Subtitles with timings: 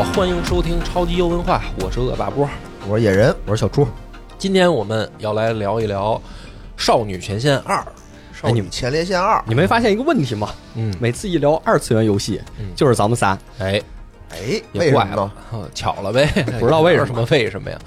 [0.00, 2.48] 好，欢迎收听超级优文化，我是恶霸波。
[2.88, 3.86] 我是野人，我是小猪。
[4.38, 6.14] 今天我们要来聊一聊
[6.74, 7.76] 《少女前线二》。
[8.32, 10.48] 少女前列腺二，你没发现一个问题吗？
[10.74, 13.38] 嗯，每次一聊二次元游戏，嗯就是咱们仨。
[13.58, 13.78] 哎，
[14.30, 16.24] 哎，也怪了为什么呢？，啊巧了呗，
[16.58, 17.78] 不知道为什么 为什么呀？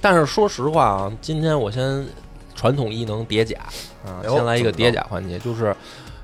[0.00, 2.06] 但是说实话啊，今天我先
[2.54, 3.58] 传统异能叠甲
[4.02, 5.76] 啊，先来一个叠甲环节，就是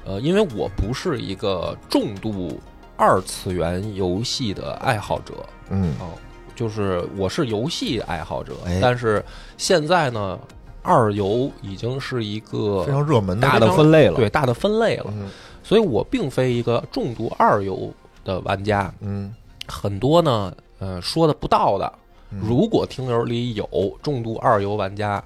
[0.06, 2.58] 呃，因为我不是一个重度
[2.96, 5.34] 二次元游戏的爱好者，
[5.70, 6.10] 嗯，哦，
[6.54, 9.24] 就是我是游戏爱好者，哎但是
[9.58, 10.38] 现在呢，
[10.82, 15.28] 二游已经是一个非常热门的大的分类了，对大的分类了，嗯。
[15.62, 17.92] 所以我并非一个重度二游
[18.24, 19.34] 的玩家，嗯，
[19.66, 21.92] 很多呢，呃，说的不到的。
[22.30, 22.40] 嗯。
[22.40, 25.22] 如果听友里有重度二游玩家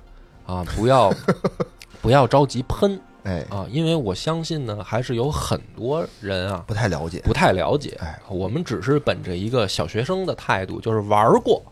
[0.46, 1.12] 啊，不要
[2.00, 7.96] 不要着急喷哎，啊，因为我相信呢，还是有很多人啊不太了解，不太了解。
[8.00, 11.62] 哎，我们只是本着一个小学生的态度，就是玩过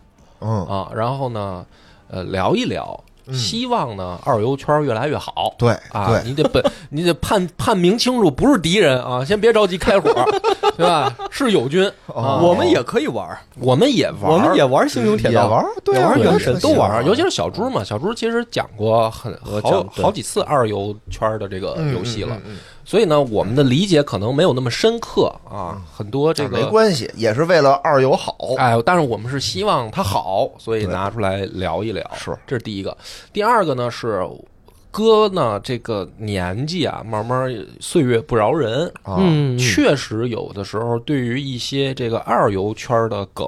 [0.41, 1.66] 嗯，啊，然后呢，
[2.08, 5.54] 呃，聊一聊，嗯希望呢二游圈越来越好。
[5.58, 10.10] 对啊，你得本，你得判判明清楚，不是敌人啊，先别着急开火，
[10.76, 11.14] 对吧？
[11.30, 22.36] 是友军啊，我们也可以玩，我们也玩，我们也玩星穹铁道，也玩，对玩对原神都玩玩，尤其是小猪嘛，小猪其实讲过很好好几次二游圈的这个嗯游戏了，
[22.89, 26.64] 所以呢，我们的理解可能没有那么深刻啊，很多这个没。
[26.70, 32.11] 关系，也是为了二友好，哎，但是我们是希望他好，所以拿出来聊一聊。
[32.14, 32.97] 是，这是第一个。
[33.31, 34.27] 第二个呢是
[34.91, 43.47] 哥呢这个年纪啊，慢慢岁月不饶人，啊，嗯，确实有的时候对于一些这个二游圈的梗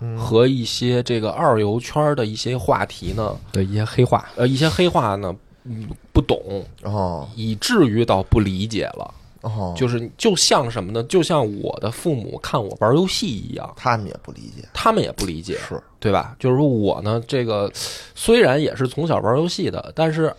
[0.00, 5.32] 嗯和一些这个二游圈的一些话题呢，对一些黑话，呃，一些黑话呢，
[5.64, 9.14] 嗯，不懂，哦以至于到不理解了。
[9.42, 11.02] 哦，就是就像什么呢？
[11.04, 16.34] 就像我的父母看我玩游戏一样，他们也不理解，他们也不理解，是，对吧？
[16.38, 17.70] 就是说我呢，这个
[18.14, 20.34] 虽然也是从小玩游戏的，但是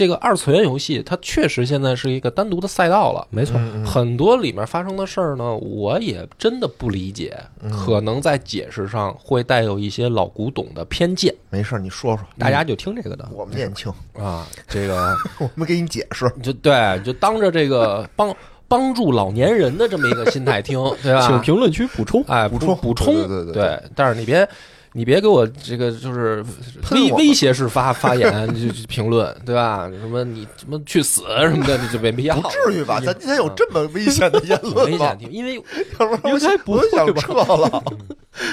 [0.00, 3.26] 这个二次元游戏它确实现在是一个单独的赛道了。
[3.28, 11.34] 没错，嗯嗯很多里面发生的事儿呢，我也真的不理解，嗯可能在解释上会带有一些老古董的偏见。
[11.50, 13.28] 没事，你说说，大家就听这个的。
[13.30, 18.34] 我们年轻，啊，这个 我们给你解释，就对，就当着这个帮
[18.68, 21.26] 帮助老年人的这么一个心态听，对吧？
[21.26, 22.24] 请评论区补充。
[22.26, 24.48] 哎，补充补充，对对对对但是你别。
[24.92, 26.44] 你别给我这个就是
[26.90, 29.88] 威威胁式发发言，就就评论，对吧？
[30.00, 32.34] 什么你什么去死什么的，你就没必要。
[32.40, 33.00] 不至于吧？
[33.00, 35.16] 咱今天有这么危险的言论吗危险？？
[35.18, 35.54] 挺因为
[35.98, 37.82] 要不然我应该不想撤了，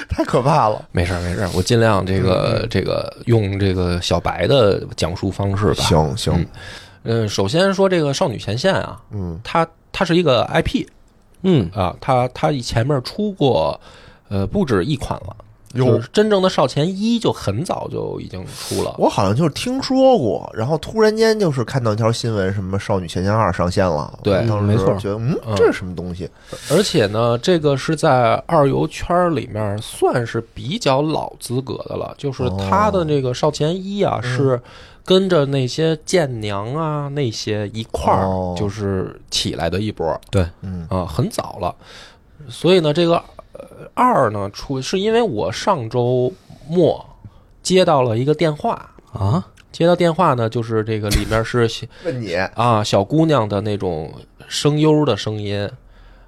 [0.08, 0.86] 太可怕了。
[0.92, 5.82] 没事儿没事儿，我尽量这个这个用这个小白的讲述方式吧。
[5.82, 6.46] 行行，
[7.02, 10.86] 嗯，首先说这个少女前线啊，嗯它它是一个 IP
[11.42, 13.80] 嗯，啊，它它前面出过
[14.28, 15.36] 呃不止一款了，
[15.74, 18.94] 哟就是真正的少前一就很早就已经出了。
[18.98, 24.18] 我好像就是听说过，然后突然间就是看到一条新闻，什么《少女前线二》上线了。
[24.22, 26.28] 对当时没错觉得嗯嗯，这是什么东西？
[26.70, 34.60] 而且呢，这个是在二游圈里面算是比较老资格的了，就是他的这个少前一啊，嗯是
[35.04, 41.74] 跟着那些剑娘啊那些一块儿哦就是起来的一波对，嗯啊，很早了。
[42.48, 43.37] 所以呢，这个呃
[43.98, 46.32] 二呢出是因为我上周
[46.68, 47.04] 末
[47.62, 51.68] 接到了一个电话，啊，接到电话呢，就是这个里面是
[52.06, 54.14] 问你啊，小姑娘的那种
[54.46, 55.68] 声优的声音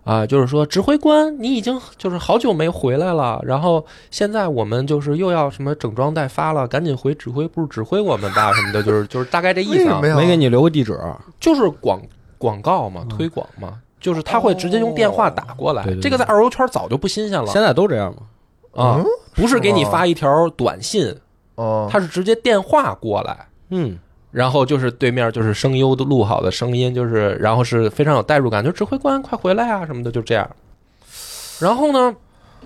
[0.03, 10.00] 啊，就是说指挥官，你已经就是好久没回来了，然后现在我们就是又要什么整装待发了，赶紧回指挥部指挥我们吧 什么的，就是就是大概这意思？
[10.00, 10.98] 没给你留个地址。
[11.38, 12.02] 就是广
[12.37, 13.78] 广告嘛，推广嘛。
[14.00, 17.47] 就是他会直接用电话打过来，对对对这个在二游圈早就不新鲜了。
[17.47, 18.22] 现在都这样吗？
[18.72, 21.15] 啊嗯，不是给你发一条短信，
[21.56, 23.99] 哦，他是直接电话过来，嗯，
[24.31, 30.49] 然后就是对面就是声优的录好的声音，就是然后是非常有代入感，就指挥官快回来啊什么的，就这样。
[31.58, 32.17] 然后呢，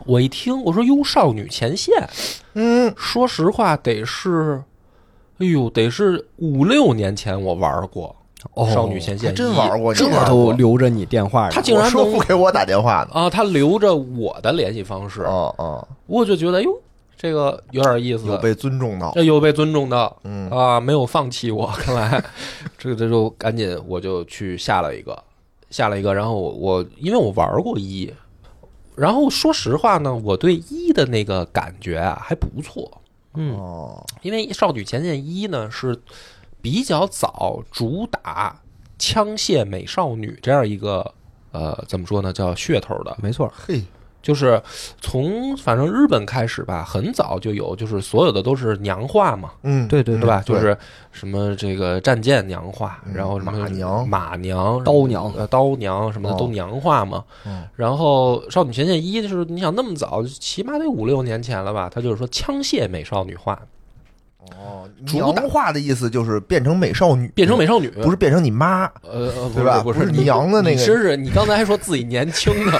[0.04, 2.08] 我一听我说哟，少女前线，
[2.52, 2.92] 嗯。
[2.96, 4.62] 说实话得是，
[5.38, 8.14] 哎呦，得是五六年前我玩过
[8.52, 11.50] 哦少女前线还真玩过你这都留着你电话呢。
[11.52, 13.08] 他竟然我说不给我打电话呢。
[13.12, 16.70] 啊，他留着我的联系方式，哦哦，我就觉得哟，
[17.16, 19.10] 这个有点意思，有被尊重到。
[19.14, 22.22] 这有被尊重到，嗯啊，没有放弃我， 看来
[22.78, 25.20] 这个这就赶紧我就去下了一个，
[25.70, 28.12] 下了一个，然后我我因为我玩过一，
[28.94, 33.00] 然后说实话呢，我对一的那个感觉啊还不错，
[33.34, 35.98] 嗯，哦，因为《少女前线一》呢是
[36.64, 38.58] 比较早主打
[38.98, 41.12] 枪械美少女这样一个
[41.52, 43.82] 呃怎么说呢叫噱头的，没错，嘿，
[44.22, 44.62] 就是
[44.98, 50.40] 从反正日本开始吧，很早就有，就是所有的都是娘化嘛，嗯，对对对吧？
[50.40, 50.74] 就是
[51.12, 53.12] 什么这个战舰娘化，嗯。
[53.12, 54.08] 然后什么马娘。
[54.08, 55.30] 马娘、刀娘。
[55.36, 56.38] 呃刀娘什么的哦。
[56.38, 57.22] 都娘化嘛。
[57.44, 57.68] 嗯。
[57.76, 61.90] 然后《少女前线一》就是你想那么早，起码得五六年前了吧？
[61.92, 63.60] 他就是说枪械美少女化，
[64.56, 65.42] 哦，主娘打。
[65.48, 69.78] 化的意思就是变成美少女，变成美少女，不是变成你妈，呃对吧？
[69.78, 70.76] 是不不是你娘的那个。
[70.76, 72.78] 其实是你刚才还说自己年轻呢，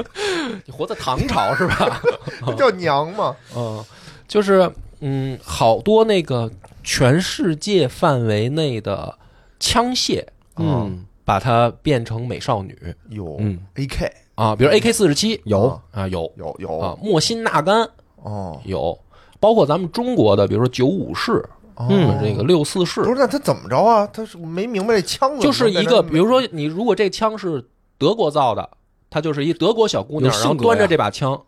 [0.64, 2.00] 你活在唐朝是吧？
[2.56, 3.34] 叫娘嘛。
[3.56, 3.82] 嗯，
[4.28, 4.70] 就是
[5.00, 6.50] 嗯，好多那个
[6.84, 9.16] 全世界范围内的
[9.58, 10.24] 枪械，
[10.56, 11.04] 嗯。
[11.24, 12.76] 把它变成美少女。
[13.08, 13.56] 有嗯。
[13.76, 15.40] AK 啊，比如 AK 四十七。
[15.44, 15.80] 有。
[15.92, 16.30] 啊有。
[16.36, 16.78] 有有。
[16.78, 18.60] 啊，莫辛纳甘哦。
[18.64, 18.98] 有，
[19.42, 21.44] 包括咱们中国的，比如说九五式，
[21.76, 24.06] 嗯这个六四式不，是那他怎么着啊？
[24.12, 27.66] 他是没明白这枪就是一个，比如说你如果这枪是
[27.98, 28.70] 德国造的，
[29.10, 31.40] 他就是一德国小姑娘，有然后端着这把枪。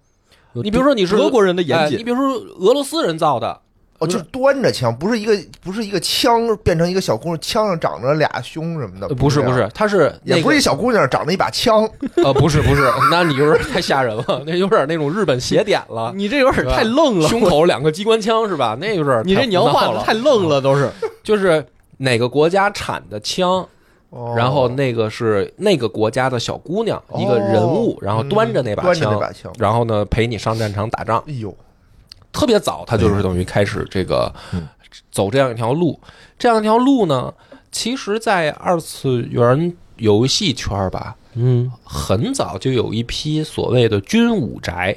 [0.54, 3.60] 你比如说你是德国人的哎严谨你，比如说俄罗斯人造的，
[4.00, 11.88] 哦，就是端着枪，不是一个不是一个枪变成一个小姑娘，枪上长着俩胸什么的，呃不是不是，，她是那个也不是一小姑娘长着一把枪，
[12.24, 16.12] 呃不是不是，那你有点太吓人了，那有点那种日本邪典了。
[16.16, 18.76] 你这有点太愣了，胸口两个机关枪是吧？
[18.80, 20.90] 那有点 你这娘化的的太愣了，都是。
[21.22, 21.64] 就是
[21.98, 23.66] 哪个国家产的枪，
[24.10, 24.34] 哦。
[24.36, 27.20] 然后那个是那个国家的小姑娘，哦。
[27.20, 31.22] 一个人物，然后端着那把端着那枪，把枪，然后呢陪你上战场打仗。
[31.28, 31.56] 哎呦，
[32.34, 34.68] 特别早，他就是等于开始这个嗯。
[35.10, 35.98] 走这样一条路。
[36.38, 37.32] 这样一条路呢，
[37.72, 41.70] 其实，在二次元游戏圈儿吧，嗯。
[41.82, 44.96] 很早就有一批所谓的军武宅，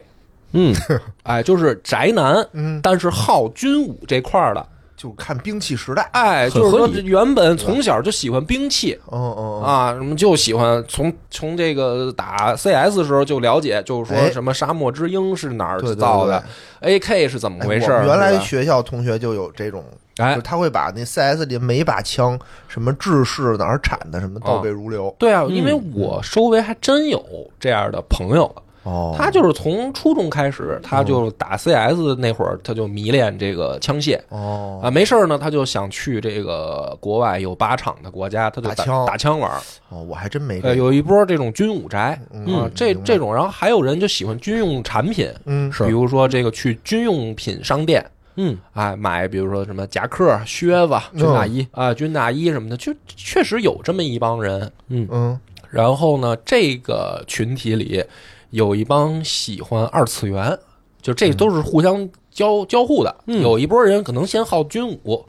[0.51, 0.73] 嗯，
[1.23, 8.99] 哎，就是宅男，嗯，但是好军武这块儿的，就看兵器时代，哎，就是说原本从小就喜欢兵器。
[9.11, 14.31] 嗯嗯，啊，什么就喜欢从从这个打 CS 的时候就了解，就是说哎。
[14.31, 16.43] 什么沙漠之鹰是哪儿造的
[16.81, 18.05] 对，AK 是怎么哎回事儿？
[18.05, 19.83] 原来学校同学就有这种，
[20.17, 20.31] 哎。
[20.31, 25.15] 就是，他会把那 CS 里每把枪什么制式哪儿产的什么哦倒背如流。
[25.19, 27.23] 对啊，嗯因为我周围还真有
[27.59, 28.53] 这样的朋友，
[28.87, 29.15] 哦。
[29.17, 34.19] 他就是从初中开始，他就打 CS 那会儿，他就迷恋这个枪械。
[34.29, 34.79] 哦。
[34.81, 39.05] 啊，没事儿呢，他就想去这个国外有靶场的国家，他就打打枪。
[39.05, 39.51] 打枪玩。
[39.89, 45.83] 哦，我还真没这呃，有一波这种军武宅嗯啊，这这种，然后还有人就喜欢军用产品，嗯是。
[45.85, 48.03] 比如说这个去军用品商店。
[48.39, 54.71] 嗯，哎，买比如说什么夹克、靴子、嗯军大衣，啊、军大衣什么的，就确实有这么一帮人。
[54.89, 55.39] 嗯嗯。
[55.71, 58.03] 然后呢，这个群体里
[58.49, 60.57] 有一帮喜欢二次元，
[61.01, 63.15] 就这都是互相交交互的。
[63.25, 65.25] 嗯有一波人可能先好军武，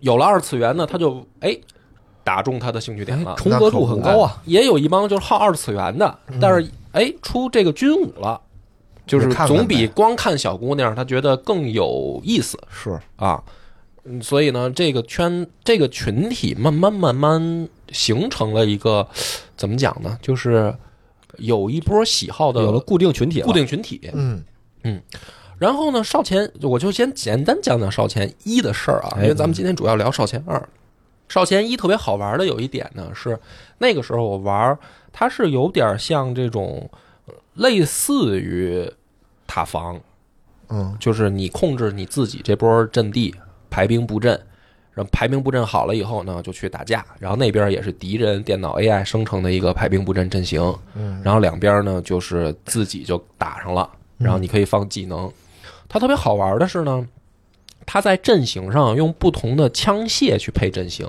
[0.00, 1.58] 有了二次元呢，他就哎
[2.24, 3.34] 打中他的兴趣点了。
[3.36, 4.42] 重合度很高啊。
[4.44, 8.40] 也有一帮就是好二次元的，但是哎出这个军武了，
[9.06, 13.42] 就是总比光看小姑娘他觉得更有意思是啊。
[14.04, 19.06] 嗯，所以呢，这个圈这个群体慢慢慢慢形成了一个
[19.58, 20.18] 怎么讲呢？
[20.22, 20.74] 就是
[21.38, 24.00] 有一波喜好的有了固定群体，固定群体。
[24.12, 24.42] 嗯。
[24.84, 25.00] 嗯。
[25.58, 30.68] 然后呢，少前我就先简单讲讲少前一的事儿啊，哎因为咱们今天主要聊少前二。
[31.28, 33.38] 少前一特别好玩的有一点呢，是
[33.78, 34.78] 那个时候我玩儿，
[35.12, 36.90] 它是有点像这种
[37.26, 38.90] 呃类似于
[39.46, 40.00] 塔防，
[40.70, 40.96] 嗯。
[40.98, 43.34] 就是你控制你自己这波阵地，
[43.68, 44.40] 排兵布阵，
[44.92, 50.60] 然后排兵布阵好了以后呢，就去打架，然后那边也是敌人电脑 AI 生成的一个排兵布阵阵型，
[50.94, 51.20] 嗯。
[51.24, 55.30] 然后两边呢就是自己就打上了，然后你可以放技能。
[55.88, 57.06] 它特别好玩的是呢，
[57.86, 61.06] 它在阵型上用不同的枪械去配阵型，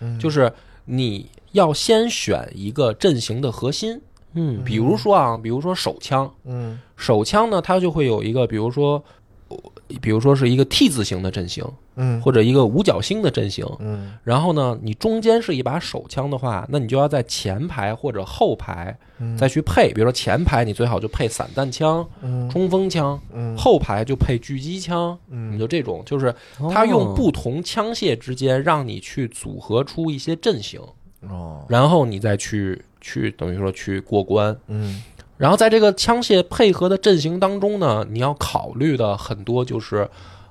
[0.00, 0.18] 嗯。
[0.18, 0.52] 就是
[0.84, 4.00] 你要先选一个阵型的核心，
[4.34, 4.62] 嗯。
[4.64, 6.78] 比如说啊，比如说手枪，嗯。
[6.96, 9.02] 手枪呢它就会有一个，比如说，
[9.48, 9.56] 呃
[10.00, 11.64] 比如说是一个 T 字形的阵型，
[12.00, 12.20] 嗯。
[12.20, 13.64] 或者一个五角星的阵型。
[13.78, 14.14] 嗯。
[14.24, 19.36] 然后呢，你中间是一把手枪的话，那你就要在前排或者后排嗯。
[19.36, 22.48] 再去配，比如说前排你最好就配散弹枪、嗯。
[22.50, 23.56] 冲锋枪，嗯。
[23.56, 26.34] 后排就配狙击枪，你嗯就这种，就是
[26.72, 30.80] 它用哦不同枪械之间让你去组合出一些阵型，
[31.28, 31.64] 哦。
[31.68, 34.56] 然后你再去去等于说去过关。
[34.68, 35.02] 嗯。
[35.36, 40.06] 然后在这个枪械配合的阵型当中呢，你要考虑的很多就是，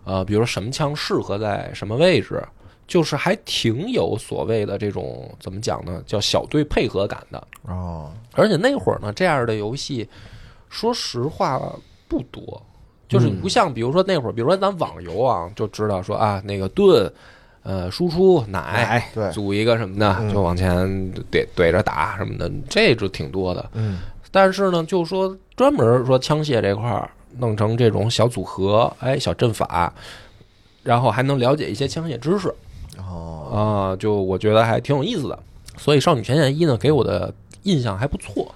[0.09, 2.43] 呃，比如说什么枪适合在什么位置，
[2.87, 7.47] 就是还挺有所谓的这种怎么讲呢，叫小队配合感的。
[7.67, 8.11] 哦。
[8.33, 10.09] 而且那会儿呢，这样的游戏，
[10.67, 11.61] 说实话
[12.07, 12.59] 不多，
[13.07, 17.13] 就是嗯不像比如说那会儿，比如说咱网游啊，就知道说啊，那个盾，
[17.61, 19.29] 呃，输出奶，哎，对。
[19.31, 20.33] 组一个什么的，嗯。
[20.33, 20.87] 就往前
[21.31, 23.69] 怼怼着打什么的，这就挺多的。
[23.73, 23.99] 嗯。
[24.31, 27.07] 但是呢，就说专门说枪械这块儿
[27.37, 29.93] 弄成这种小组合，哎，小阵法，
[30.83, 32.53] 然后还能了解一些枪械知识。
[32.97, 35.37] 哦，啊，就我觉得还挺有意思的。
[35.77, 37.33] 所以《少女前线一》呢，给我的
[37.63, 38.53] 印象还不错。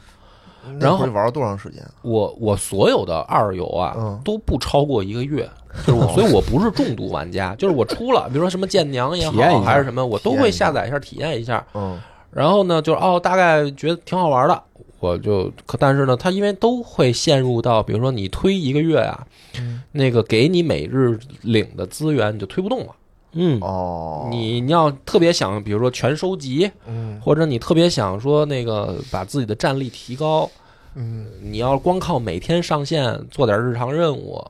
[0.79, 1.83] 然后玩了多长时间？
[2.03, 4.21] 我我所有的二游啊，嗯。
[4.23, 5.49] 都不超过一个月，
[5.85, 11.65] 就是我，所以我不是重度玩家，就是我出了， 比如说什么剑娘也好，还是什么，我都会下载一下体验一下。
[11.73, 11.99] 嗯。
[12.31, 14.63] 然后呢，就是哦，大概觉得挺好玩的，
[15.03, 19.27] 我就可，但是呢，他因为都会陷入到，比如说你推一个月啊，
[19.59, 22.95] 嗯那个给你每日领的资源你就推不动了。
[23.33, 27.19] 嗯，哦，你你要特别想，比如说全收集，嗯。
[27.19, 30.49] 或者你特别想说那个把自己的战力提高，
[30.95, 31.25] 嗯。
[31.41, 34.41] 你要光靠每天上线做点日常任务，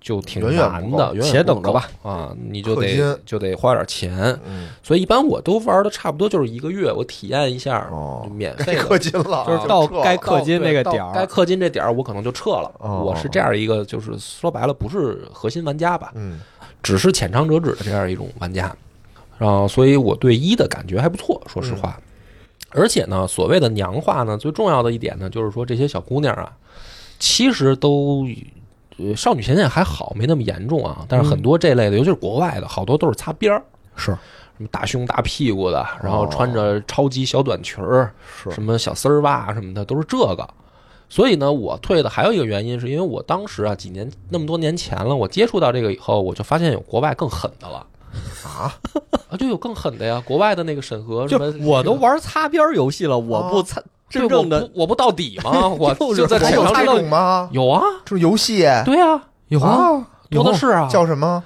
[0.00, 4.16] 就挺难的，且等着吧啊，你就得就得花点钱。
[4.46, 12.72] 嗯所以一般我都玩的差不多就是一个月，我体验一下，哦免费氪金了，就是到该氪金那个点儿，该氪金这点儿，我可能就撤了。
[12.78, 16.40] 哦我是这样一个，就是说白了，不是核心玩家吧，嗯
[16.82, 18.74] 只是浅尝辄止的这样一种玩家。
[19.36, 22.00] 然后，所以我对一的感觉还不错，说实话。
[22.70, 26.50] 而且呢，所谓的娘化呢，最重要的一点呢，就是说这些小姑娘啊，
[27.18, 28.26] 其实都。
[29.02, 31.04] 呃，少女前线还好，没那么严重啊。
[31.08, 33.62] 但是很多这类的，尤其是国外的，好多都是擦边儿，
[33.96, 34.06] 是
[34.56, 40.48] 什么大胸大屁股的，然后穿着超级小短裙儿，是什么小丝儿袜什么的，都是这个。
[41.08, 47.84] 所以呢，我退的还有一个原因，是因为我当时啊，几年那么多年前了，我接触到这个以后，我就发现有国外更狠的了
[48.44, 48.72] 啊
[49.28, 50.22] 啊，就有更狠的呀。
[50.24, 55.68] 国外的那个审核什就么，我都玩擦边儿游戏了，我不擦真正的我不我不到底吗？
[55.78, 57.48] 我就在还有这浅尝辄止种吗？
[57.52, 60.86] 有啊，这是游戏对啊，有啊，多的是啊。
[60.90, 61.42] 叫什么？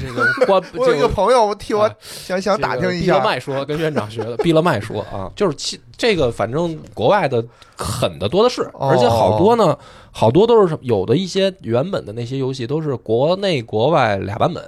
[0.00, 4.36] 这个我，我有一个朋友替我啊想想打听一这个毕勒下，麦说，跟院长学的。
[4.36, 7.44] 闭了麦说啊，就是其这个，反正国外的
[7.76, 9.76] 狠的多的是，哦而且好多呢，
[10.12, 14.62] 好多都是什么有的一些原本的那些游戏都是国内国外俩版本。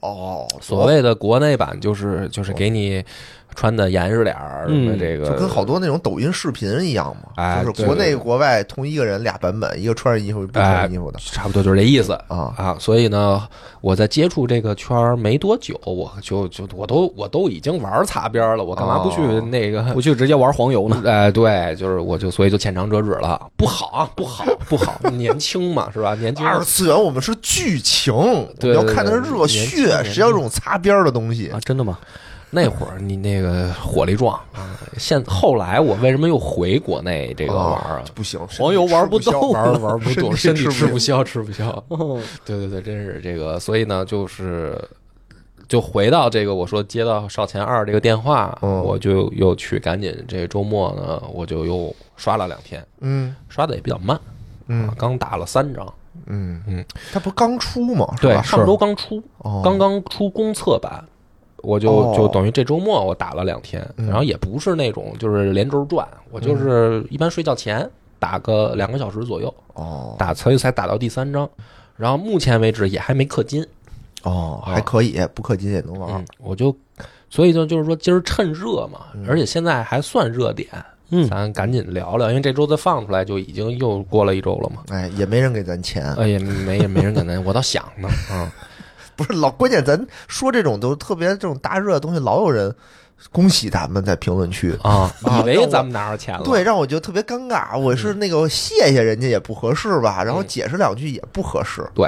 [0.00, 3.04] 哦，所谓的国内版就是就是给你
[3.54, 12.12] 穿的严实点儿，什么嗯这个就跟好多那种抖音视频一样嘛，哎就是国内国外同一个人俩版本，一个穿着衣服，一个不穿衣服的差不多就是这意思。
[12.28, 12.52] 啊。
[12.56, 13.42] 啊，所以呢，
[13.80, 21.02] 我在接触这个圈儿没多久，我就就我都我都已经玩擦边儿了，我干嘛不去哦那个不去直接玩黄油呢？
[21.06, 26.14] 哎，对，就是我就所以就浅尝辄止了，不好啊，不好， 不好，年轻嘛，是吧？
[26.14, 31.98] 年轻二次元我们是剧情，我对们要看的是热血，谁要这种擦边儿的东西啊，真的吗？
[32.54, 38.04] 那会儿你那个火力壮啊，现后来我为什么又回国内这个玩儿啊？
[38.14, 41.24] 不行，黄油玩不动玩儿玩儿不动， 身体吃不消。
[41.24, 41.82] 吃不消。
[42.44, 44.78] 对对对，真是这个，所以呢，就是
[45.66, 54.20] 就回到这个，我说接到少前二这个电话，嗯我就又去赶紧这周末呢，我就又刷了两天，嗯刷的也比较慢，
[54.66, 55.90] 嗯啊刚打了三张，
[56.26, 58.14] 嗯嗯，它不刚出吗？
[58.20, 58.42] 对，吧？
[58.42, 61.02] 上周刚出，哦刚刚出公测版，
[61.62, 62.14] 我就哦。
[62.16, 64.06] 就等于这周末我打了两天，嗯。
[64.06, 67.88] 然后也不是那种就是连轴转，我就是一般睡觉前
[68.18, 70.14] 打个两个小时左右，哦。
[70.18, 71.48] 打所以才打到第三章，
[71.96, 73.66] 然后目前为止也还没氪金，
[74.22, 76.74] 哦，还可以，不氪金也能玩嗯。，我就
[77.30, 80.68] 所以就就是说今儿趁热嘛，而且现在还算热点，
[81.10, 84.82] 嗯咱赶紧聊聊，因为这周再放出来就已经又过了一周了嘛。
[84.90, 88.50] 哎，也没人给咱钱，哎也，没也没人给咱，我倒想呢， 嗯，
[89.16, 92.74] 不是老关键，咱说这种都特别这种大热的东西，老有人
[93.30, 94.76] 恭喜咱们在评论区。
[94.82, 97.78] 啊，啊以为咱们拿着钱了，对，让我觉得特别尴尬。
[97.78, 102.06] 我是那个谢谢人家也不合适吧，然后解释两句也不合适对，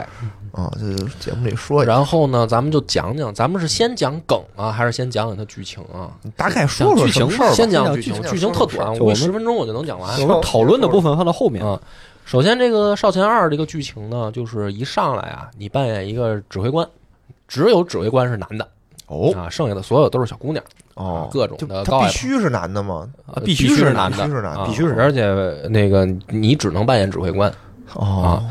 [0.52, 0.72] 啊。
[0.76, 6.10] 这节目里说一下，然后呢，咱们就讲讲，咱们是先讲梗啊，还是先讲讲它剧情啊？
[6.22, 7.54] 你大概说说剧情事儿吧。
[7.54, 10.20] 先讲剧情，剧情特短，我们十分钟我就能讲完。
[10.20, 11.64] 我们讨论的部分放到后面。
[11.64, 11.80] 啊，
[12.24, 16.88] 首先这个《少前二》这个剧情呢，就是一上来啊，你扮演一个指挥官，
[17.46, 18.66] 只有指挥官是男的
[19.06, 20.64] 哦啊，剩下的所有都是小姑娘，
[20.94, 23.08] 哦，各种的高矮必须是男的吗？
[23.26, 25.26] 啊必须须是男的，必须是男的啊必须是而且
[25.68, 27.52] 那个你只能扮演指挥官。
[27.92, 28.42] 哦，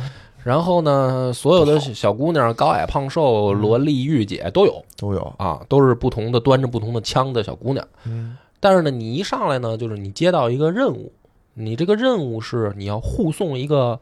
[0.43, 5.33] 然后呢，所有的小姑娘，高矮胖瘦、萝莉、御姐都有都有。
[5.37, 7.85] 啊，都是不同的端着不同的枪的小姑娘。
[8.05, 11.11] 嗯但是呢，你一上来呢，就是你接到一个任务，
[11.53, 13.99] 你这个任务是你要护送一个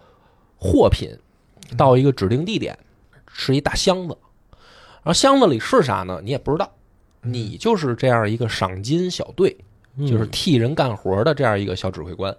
[0.58, 1.10] 货品
[1.78, 2.78] 到一个指定地点，
[3.28, 4.18] 是一大箱子，
[4.52, 6.20] 然后箱子里是啥呢？
[6.24, 6.72] 你也不知道，
[7.22, 9.58] 你就是这样一个赏金小队，
[10.08, 12.36] 就是替人干活的这样一个小指挥官。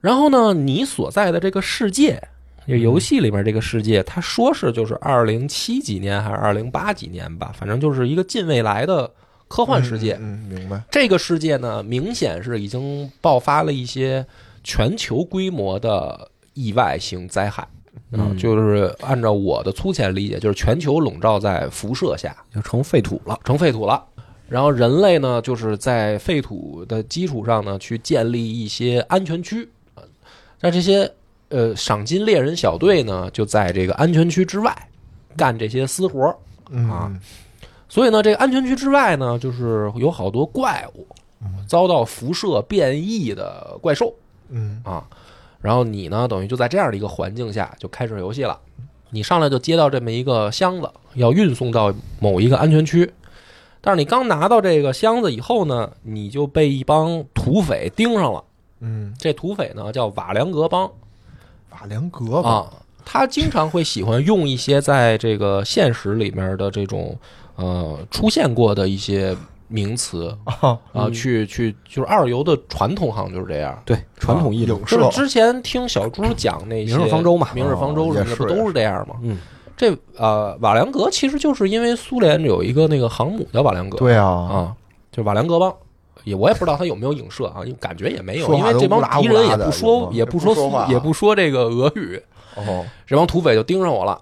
[0.00, 2.20] 然后呢，你所在的这个世界，
[2.66, 9.10] 这游戏里面这个世界，他说是就是二零七几年还是二零八几年吧，反正就是一个近未来的
[9.50, 10.16] 科幻世界。
[10.20, 10.80] 嗯，嗯明白。
[10.92, 14.24] 这个世界呢，明显是已经爆发了一些
[14.62, 17.62] 全球规模的意外性灾害。
[18.12, 23.38] 啊，嗯就是按照我的粗浅理解，就是全球笼罩在辐射下，就成废土了。
[23.44, 24.00] 成废土了。
[24.48, 29.68] 然后人类呢，就是在废土的基础上呢，去建立一些安全区。
[29.94, 30.02] 啊
[30.60, 31.10] 那这些
[31.48, 34.88] 呃赏金猎人小队呢，就在这个安全区之外
[35.36, 36.30] 干这些私活儿。
[36.88, 37.18] 啊嗯
[37.90, 41.06] 所以呢，这个安全区之外呢，就是有好多怪物
[41.66, 44.14] 遭到辐射变异的怪兽
[44.48, 45.04] 嗯啊。
[45.60, 48.58] 然后你呢，等于就在这样的一个环境下就开始游戏了。
[49.10, 53.12] 你上来就接到这么一个箱子，要运送到某一个安全区。
[53.80, 58.44] 但是你刚拿到这个箱子以后呢，你就被一帮土匪盯上了。
[58.78, 60.90] 嗯，这土匪呢叫瓦良格帮
[61.70, 62.72] 瓦良格吧，啊，
[63.04, 67.18] 他经常会喜欢用一些在这个现实里面的这种
[67.60, 69.36] 呃出现过的一些
[69.68, 73.80] 名词啊，啊，去去就是二游的传统好像就是这样。
[73.84, 74.84] 对，传统艺术影。
[74.84, 77.48] 就是之前听小猪讲那些明日方舟嘛。
[77.54, 79.16] 明日方舟什么的，哦是不都是这样吗？
[79.22, 79.38] 嗯，
[79.76, 84.76] 这呃，瓦良格其实就是因为苏联有一个那个航母叫瓦良格，对啊，啊，
[85.12, 85.72] 就瓦良格帮。
[86.24, 92.22] 也我也不知道他有没有影射啊，因为感觉也没有，因为这帮敌人也不说也不说也不说话苏也不说这个俄语，
[92.56, 94.20] 哦，这帮土匪就盯上我了。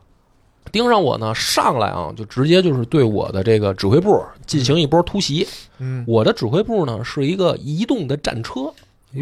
[0.68, 5.46] 盯上我呢，上来啊，就直接就是对我的这个指挥部进行一波突袭。
[5.78, 8.72] 嗯，我的指挥部呢是一个移动的战车，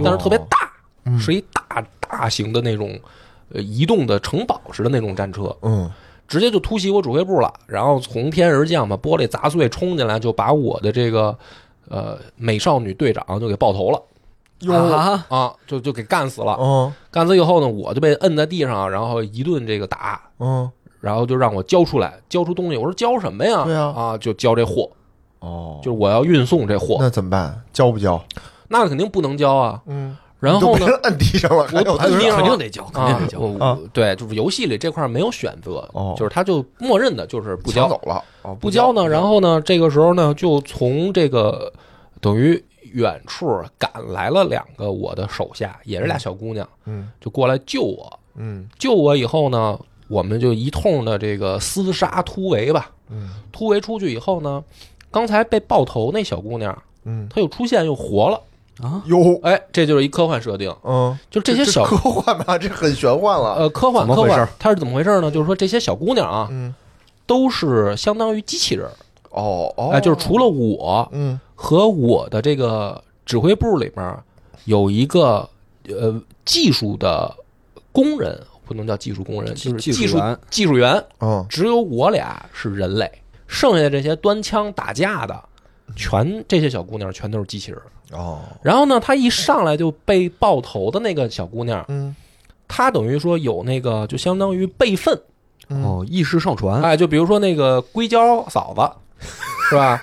[0.03, 0.71] 但是特别大，
[1.05, 2.99] 嗯是一大大型的那种
[3.53, 5.91] 呃移动的城堡似的那种战车，嗯，
[6.27, 7.53] 直接就突袭我指挥部了。
[7.67, 11.37] 然后从天而降，把玻璃砸碎，冲进来就把我的这个
[11.89, 14.03] 呃美少女队长就给爆头了
[14.61, 16.57] 哟，啊，啊，就就给干死了。
[16.59, 20.21] 嗯干死以后呢，我就被摁在地上，然后一顿这个打。
[20.39, 20.71] 嗯，
[21.07, 22.77] 然后就让我交出来，交出东西。
[22.77, 23.63] 我说交什么呀？
[23.65, 24.91] 对啊啊，就交这货，
[25.39, 27.63] 哦，就是我要运送这货，那怎么办？
[27.73, 28.21] 交不交？
[28.67, 29.81] 那肯定不能交啊。
[29.87, 33.39] 嗯，然后呢都被，人摁地上了， 我摁地上肯定得交，肯定啊得，交。
[33.39, 39.07] 我啊对，就是游戏里这块没有选择，哦就是他就默认的就是不交，走了，哦，不交呢。
[39.09, 41.73] 然后呢，这个时候呢，就从这个
[42.21, 42.61] 等于
[42.93, 48.19] 远处赶来了两个我的手下，也是俩小姑娘，嗯就过来救我。
[48.39, 52.91] 嗯救我以后呢，我们就一通的这个厮杀突围吧。
[53.11, 53.31] 嗯。
[53.53, 54.63] 突围出去以后呢，
[55.11, 58.41] 刚才被爆头那小姑娘，嗯，她又出现又活了。
[58.83, 65.31] 啊，哟，哎，这就是一科幻设定，嗯，就这些小科幻吧， 这很玄幻了，呃科幻科幻，它是怎么回事呢？
[65.31, 66.75] 就是说这些小姑娘啊，嗯，
[67.25, 68.87] 都是相当于机器人，
[69.31, 71.41] 哦哦，哎，就是除了我嗯。
[71.59, 74.15] 和我的这个指挥部里面
[74.67, 75.49] 有一个
[75.89, 77.35] 呃技术的
[77.93, 83.11] 工人，不能叫技术工人，就是技技术员技术员，嗯只有我俩是人类，
[83.47, 85.41] 剩下的这些端枪打架的，
[85.95, 87.81] 全这些小姑娘全都是机器人。
[88.13, 92.15] 哦，然后呢，她一上来就被爆头的那个小姑娘，嗯
[92.69, 95.19] 她等于说有那个就相当于备份，
[95.69, 99.27] 嗯哦，意识上传，哎，就比如说那个硅胶嫂子，
[99.71, 100.01] 是吧？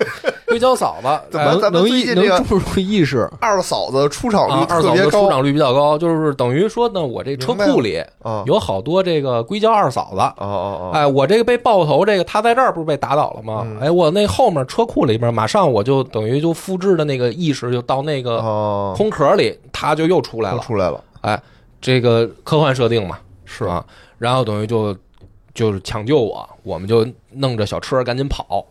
[0.54, 10.20] 硅胶嫂子，哎怎么咱们能意最近这个能注入意识， 二嫂子出场率，啊二特别高嫂子出场率比较高，就是等于说呢，我这车库里啊，有好多这个硅胶二嫂子。
[10.20, 13.62] 哦哦哦，哎，我这个被爆头，这个他在这儿不是被打倒了吗？
[13.66, 20.60] 嗯哎，我那后面车库里边，马上我就等于就复制的那个意识就到那个哦，空壳里，他就又出来了。
[20.60, 21.42] 出来了，哎，
[21.80, 23.84] 这个科幻设定嘛，是啊。
[24.18, 24.96] 然后等于就
[25.52, 28.64] 就是抢救我，我们就弄着小车赶紧跑。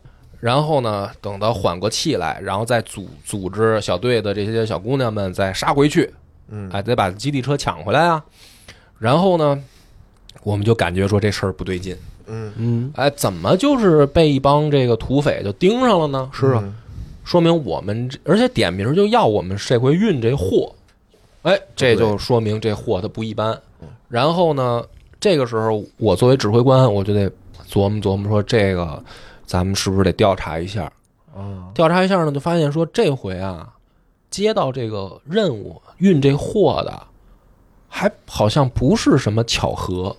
[0.44, 6.14] 然后呢，等到缓过气来，然后再组组织小队的这些小姑娘们再杀回去，
[6.50, 6.70] 嗯。
[6.70, 8.22] 哎，得把基地车抢回来啊。
[9.00, 9.58] 然后呢，
[10.44, 11.96] 我们就感觉说这事儿不对劲，
[12.28, 16.30] 嗯，嗯，哎，怎么就是被一帮这个土匪就盯上了呢？
[16.34, 16.62] 是啊，
[17.24, 20.76] 说明我们这，而且点名就要我们这回运这货，
[21.44, 23.58] 哎，这就说明这货它不一般。
[24.10, 24.84] 然后呢，
[25.22, 27.32] 这个时候我作为指挥官，我就得
[27.72, 29.02] 琢磨琢磨说，这个
[29.54, 30.92] 咱们是不是得调查一下？
[31.32, 33.72] 啊，调查一下呢，就发现说这回啊，
[34.32, 37.04] 接到这个任务运这货的，
[37.88, 40.16] 还好像不是什么巧合。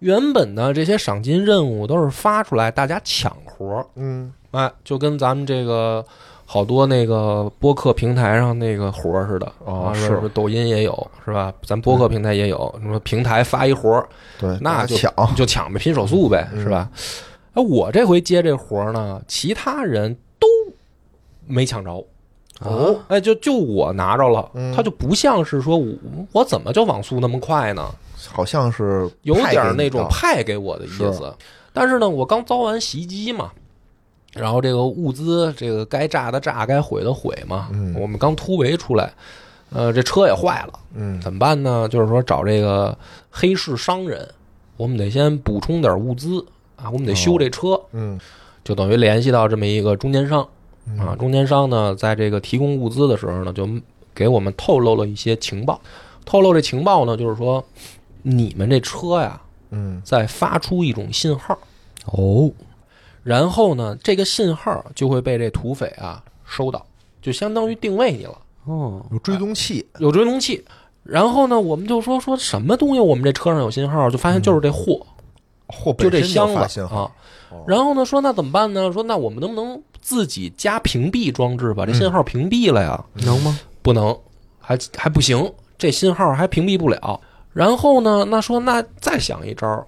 [0.00, 6.04] 原本呢，这些赏金任务都是发出来大家抢活儿，嗯哎，就跟咱们这个
[6.44, 11.50] 好多那个播客平台上那个活儿似的啊，哦是是抖音也有是吧？
[11.62, 14.06] 咱播客平台也有，什么平台发一活儿
[14.38, 16.86] 对，那就抢，就抢呗，拼手速呗，嗯是吧？
[17.54, 20.46] 哎，我这回接这活儿呢，其他人都
[21.46, 22.04] 没抢着。
[22.60, 25.92] 哦，哎，就就我拿着了，嗯他就不像是说我
[26.32, 27.92] 我怎么就网速那么快呢？
[28.32, 31.34] 好像是有点那种派给我的意思。
[31.72, 33.50] 但是呢，我刚遭完袭击嘛，
[34.32, 37.68] 然后这个物资这个该炸的炸，该毁的毁嘛。
[37.72, 39.12] 嗯我们刚突围出来，
[39.70, 41.88] 呃，这车也坏了，嗯怎么办呢？
[41.88, 42.96] 就是说找这个
[43.30, 44.26] 黑市商人，
[44.76, 46.44] 我们得先补充点物资
[46.84, 48.20] 啊，我们得修这车，嗯。
[48.62, 50.46] 就等于联系到这么一个中间商。
[50.86, 50.98] 嗯。
[50.98, 51.16] 啊。
[51.18, 53.68] 中间商呢，在这个提供物资的时候呢，就
[54.14, 55.80] 给我们透露了一些情报。
[56.24, 57.64] 透露这情报呢，就是说
[58.22, 60.00] 你们这车呀，嗯。
[60.04, 61.58] 在发出一种信号，
[62.06, 62.50] 哦，
[63.22, 66.84] 然后呢，这个信号就会被这土匪啊收到，
[67.20, 68.38] 就相当于定位你了。
[68.64, 70.64] 哦，有追踪器，有追踪器。
[71.02, 75.06] 然后呢，我们就说说什么东西，我们这车上有信号，就发现就是这货，
[75.74, 77.10] 货就这箱子啊。
[77.66, 78.92] 然后呢，说那怎么办呢？
[78.92, 83.04] 说那我们能不能自己加屏蔽装置，把这信号屏蔽了呀？
[83.14, 83.58] 能吗？
[83.82, 84.16] 不能，
[84.58, 87.20] 还还不行，这信号还屏蔽不了。
[87.52, 89.86] 然后呢，那说那再想一招，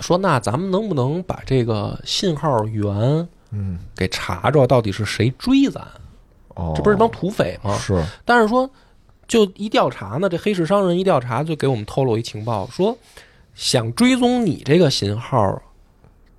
[0.00, 5.82] 说那咱们能不能把这个信号源嗯给查着，到底是谁追咱？
[6.56, 7.74] 哦，这不是一帮土匪吗？
[7.78, 8.68] 是但是说，
[9.26, 12.96] 就一调查呢，这黑市商人一调查就给我们透露一情报，说
[13.56, 15.60] 想追踪你这个型号，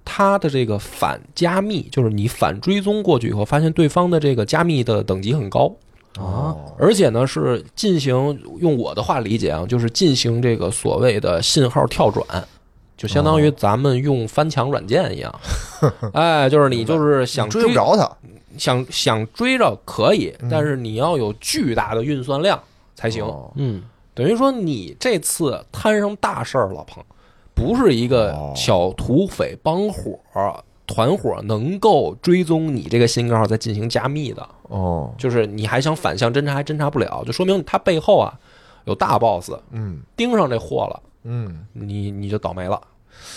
[0.05, 5.75] 它的这个反加密，就是你反追踪过去以后，发现对方的这个加密的等级很高，
[6.17, 12.25] 啊而且呢是进行用我的话理解啊，就是进行这个所谓的信号跳转。
[12.95, 15.39] 就相当于咱们用翻墙软件一样，
[16.13, 18.11] 哎，就是你就是想追不着他，
[18.57, 22.59] 想想追着可以嗯，但是你要有巨大的运算量
[22.95, 23.23] 才行。
[23.23, 23.83] 哦嗯，
[24.17, 27.03] 等于说你这次摊上大事儿了，朋，
[27.53, 30.19] 不是一个哦小土匪帮伙
[30.87, 38.33] 团伙能够追踪你这个信号再进行加密的，哦，就是你还想反向侦查还侦查不了，就说明他背后啊
[38.85, 42.81] 有大 boss 嗯盯上这货了，嗯你你就倒霉了。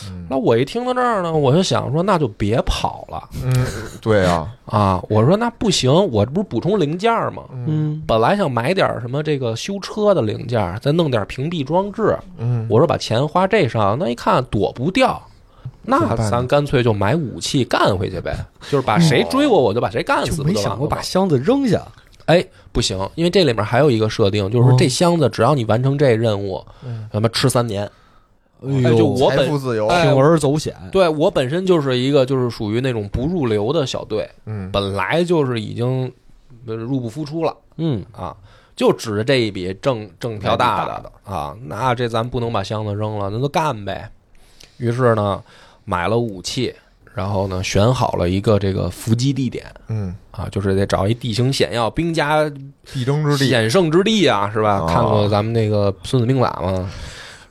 [0.09, 3.53] 嗯那我一听到这儿呢，我就想说，那就别跑了嗯，
[4.01, 5.03] 对啊，啊！
[5.09, 7.43] 我说那不行，我这不是补充零件吗？
[7.67, 12.17] 嗯，本来想买点什么这个修车的零件，再弄点屏蔽装置。
[12.39, 15.21] 嗯，我说把钱花这上，那一看躲不掉，
[15.83, 18.37] 那咱干脆就买武器干回去呗，
[18.71, 20.37] 就是把谁追我，我就把谁干死。
[20.37, 21.83] 就没想过把箱子扔下。
[22.27, 27.91] 哎不行，因为这里面还有一个设定，就是这箱子只要你完成这任务，嗯他妈吃三年。
[28.63, 30.75] 哎哎就我本财富自由，哎铤而走险。
[30.93, 36.13] 对我本身就是一个就是属于那种不入流的小队，嗯本来就是已经
[36.67, 37.57] 呃入不敷出了。
[37.77, 38.37] 嗯，啊，
[38.77, 44.11] 就指着这一笔挣挣条大大的啊，那这咱不能把箱子扔了，那就干呗。
[44.77, 45.43] 于是呢，
[45.85, 46.75] 买了武器，
[47.15, 52.51] 然后呢，选好了一个这个伏击地点嗯，啊，就是得找一地形险要、兵家
[52.93, 54.81] 必争之地，险胜之地啊，是吧？
[54.81, 56.91] 哦看过咱们那个《孙子兵法》吗？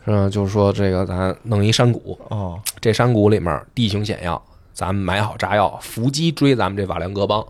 [0.05, 4.41] 嗯，就是说这个咱弄一山谷，哦，这山谷里面地形险要，
[4.73, 7.45] 咱们买好炸药，伏击追咱们这瓦良格帮。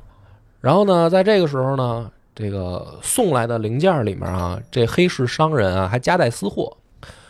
[0.59, 6.75] 然后呢，在这个时候呢，这个送来的零件里面啊，这黑市商人啊还夹带私货，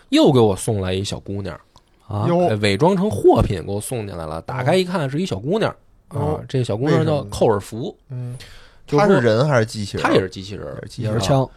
[0.09, 1.59] 又给我送来一小姑娘，
[2.07, 2.25] 啊，
[2.61, 4.41] 伪装成货品给我送进来了。
[4.41, 5.69] 打开一看，是一小姑娘。
[5.71, 8.35] 啊哦，这小姑娘叫寇尔福，嗯，
[8.87, 10.03] 就说他是人还是机器人？
[10.03, 11.47] 她也是机器人，也是机器人也是枪。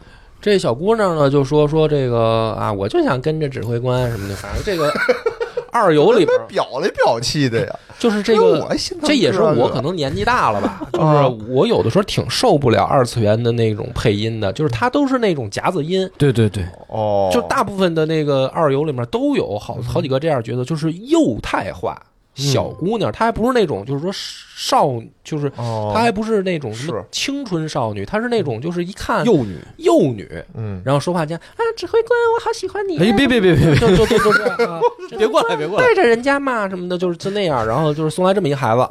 [0.43, 4.91] 这小姑娘呢就说说这个啊，我就想跟着指挥官什么的，反正这个
[5.71, 21.97] 二游里边表里表气的呀， 就是这哎个我心疼这也是我可能年纪大了吧， 就啊是我有的时候挺受不了二次元的那种配音的，就是它都是那种夹子音，对对对，哦，就大部分的那个二游里面都有好好几个这样角色，就是幼态化
[22.35, 24.89] 小姑娘，她还不是那种就是说少，
[25.23, 27.05] 就是哦，她还不是那种什么是。
[27.11, 29.57] 青春少女，她是那种就是一看幼女。
[29.77, 34.81] 幼女，嗯，然后说话间啊，指挥官，我好喜欢你啊，哎，别别别别别，就就就就这样啊，
[35.17, 38.89] 别过来别过来带着人家嘛什么的，就是就那样，然后就是送来这么一孩子，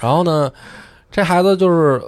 [0.00, 0.52] 然后呢，
[1.10, 2.00] 这孩子就是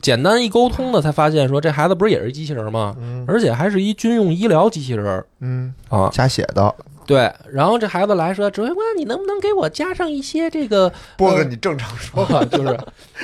[0.00, 2.94] 简单一沟通呢，才发现说这孩子不是也是机器人吗？
[3.00, 3.24] 嗯。
[3.26, 6.74] 而且还是一军用医疗机器人嗯，啊，瞎写的。
[7.10, 7.32] 对。
[7.52, 12.78] 然后这孩子来说，指挥官，你能不能给我加上一些这个，波哥，你正常说，啊 就是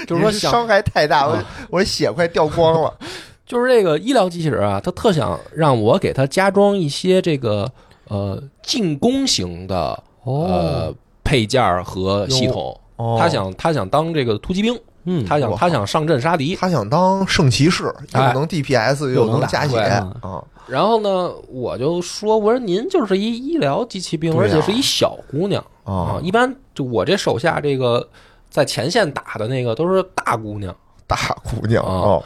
[0.06, 2.92] 就是说伤害太大，我啊我血快掉光了。
[3.46, 7.70] 就是这个医疗机器人啊，他特想让我给他加装一些这个
[8.08, 12.78] 呃进攻型的呃配件和系统。
[12.96, 16.56] 哦他想他想当这个突击兵，嗯，他想哇他想上阵杀敌。
[16.56, 20.42] 他想当圣骑士，又哎能 DPS 又能加血对啊！
[20.66, 24.36] 然后呢，我就说，我说您就是一医疗机器兵，啊。
[24.38, 26.20] 而且是一小姑娘啊啊。
[26.22, 28.08] 一般就我这手下这个
[28.50, 30.74] 在前线打的那个都是大姑娘，
[31.06, 32.24] 大姑娘啊哦，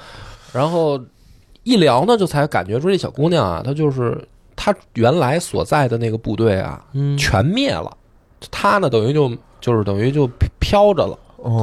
[0.52, 0.98] 然后
[1.62, 4.26] 一聊呢，就才感觉出这小姑娘啊，她就是
[4.56, 7.16] 她原来所在的那个部队啊，嗯。
[7.18, 7.94] 全灭了，
[8.50, 10.26] 她呢等于就就是等于就
[10.58, 11.18] 飘着了，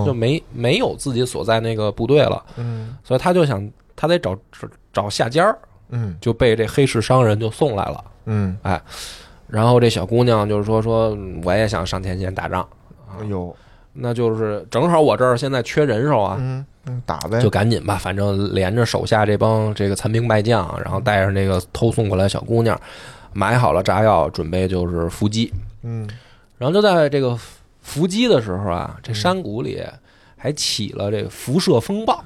[0.06, 2.44] 就哦，没没有自己所在那个部队了。
[2.58, 2.96] 嗯。
[3.04, 5.58] 所以他就想，他得找找找下家儿，
[5.90, 6.18] 嗯。
[6.20, 8.04] 就被这黑市商人就送来了。
[8.26, 8.82] 嗯，哎
[9.48, 12.68] 然后这小姑娘就是说说嗯我也想上前线打仗，
[13.18, 13.56] 哎呦，
[13.94, 22.78] 那就是正好我这儿现在缺人手啊，嗯嗯，打呗，就赶紧吧，反正连着手下这帮这个残兵败将，然后带着那个偷送过来小姑娘，
[23.32, 25.54] 买好了炸药，准备就是伏击。
[25.84, 26.06] 嗯。
[26.58, 27.38] 然后就在这个
[27.82, 29.82] 伏击的时候啊，这山谷里
[30.36, 32.22] 还起了这个辐射风暴，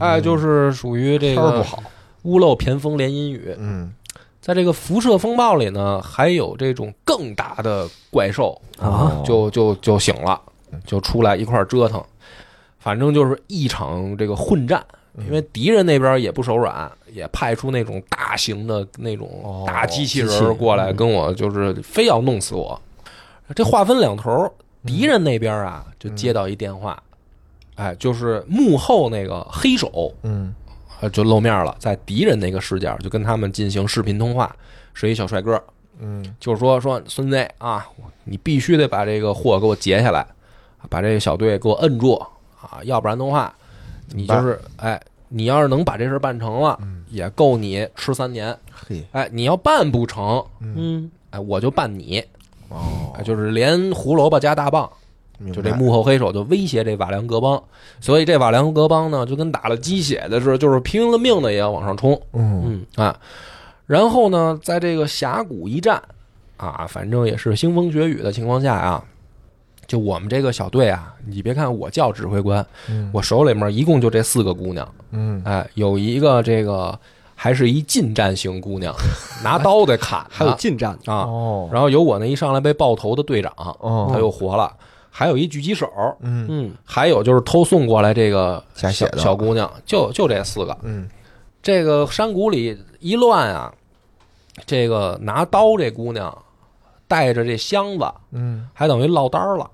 [0.00, 1.82] 哎，就是属于这个天不好，
[2.24, 3.54] 屋漏偏逢连阴雨。
[3.58, 3.94] 嗯。
[4.40, 9.22] 在这个辐射风暴里呢，还有这种更大的怪兽啊。
[9.24, 10.38] 就就就醒了，
[10.84, 12.04] 就出来一块儿折腾。
[12.78, 14.84] 反正就是一场这个混战，
[15.16, 22.78] 因为敌人那边也不手软，也派出那种大型的那种哦大机器人过来跟我，就是非要弄死我。
[23.54, 24.52] 这话分两头，
[24.84, 27.02] 敌人那边啊就接到一电话，
[27.76, 30.54] 哎，就是幕后那个黑手，嗯
[31.00, 34.54] 呃，就露面了，在敌人那个视角就跟他们进行视频通话，
[34.92, 35.62] 是一小帅哥，
[36.00, 37.86] 嗯就是说说孙子啊，
[38.24, 40.26] 你必须得把这个货给我截下来，
[40.88, 42.14] 把这个小队给我摁住
[42.60, 43.54] 啊，要不然的话，
[44.10, 46.78] 你就是哎，你要是能把这事办成了，
[47.10, 48.56] 也够你吃三年。
[48.72, 52.22] 嘿，哎，你要办不成，嗯，哎，我就办你，
[52.68, 54.90] 哦，哎，就是连胡萝卜加大棒。
[55.52, 57.62] 就这幕后黑手就威胁这瓦良格邦，
[58.00, 62.20] 所以这瓦良格邦呢，就跟打了鸡血的似的，就是拼了命的也要往上冲。
[62.32, 62.62] 嗯。
[62.66, 63.18] 嗯啊，
[63.86, 66.02] 然后呢，在这个峡谷一战
[66.56, 69.04] 啊，反正也是腥风血雨的情况下啊，
[69.86, 73.10] 就我们这个小队啊，你别看我叫指挥官，嗯。
[73.12, 75.42] 我手里面一共就这四个姑娘，嗯。
[75.44, 76.98] 哎，有一个这个
[77.34, 78.94] 还是一近战型姑娘，
[79.42, 81.68] 拿刀得砍 还有近战，啊，哦。
[81.72, 84.08] 然后有我那一上来被爆头的队长，哦。
[84.10, 84.72] 他又活了，
[85.16, 85.88] 还有一狙击手，
[86.22, 90.76] 嗯嗯，还有就是偷送过来这个小小姑娘，就就这四个。
[90.82, 91.08] 嗯
[91.62, 93.72] 这个山谷里一乱啊，
[94.66, 96.36] 这个拿刀这姑娘
[97.06, 99.70] 带着这箱子，嗯还等于落单了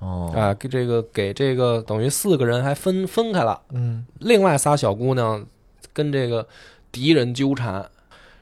[0.00, 0.52] 哦啊！
[0.54, 5.46] 给这个给这个等于四个人还分分开了，嗯另外仨小姑娘
[5.92, 6.44] 跟这个
[6.90, 7.88] 敌人纠缠。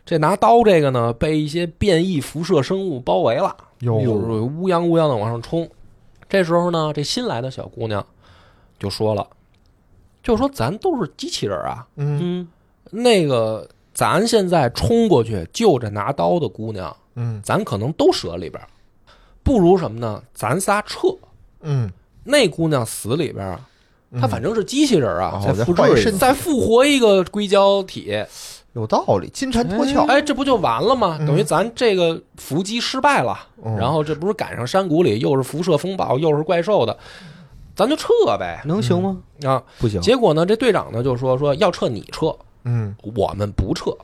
[0.07, 5.69] 这拿刀这个呢，被一些变异辐射生物包围了，哟就是乌泱乌泱的往上冲。
[6.35, 8.05] 这时候呢，这新来的小姑娘
[8.77, 9.25] 就说了，
[10.21, 12.19] 就说咱都是机器人啊，嗯。
[12.21, 12.49] 嗯，
[12.91, 17.41] 那个咱现在冲过去就着拿刀的姑娘，嗯。
[17.45, 18.61] 咱可能都折里边，
[19.45, 20.21] 不如什么呢？
[20.35, 21.07] 咱仨撤，
[21.61, 21.89] 嗯，
[22.25, 23.61] 那姑娘死里边儿，
[24.21, 28.13] 她反正是机器人啊，哦再再复制再复活一个硅胶体，
[28.75, 31.17] 有道理，金蝉脱壳，哎，这不就完了吗？
[31.21, 36.97] 嗯等于咱这个伏击失败了，嗯然后这不是赶上山谷里又是辐射风暴又是怪兽的，
[37.77, 38.09] 咱就撤
[38.39, 39.17] 呗能行吗？
[39.45, 39.63] 啊！
[39.79, 42.35] 不行，结果呢，这队长呢就说说要撤你撤，
[42.65, 43.97] 嗯我们不撤，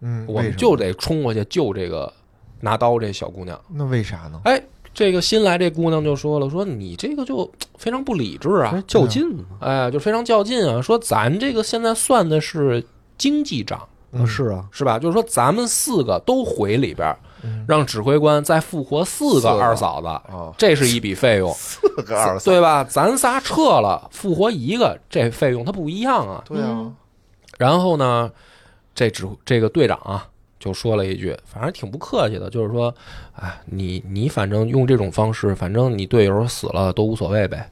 [0.00, 2.12] 嗯，我们就得冲过去救这个
[2.60, 3.58] 拿刀这小姑娘。
[3.68, 4.38] 那为啥呢？
[4.44, 12.84] 哎，这个新来这姑娘就说了，说你这个就非常不理智啊，较劲嘛，哎，就非常较劲啊，说咱这个现在算的是
[13.16, 13.80] 经济账。
[14.12, 14.98] 嗯是啊，是吧？
[14.98, 22.84] 就是说，咱们四个都回里边儿嗯，让指挥官再复活四个二嫂子，哦，这是一笔费用，四个二嫂，对吧？
[22.84, 26.42] 咱仨撤了，复活一个，这费用它不一样啊。
[26.46, 26.92] 对啊，
[27.56, 28.30] 然后呢，
[28.94, 30.26] 这指这个队长啊，
[30.58, 32.94] 就说了一句，反正挺不客气的，就是说，
[33.36, 37.70] 哎，你你反正用这种方式，反正你队友死了都无所谓呗。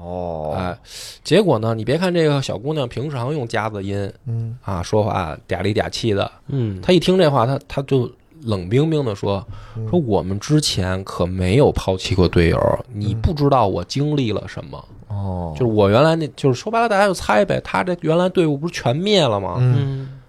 [0.00, 0.78] 哦，哎，
[1.24, 4.56] 结果呢，你别看这个小姑娘平常用夹子音嗯。
[4.62, 8.10] 啊说话嗲里嗲气的，嗯，她一听这话，她她就
[8.42, 9.44] 冷冰冰的说
[9.76, 9.88] 嗯。
[9.88, 14.84] 说我们之前可没有抛弃过队友，你不知道我经历了什么。
[15.08, 19.56] 哦，就是我原来那就是说白了，大家就猜呗，他这原来队伍不是全灭了吗？
[19.58, 19.74] 嗯。
[19.78, 20.20] 嗯，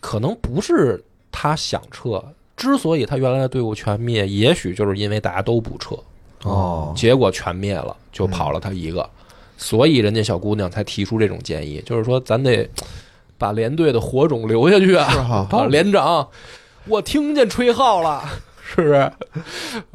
[0.00, 1.02] 可能不是
[1.32, 2.22] 他想撤，
[2.56, 5.96] 之所以他原来的队伍全灭，也许就是因为大家都不撤，
[6.42, 9.08] 哦，结果全灭了，就跑了他一个，
[9.56, 12.68] 所以人家小姑娘才提出这种建议，就是说咱得
[13.38, 15.48] 把连队的火种留下去啊！
[15.70, 16.26] 连长，
[16.86, 18.22] 我听见吹号了，
[18.62, 19.12] 是不是？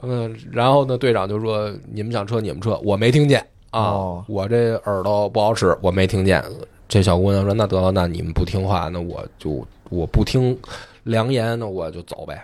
[0.01, 6.43] 嗯，然后呢，队长就说：“你们想撤，你们撤，我没听见啊，哦我这耳朵不好使，我没听见。”
[6.87, 10.57] 这小姑娘说：“那得了，那你们不听话，那我就我不听
[11.03, 12.43] 良言，那我就走呗。”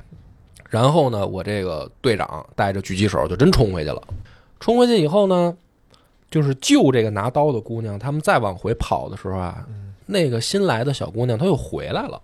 [0.69, 4.01] 然后呢，我这个队长带着狙击手就真冲回去了。
[4.59, 5.55] 冲回去以后呢，
[6.29, 9.65] 就是救这个拿刀的姑娘，他们再往回跑的时候啊，
[10.05, 12.21] 那个新来的小姑娘她又回来了。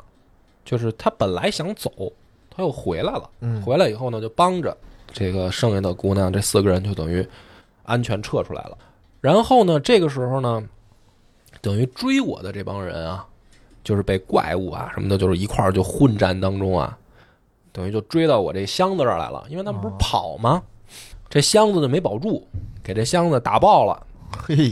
[0.66, 1.92] 就是她本来想走，
[2.50, 3.30] 她又回来了。
[3.42, 4.76] 嗯回来以后呢，就帮着
[5.12, 7.26] 这个剩下的姑娘，这四个人就等于
[7.84, 8.78] 安全撤出来了。
[9.22, 10.64] 然后呢，这个时候呢，
[11.62, 13.26] 等于追我的这帮人啊，
[13.84, 16.98] 就是被怪物啊什么的，就是一块儿就混战当中啊，
[17.74, 20.62] 等于就追到我这箱子这儿来了，因为他们不是跑吗？
[21.30, 22.48] 这箱子就没保住，
[22.84, 24.00] 给这箱子打爆了。
[24.48, 24.72] 嘿，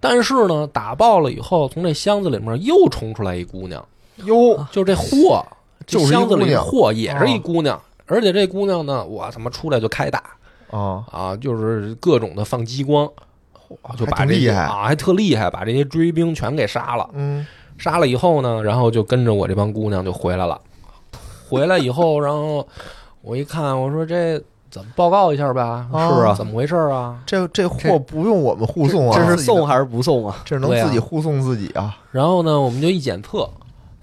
[0.00, 3.86] 但是呢，打爆了以后，从这箱子里面又冲出来一姑娘，
[4.24, 5.44] 哟，就这货，
[5.86, 10.22] 这就箱子里的货也是一啊姑娘，而且这姑娘呢，我他妈出来就开打
[10.70, 13.06] 啊，啊，就是各种的放激光，
[13.98, 17.08] 就把这厉害些啊，还特厉害，把这些追兵全给杀了。
[17.12, 20.58] 嗯，杀了以后呢，然后就跟着我这帮姑娘就回来了。
[21.48, 22.66] 回来以后，然后
[23.22, 25.88] 我一看，我说这怎么报告一下吧？
[25.92, 27.18] 啊是啊怎么回事啊？
[27.24, 30.42] 这这货不用我们护送啊，这是送还是不送啊？
[30.44, 31.96] 这能自己护送自己啊？
[32.12, 33.48] 然后呢，我们就一检测，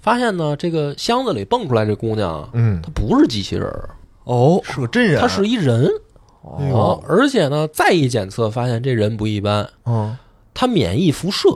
[0.01, 3.89] 发现呢，这个箱子里蹦出来这姑娘，嗯，她不是机器人儿，
[4.23, 5.87] 哦，是个真人，她是一人
[6.59, 6.99] 哎呦啊！
[7.07, 10.15] 而且呢，再一检测发现这人不一般，嗯，
[10.53, 11.49] 她免疫辐射。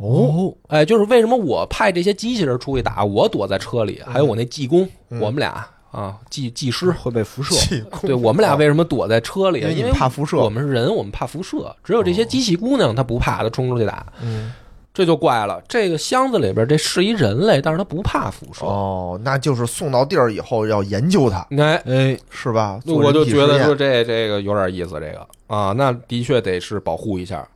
[0.00, 7.54] 哦，哎，就是为什么我派这些机器人出去打，我躲在车里，还有我那技工，嗯我们俩啊，技技师，会被辐射。
[8.02, 9.60] 对我们俩为什么躲在车里？
[9.76, 11.74] 因为怕辐射我们是人，我们怕辐射。
[11.84, 14.52] 只有这些机器姑娘，她不怕，她冲出去打，嗯，
[14.94, 15.60] 这就怪了。
[15.68, 18.64] 这个箱子里边这是一人类，但是她不怕辐射。
[18.64, 22.80] 哦，那就是送到地儿以后要研究它，哎，哎，是吧？
[22.86, 27.46] 做我就觉得说这这个有点意思，这个啊，那的确得是保护一下。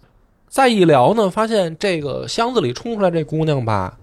[0.55, 3.99] 再一聊呢，发现这个箱子里冲出来这姑娘吧，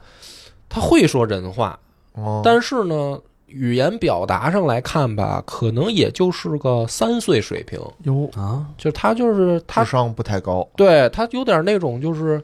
[0.68, 1.80] 她会说人话，
[2.12, 12.44] 哦，但是呢，语言表达上来看吧，可能也就是个三岁水平，哟，啊，就是她就是她智商不太高，对她有点那种就是，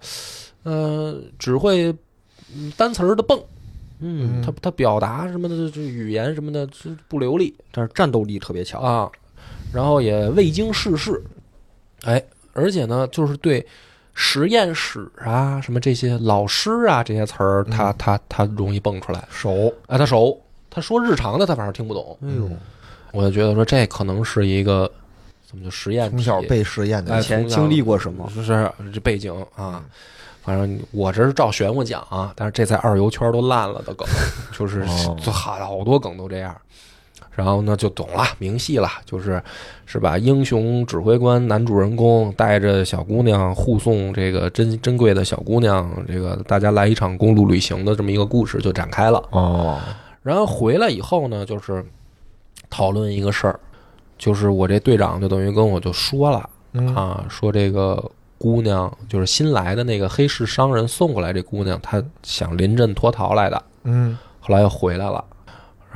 [0.64, 1.94] 呃，只会
[2.56, 3.38] 嗯单词儿的蹦，
[4.00, 7.54] 嗯，他他表达什么的，这语言什么的这不流利。
[7.74, 8.82] 但是战斗力特别强。
[8.82, 9.12] 啊，
[9.74, 11.22] 然后也未经世事，
[12.06, 13.68] 哎，而且呢，就是对
[14.20, 20.36] 实验室啊什么这些老师啊这些词儿，他他他容易蹦出来，熟，啊，他熟，
[20.72, 22.50] 他说日常的他反正听不懂，哎呦，
[23.12, 24.92] 我就觉得说这可能是一个
[25.48, 28.28] 怎么就实验从小被实验的哎以前经历过什么？
[28.36, 29.84] 就是这背景啊。
[30.42, 34.08] 反正我这是照玄乎讲啊，但是这在二游圈都烂了的梗，
[34.58, 35.14] 就是好
[35.60, 36.56] 好多梗都这样。
[37.38, 39.40] 然后呢，就懂了，明细了，就是
[39.86, 40.18] 是吧？
[40.18, 49.24] 英雄指挥官男主人公带着小姑娘护送这个珍珍贵的小姑娘，这个大家来一场公路旅行的这么一个故事就展开了。
[49.30, 49.78] 哦，
[50.24, 51.86] 然后回来以后呢，就是
[52.72, 53.60] 讨论一个事儿，
[54.18, 58.04] 就是我这队长就等于跟我就说了，嗯啊，说这个
[58.40, 65.24] 姑娘就是新来的那个黑市商人送过来，这姑娘她想临阵脱逃来的，嗯，后来又回来了。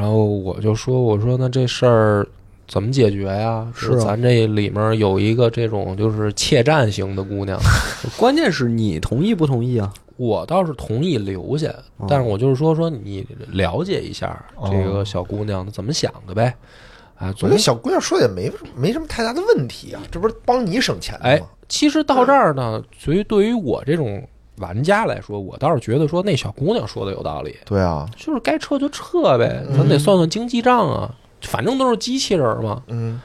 [0.01, 2.27] 然后我就说，我说那这事儿
[2.67, 3.71] 怎么解决呀？
[3.75, 7.59] 是啊咱这里面有一个这种就是怯战型的姑娘，
[8.17, 9.93] 关键是你同意不同意啊？
[10.17, 16.55] 我倒是同意留下，哦但是我就是说说你了解一下这哦个小姑娘怎么想的呗。
[17.15, 24.27] 啊，总我觉得小姑娘说也没没什么太大的问题啊，这不是帮你省钱的哎吗？，其实到这儿呢，所以对于我这种
[24.61, 32.81] 玩家来说，我倒是觉得说那小姑娘说的有道理，对啊，就是该撤就撤呗，咱得算算经济账啊，反正都是机器人嘛。
[32.87, 33.19] 嗯。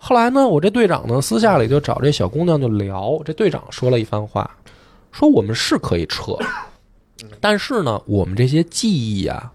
[0.00, 4.48] 后来呢，我这队长呢私下里就找这小姑娘就聊，这队长说了一番话，
[5.10, 6.38] 说我们是可以撤，
[7.40, 9.52] 但是呢，我们这些记忆啊，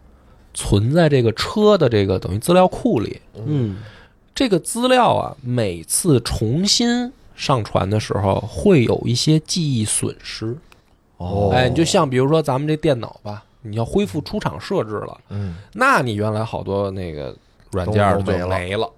[0.53, 3.77] 存在这个车的这个等于资料库里，嗯，
[4.35, 10.57] 这个资料啊，每次重新上传的时候，会有一些记忆损失。
[11.23, 11.51] 哦。
[11.53, 17.35] 哎，你就像比如说咱们这电脑吧，你要恢复出厂设置了，嗯，那你原来好多那个
[17.71, 18.89] 软件儿就没了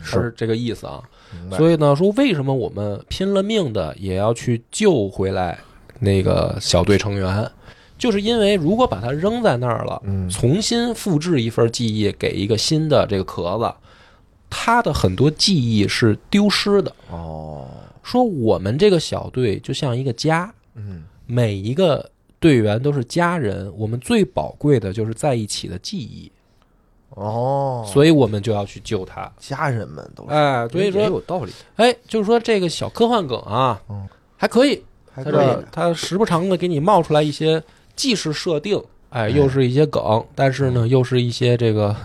[0.00, 1.02] 是这个意思啊。
[1.50, 5.58] 所以呢，说为什么我们拼了命的也要去救回来
[5.98, 7.50] 那个小队成员，
[7.96, 13.72] 就是因为如果把它扔在那儿了，嗯重新复制一份记忆给一个新的这个壳子，
[14.50, 16.92] 它的很多记忆是丢失的。
[17.10, 17.66] 哦，
[18.02, 26.30] 说我们这个小队就像一个家，嗯每一个队员都是家人，我们最宝贵的就是在一起的记忆，
[27.08, 29.32] 哦，所以我们就要去救他。
[29.38, 30.34] 家人们都是。
[30.34, 31.52] 哎，所以也说，有道理。
[31.76, 34.06] 哎，就是说这个小科幻梗啊嗯，
[34.36, 37.62] 还可以，它还可以这它时不常的给你冒出来一些，
[37.96, 38.78] 既是设定，
[39.08, 41.96] 哎，又是一些梗，但是呢，又是一些这个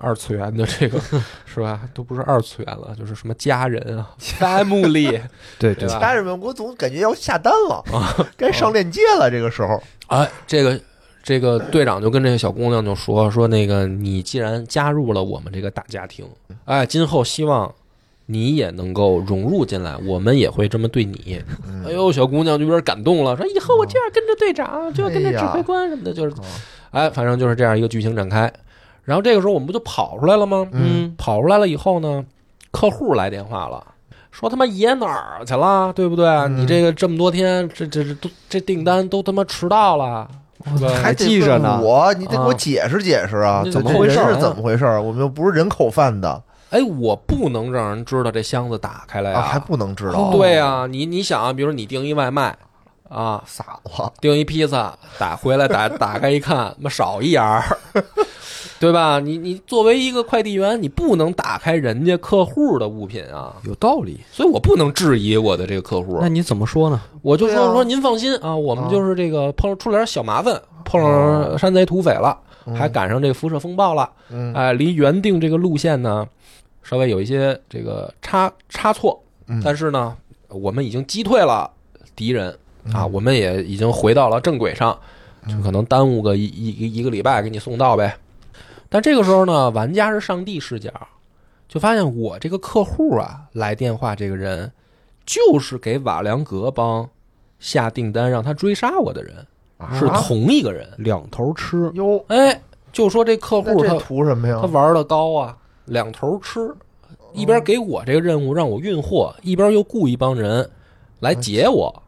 [0.00, 0.98] 二次元的这个
[1.44, 1.80] 是吧？
[1.92, 5.20] 都不是二次元了，就是什么家人啊， family
[5.58, 7.84] 对对吧家人们，我总感觉要下单了，
[8.36, 9.30] 该上链接了。
[9.30, 10.80] 这个时候，哎，这个
[11.22, 16.26] 这个队长就跟这个小姑娘就说说那个，你既然加入了我们这个大家庭，
[16.64, 17.72] 哎，今后希望
[18.26, 21.42] 你也能够融入进来，我们也会这么对你。
[21.66, 26.44] 嗯哎呦，小姑娘就有点感动了，说以后我就要跟着队长，就要跟着指挥官什么的，就是哦
[26.92, 28.52] 哎，反正就是这样一个剧情展开。
[29.10, 30.68] 然后这个时候我们不就跑出来了吗？
[30.70, 32.24] 嗯，跑出来了以后呢，
[32.70, 33.84] 客户来电话了，
[34.30, 36.28] 说他妈爷哪儿去了，对不对？
[36.28, 36.58] 嗯。
[36.58, 40.28] 你这个这么多天，这这这都这订单都他妈迟到了，
[41.02, 41.80] 还记着呢。
[41.82, 42.54] 我，你得给我啊。
[42.54, 44.84] 解释解释啊，你怎么回事是怎么回事？
[45.00, 46.40] 我们又不是人口贩的
[46.70, 52.56] 哎，我不能让人知道这箱子打开来啊，还不能知道，对呀、你你想啊，比如你订一外卖
[53.08, 57.64] 啊，傻了，订一披萨，打回来打打开一看，妈少一眼儿，
[58.80, 59.20] 对吧？
[59.20, 64.18] 你你作为一个快递员，你不能打开人家客户的物品啊，有道理。
[64.32, 66.18] 所以我不能质疑我的这个客户。
[66.22, 66.98] 那，你怎么说呢？
[67.20, 72.34] 我就说说您放心啊，我们就是这个碰出了点小麻烦，碰上山贼土匪了，
[72.74, 74.54] 还赶上这个辐射风暴了，嗯。
[74.54, 76.26] 哎，离原定这个路线呢
[76.82, 79.60] 稍微有一些这个差差错，嗯。
[79.62, 80.16] 但是呢，
[80.48, 81.70] 我们已经击退了
[82.16, 82.48] 敌人
[82.94, 84.98] 啊，嗯我们也已经回到了正轨上，
[85.46, 88.16] 就可能耽误个一一一一个礼拜给你送到呗。
[88.92, 90.90] 但这个时候呢，玩家是上帝视角，
[91.68, 94.70] 就发现我这个客户啊来电话，这个人
[95.24, 97.08] 就是给瓦良格帮
[97.60, 99.46] 下订单让他追杀我的人，
[99.96, 100.88] 是啊同一个人。
[100.98, 102.60] 两头吃，哟，哎，
[102.92, 104.66] 就说这客那这户他图什么呀他？
[104.66, 106.74] 玩的高啊，两头吃，
[107.32, 110.68] 一边给我这个任务让我运货，一边又雇一帮人
[111.20, 112.02] 来劫我，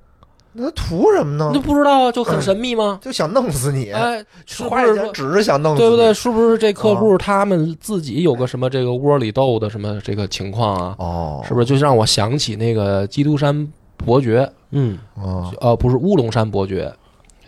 [0.55, 1.67] 那图什么你就呢？
[1.67, 2.99] 不知道啊，就很神秘吗？
[3.03, 6.13] 就想弄死你，哎，是不是只是想弄死你，对不对？？
[6.13, 10.95] 是不是这客户他们自己有个什么这个窝里斗的什么这个情况啊？
[10.99, 16.93] 哦，是不是就让我想起那个基督山伯爵，嗯，哦呃，不是乌龙山伯爵，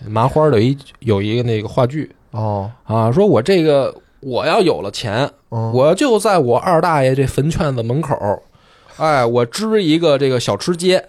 [0.07, 8.17] 麻花的有一有一个那个话剧哦，啊，说我这个我要有了钱，嗯我就在我二大爷这坟圈子门口，
[8.97, 11.05] 哎，我支一个这个小吃街，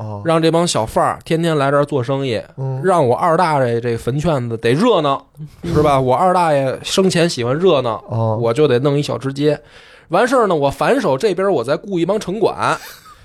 [0.00, 5.22] 哦，让这帮小贩儿天天来这儿做生意，嗯让我二大爷这坟圈子得热闹，
[5.64, 6.00] 是吧？
[6.00, 9.60] 我二大爷生前喜欢热闹，哦，我就得弄一小吃街。
[10.08, 12.76] 完事儿呢，我反手这边我再雇一帮城管，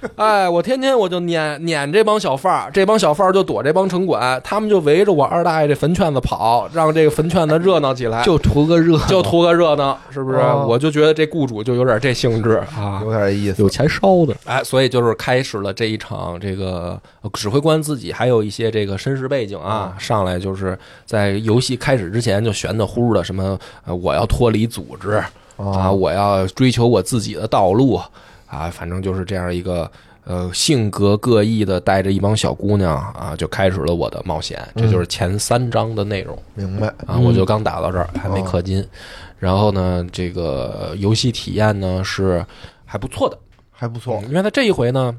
[0.17, 10.37] 哎，我天天我就撵撵这帮小贩儿，这帮小贩儿就躲这帮城管，他们就围着我二大爷这坟圈子跑，让这个坟圈子热闹起来，就图个热闹，就图个热闹，是不是？
[10.37, 13.01] 哦我就觉得这雇主就有点这性质啊。
[13.03, 14.35] 有点意思有，钱烧的。
[14.45, 25.11] 哎，所以就是开始了这一场这个呃指挥官自己还有一些这个身世背景啊，上来就是在游戏开始之前就玄的乎的什么呃我要脱离组织
[25.57, 27.99] 啊，啊，我要追求我自己的道路
[28.55, 29.89] 啊，反正就是这样一个
[30.23, 36.37] 呃性格各异的带着一帮小姑娘啊，就开始了我的冒险，这就是前三章的内容。
[36.53, 38.85] 明白，啊，我就刚打到这儿，还没氪金。
[39.37, 42.43] 然后呢，这个游戏体验呢是
[42.85, 43.37] 还不错的，
[43.69, 45.15] 还不错嗯，因为它这一回呢，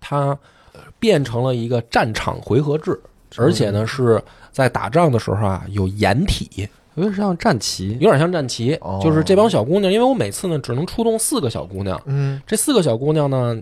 [0.00, 0.28] 它
[0.72, 2.98] 呃变成了一个战场回合制，
[3.36, 13.56] 而且呢是在打仗的时候啊有掩体，有点像战旗，有点像战旗哦，就是这帮小姑娘，因为我每次呢只能出动四个小姑娘，嗯，这四个小姑娘呢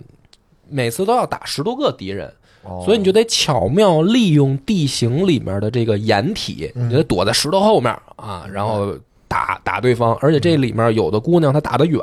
[0.69, 2.33] 每次都要打十多个敌人。
[2.63, 8.95] 哦所以你就得巧妙利用地形里面的这个掩体，嗯你得躲在石头后面啊，然后
[9.27, 10.15] 打打对方。
[10.21, 11.99] 而且这里面有的姑娘她打得远，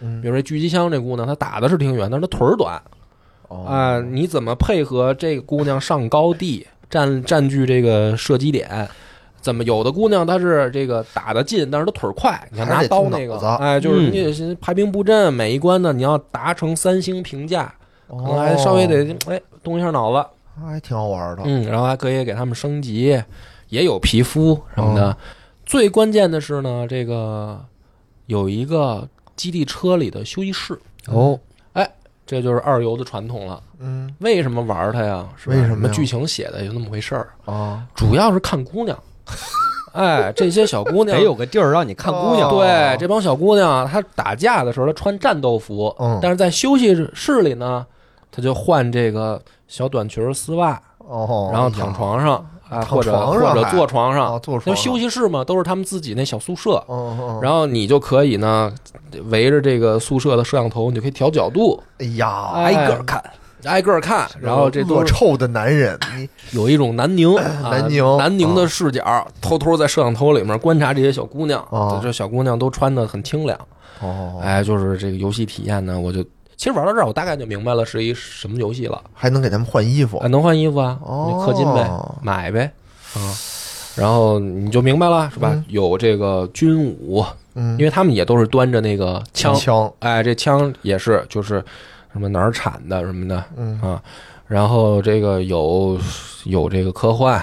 [0.00, 2.80] 嗯比如说狙击枪这姑娘她打的是挺远，但是她腿儿短
[3.48, 8.88] 哦啊，你怎么配合这个姑娘上高地占占据这个射击点？
[9.40, 14.12] 怎么有的姑娘她是这个打得近，但是她腿儿快，你看拿刀那个哎，就是嗯。
[14.12, 17.72] 你得先排兵布阵，每一关呢你要达成三星评价，
[18.08, 20.28] 可能还哦稍微得哎动一下脑子。
[20.66, 23.22] 还挺好玩的，嗯，然后还可以给他们升级，
[23.68, 25.10] 也有皮肤什么的。
[25.10, 25.16] 哦。
[25.64, 27.64] 最关键的是呢，这个
[28.26, 30.76] 有一个基地车里的休息室，
[31.06, 31.38] 哦，
[32.26, 33.62] 这就是二游的传统了。
[33.78, 34.12] 嗯。
[34.18, 35.28] 为什么玩它呀？
[35.36, 38.98] 是为什么剧情写的就那么回事儿，啊，主要是看姑娘。
[39.92, 42.48] 哎，这些小姑娘得有个地儿让你看姑娘。
[42.48, 46.18] 哦对这帮小姑娘，她打架的时候她穿战斗服，嗯。
[46.22, 47.84] 但是在休息室里呢，
[48.30, 52.34] 她就换这个小短裙丝袜，哦，然后躺床上
[52.68, 54.34] 啊，或者或者坐床上。
[54.34, 58.72] 啊，，坐因床为休息室嘛，都是他们自己那小宿舍，嗯嗯，然后你就可以呢
[59.30, 63.24] 围着这个宿舍的摄像头，你就可以调角度，哎呀，哎挨个看，
[63.64, 65.98] 挨个儿看，然后这都是恶臭的男人，
[66.52, 73.58] 有一种南宁 啊南宁南宁的视角，偷偷在摄像头里面观察这些小姑娘，哦这小姑娘都穿的很清凉，
[74.00, 76.22] 哦，哎，就是这个游戏体验呢，我就
[76.56, 80.18] 其实玩到这儿，我大概就明白了是一什么游戏了，还能给他们换衣服。
[80.18, 81.26] 还，，能换衣服啊，哦。
[81.28, 81.88] 你氪金呗，
[82.22, 82.70] 买呗，
[83.14, 83.20] 啊。
[83.96, 85.50] 然后你就明白了，是吧？
[85.52, 85.64] 嗯。
[85.68, 91.64] 有这个军武，嗯，因为他们也都是端着那个枪，枪，哎，这枪也是就是
[92.18, 94.02] 什么哪儿产的什么的嗯啊，
[94.48, 95.96] 然后这个有
[96.44, 97.40] 有这个科幻，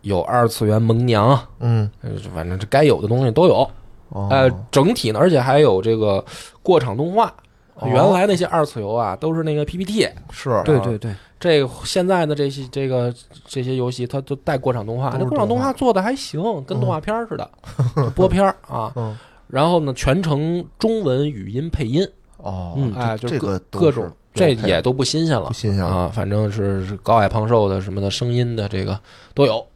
[0.00, 3.68] 有二次元萌娘，嗯，呃反正这该有的东西都有。
[4.08, 6.24] 哦呃，整体呢，而且还有这个
[6.62, 7.32] 过场动画。
[7.74, 13.14] 哦原来那些二次游啊，都是那个 PPT，是对对对，这个现在的这些这个
[13.46, 17.50] 这些游戏，它都带过场动画，都是这过场动画做的还行，跟动画片似的，
[17.96, 18.92] 就 播片儿啊。
[18.96, 19.16] 嗯
[19.48, 22.06] 然后呢，全程中文语音配音，
[22.42, 26.10] 哦，嗯哎，就这各个各种，这也都不新鲜了不新鲜了啊。
[26.12, 28.98] 反正是是高矮胖瘦的什么的声音的这个
[29.34, 29.66] 都有。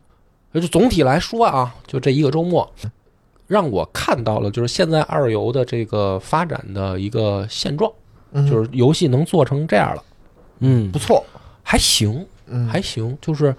[0.54, 2.70] 就总体来说啊，就这一个周末，
[3.48, 7.90] 让我看到了就是现在二游的这个发展的一个现状，
[8.30, 10.02] 嗯就是游戏能做成这样了，
[10.60, 11.24] 嗯不，错，
[11.64, 12.24] 还行。
[12.46, 13.56] 嗯，还行，就是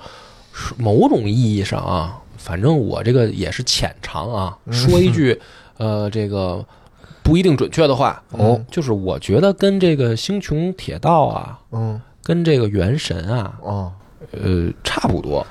[0.53, 5.37] 是某种意义上啊，反正我这个也是浅尝啊，嗯说一句
[5.77, 6.63] 呃这个
[7.25, 11.99] 不一定准确的话哦，就是我觉得跟这个星穹铁道啊，嗯。
[12.23, 13.91] 跟这个原神啊，哦，
[14.31, 15.45] 呃差不多，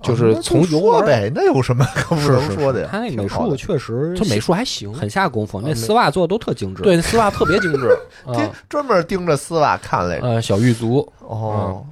[0.00, 2.88] 就啊是从游玩说呗，那有什么可不能说的呀？
[2.90, 7.94] 他那美术确实他美术还行，很下功夫，那丝袜做的都特精致。，对丝袜特别精致。
[8.32, 10.26] 盯 啊，专门盯着丝袜看来着。
[10.26, 11.06] 呃小狱卒。
[11.18, 11.84] 哦，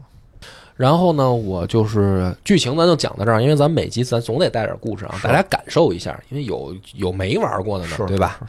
[0.77, 8.41] 然后呢，我就是剧情咱就讲到这儿，因为咱每集咱总得带点故事啊，大家感受一下，因为有有没玩过的呢，对吧？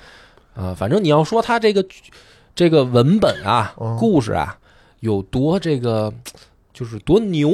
[0.58, 1.86] 啊，反正你要说它这个
[2.56, 4.58] 这个文本啊、嗯故事啊
[5.02, 6.12] 有多这个
[6.74, 7.50] 就是多牛，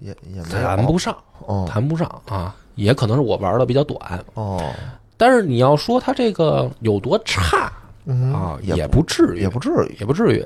[0.00, 1.16] 也也谈不上，
[1.46, 4.22] 哦谈不上啊，也可能是我玩的比较短。
[4.34, 4.60] 哦，
[5.16, 7.72] 但是你要说它这个有多差
[8.04, 9.96] 嗯啊，也也不至于，也不至于。
[10.00, 10.44] 也不至于。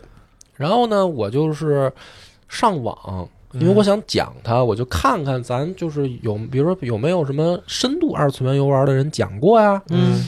[0.54, 1.90] 然后呢，我就是
[2.48, 10.22] 上网，因为我想讲它，我就看看咱就是有，比如说有没有什么深度二次元游玩的人讲过呀，嗯，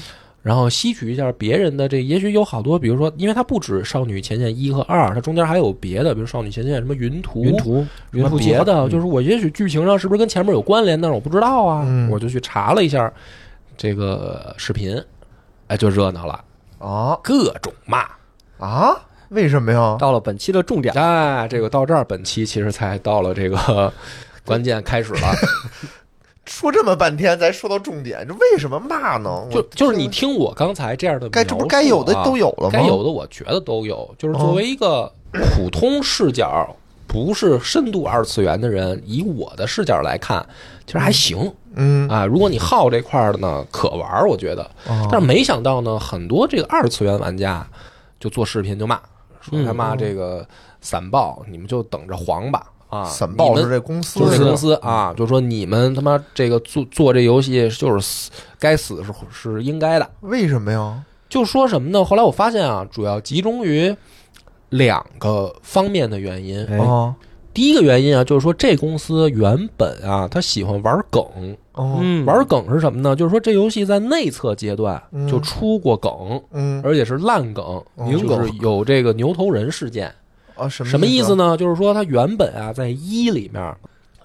[0.49, 13.13] 然后吸取一下别人的这，也许有好多，比如说，因为它不止《少女前线一》和二，它中间还有别的，比如《少女前线》什么云图、云图云图别的，嗯就是我也许剧情上是不是跟前面有关联，但是我不知道啊，嗯我就去查了一下
[13.77, 14.99] 这个视频，
[15.67, 16.43] 哎，就热闹了，
[16.79, 18.07] 啊各种骂。
[18.57, 18.97] 啊？
[19.29, 19.99] 为什么呀？
[20.01, 23.93] 到了本期的重点，哎，这个到这儿，本期其实才到了这个
[24.47, 25.21] 关键开始了。
[26.49, 29.47] 说这么半天，咱说到重点，这为什么骂呢？
[29.51, 32.71] 就就是你听我刚才这样的该这不该有的啊都有了吗？
[32.73, 34.09] 该有的我觉得都有。
[34.19, 35.13] 就是作为一个
[35.55, 36.75] 普通视角，
[37.07, 40.45] 不是深度二次元的人，以我的视角来看，
[40.87, 42.25] 其实还行嗯，啊。
[42.25, 44.63] 如果你好这块儿的呢，可玩儿，我觉得。
[44.89, 47.67] 哦但是没想到呢，很多这个二次元玩家
[48.19, 48.99] 就做视频就骂，
[49.41, 50.47] 说他妈这个
[50.81, 53.09] 散爆，你们就等着黄吧啊！
[53.37, 60.11] 你们是这公司就是这公司啊，就说你们他妈这个做做这游戏就是死，该死是是应该的。
[60.21, 61.03] 为什么呀？
[61.29, 62.05] 就说什么呢？
[62.05, 63.95] 后来我发现啊，主要集中于
[64.71, 66.65] 两个方面的原因。
[66.67, 67.15] 哎哦
[67.55, 71.23] 第一个原因啊，就是说这公司原本啊，他喜欢玩梗。
[71.73, 73.17] 哦嗯，玩梗是什么呢？
[73.17, 80.15] 就是说这游戏在内测阶段嗯就出过梗，嗯而且是烂梗，明就是有这个牛头人事件。
[80.59, 81.35] 啊什么什么意思？
[81.35, 81.57] 呢？
[81.57, 83.75] 就是说她原本啊，在一里面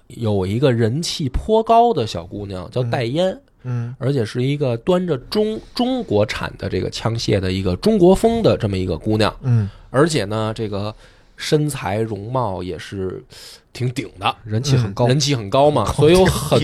[0.08, 3.94] 有一个人气颇高的小姑娘叫戴嫣，嗯。
[3.98, 9.68] 而且是一个端着中中国产的这个枪械的一个中国风的这么一个姑娘，嗯。
[9.90, 10.94] 而且呢，这个
[11.36, 13.24] 身材容貌也是
[13.72, 16.58] 挺顶的，人气很高，人气很高嘛， 所以有很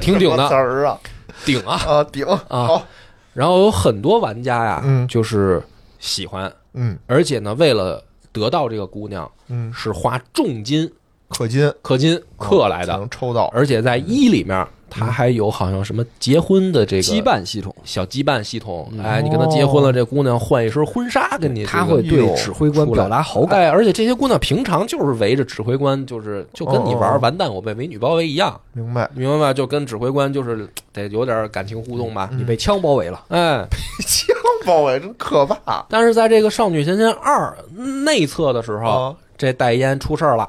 [0.00, 0.98] 挺顶的词的儿啊
[1.44, 2.86] 顶啊，啊顶好。
[3.34, 5.06] 然后有很多玩家呀，嗯。
[5.08, 5.62] 就是
[5.98, 6.98] 喜欢，嗯。
[7.06, 8.02] 而且呢，为了
[8.32, 9.72] 得到这个姑娘，嗯。
[9.72, 10.90] 是花重金
[11.30, 11.72] 氪金。
[11.82, 13.46] 氪金氪来的，能抽到。
[13.54, 23.60] 而且在一里面，它还有好像什么结婚的这个羁绊系统，小羁绊系统，嗯哎，你跟他结婚了，这姑娘换一身婚纱跟你，他会对指挥官表达好感。
[23.60, 29.08] 哎，而且这些姑娘平常就是围着指挥官，就是就跟你玩完蛋我被美女包围一样，明白？
[29.14, 29.52] 明白吧？
[29.52, 32.28] 就跟指挥官就是得有点感情互动吧。
[32.32, 33.66] 你被枪包围了，哎，
[34.06, 34.36] 枪
[34.66, 37.56] 包围真可怕但是在这个《少女前线二》
[38.04, 39.16] 内测的时候，啊！
[39.36, 40.48] 这戴烟出事儿了，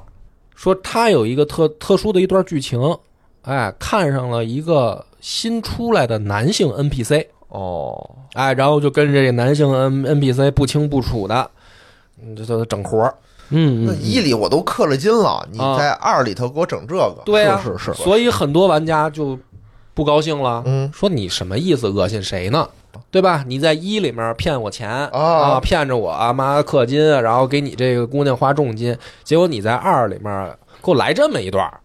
[0.56, 2.80] 说他有一个特特殊的一段剧情，
[3.44, 11.50] 哎，看上了一个新出来的男性 NPC，哦，哎，然后就跟这个男性 N NPC 不清不楚的，
[12.22, 13.14] 嗯这就整活儿。
[13.50, 19.38] 嗯那一里我都氪了金了，你啊在二里头给我整这个，对呀、是是是所以很多玩家就
[19.94, 21.88] 不高兴了，嗯说你什么意思？
[21.90, 22.68] 恶心谁呢？
[23.12, 23.44] 对吧？
[23.46, 31.83] 你在一里面骗我钱啊骗着我啊妈氪金，然后给你这个姑娘花重金，结果你在二里面给我来这么一段儿，你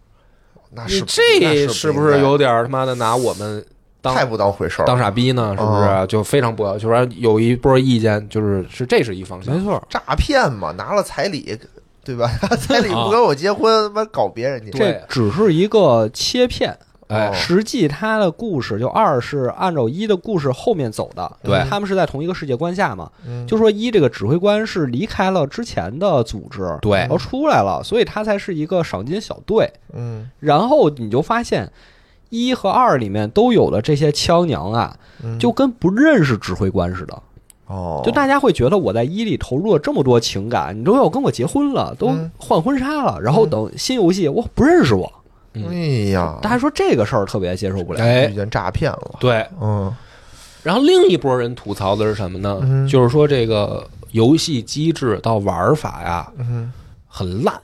[0.71, 3.65] 那是那这是是不是有点儿他妈的拿我们
[4.01, 4.85] 当太不当回事儿？
[4.85, 5.55] 当傻逼呢？
[5.57, 5.83] 是不是？
[5.83, 11.57] 啊就非常不要，就是说有一波意见，就是是这是一方向，没错，诈骗嘛，拿了彩礼，
[12.03, 12.29] 对吧？
[12.59, 14.71] 彩礼不跟我结婚，他妈搞别人去。
[14.71, 16.77] 这只是一个切片，
[17.09, 23.11] 哎哦实际他的故事就二是按照一的故事后面走的，对他们是在同一个世界观下嘛。
[23.27, 29.71] 嗯就说一这个指挥官是离开了之前的组织，对然后出来了，所以他才是一个赏金小队。
[29.93, 31.71] 嗯然后你就发现
[32.29, 37.21] 一和二里面都有的这些枪娘啊，嗯就跟不认识指挥官似的。
[37.65, 45.11] 哦，就大家会觉得我在一里投入了这么多情感，你都要跟我结婚了，都嗯换婚纱了，然后等新游戏我不认识我，
[45.53, 48.03] 哎呀，大家说这个事儿特别接受不了。
[48.03, 48.25] 哎。
[48.25, 49.45] 遇，见诈骗了，对。
[49.61, 49.95] 嗯。
[50.63, 52.59] 然后另一波人吐槽的是什么呢？
[52.61, 52.87] 嗯。
[52.87, 56.71] 就是说这个游戏机制到玩法呀嗯，
[57.07, 57.59] 很烂，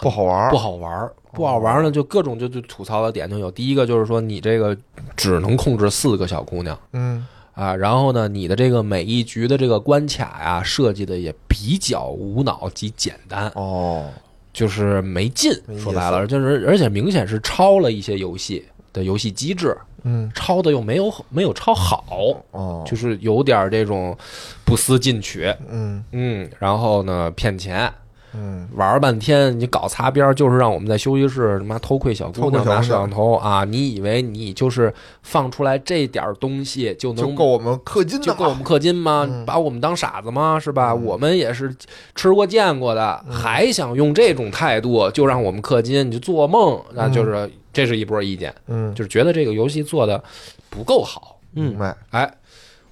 [0.00, 3.50] 不好玩，不好玩，不好玩儿呢，就各种就就吐槽的点就有。
[3.50, 4.76] 第一个就是说你这个
[5.16, 6.78] 只能控制四个小姑娘。
[6.92, 7.26] 嗯。
[7.54, 14.08] 啊，然后呢，你的这个每一局的这个关卡呀设计的也比较无脑及简单，哦，
[14.52, 24.16] 就是没劲说白了，就是而且明显是抄了一些游戏的游戏机制，嗯抄的又没有没有抄好，哦，就是有点这种
[24.64, 27.92] 不思进取，嗯嗯，然后呢骗钱。
[28.34, 33.64] 嗯玩儿半天，你搞擦边，就是让我们在休息室他妈偷窥小姑娘，拿摄像头啊！
[33.64, 39.26] 你以为你就是放出来这点东西就能就够我们氪金的就够我们氪金吗？
[39.28, 40.58] 嗯把我们当傻子吗？
[40.58, 40.92] 是吧？
[40.92, 41.74] 嗯我们也是
[42.14, 46.80] 吃过见过的，还想用这种态度就让我们氪金，你就做梦！
[46.94, 50.22] 那就是这是一波意见，嗯，就是觉得这个游戏做的
[50.70, 51.38] 不够好。
[51.54, 51.76] 嗯，
[52.10, 52.32] 哎，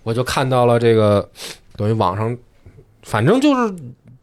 [0.02, 1.26] 我就看到了这个，
[1.76, 2.36] 等于网上，
[3.02, 3.74] 反正就是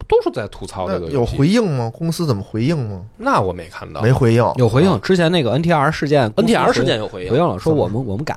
[0.08, 1.36] 都是在吐槽这个游戏。
[1.36, 1.90] 回应吗？
[1.94, 3.02] 公司怎么回应吗？
[3.18, 8.36] 那我没看到，没回应有回应，之前那个 NTR 事件 NTR 事件有回应回应了，说我们我们改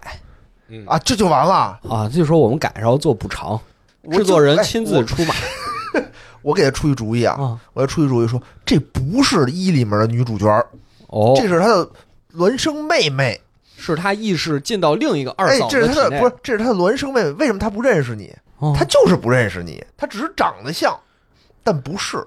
[0.67, 1.79] 嗯啊，这就完了。
[1.89, 3.59] 啊，就说我们改，然后做补偿，
[4.11, 5.33] 制作人哎亲自出马
[5.93, 6.01] 我
[6.51, 7.59] 我给他出一主意啊，啊。
[7.73, 10.47] 我给他出一主意说，这不是一里面的女主角，
[11.07, 11.89] 哦，这是他的
[12.35, 13.39] 孪生妹妹。
[13.83, 17.31] 是他意识进到另一个二哎，嫂这是他的不是，这是他的孪生妹妹。
[17.31, 18.31] 为什么他不认识你？
[18.59, 20.95] 哦他就是不认识你，他只是长得像，
[21.63, 22.17] 但不是。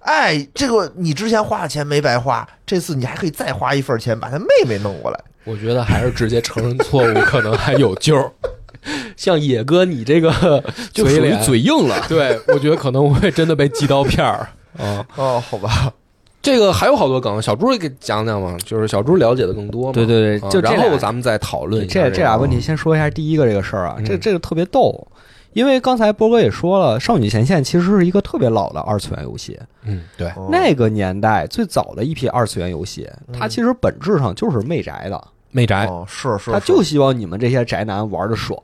[0.00, 5.20] 哎，这个你之前花的钱没白花，这次你还可以再花一份钱把他妹妹弄过来。
[5.44, 8.32] 我觉得还是直接承认错误，可能还有救儿。
[9.14, 12.02] 像野哥你这个 就属于嘴硬了。
[12.08, 14.48] 对，我觉得可能会真的被寄刀片儿
[14.78, 15.04] 啊。
[15.16, 15.92] 哦，好吧，
[16.40, 19.92] 这个还有好多梗，小猪也给讲讲嘛，就是小猪了解的更多嘛。
[19.92, 25.06] 对对对，啊然就这俩后咱们再讨论一下这这这俩问题，先说一下第一个这个事儿啊，嗯这这个特别逗，
[25.52, 30.48] 因为刚才波哥也说了，《少女前线》其实是一个特别老的二次元游戏，嗯，对，哦。
[30.50, 38.56] 那个年代最早的一批二次元游戏，它其实本质上就是媚宅的，媚宅，哦，是是，他就希望你们这些宅男玩的爽。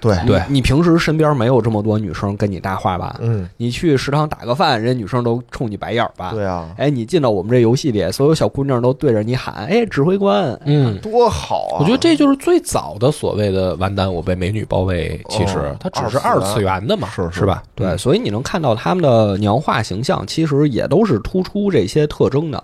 [0.00, 3.16] 对，对你平时身边没有这么多女生跟你搭话吧？
[3.20, 6.32] 嗯，你去食堂打个饭，人家女生都冲你白眼儿吧？
[6.32, 10.98] 对啊，哎，你进到我们这游戏里，所有小姑娘都对着你喊：“哎，指挥官！”嗯。
[10.98, 11.78] 多好啊！
[11.80, 15.20] 我觉得这就是最早的所谓的“完蛋，我被美女包围”。
[15.30, 17.62] 其实哦它只是二次元的嘛，是是是吧？
[17.74, 22.62] 对，所以你能看到他们的娘化形象，其实也都是突出这些特征的，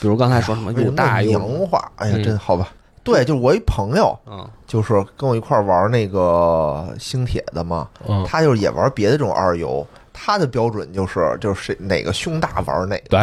[0.00, 1.90] 比如刚才说什么又大又娘化？
[1.96, 2.68] 哎呀，嗯真好吧。
[3.04, 13.08] 对，就是我一朋友，嗯就是跟我一块儿玩那个星铁的嘛，嗯，他就是也玩别的这种二游，他的标准就是就是谁哪个胸大玩哪个。
[13.08, 13.20] 对，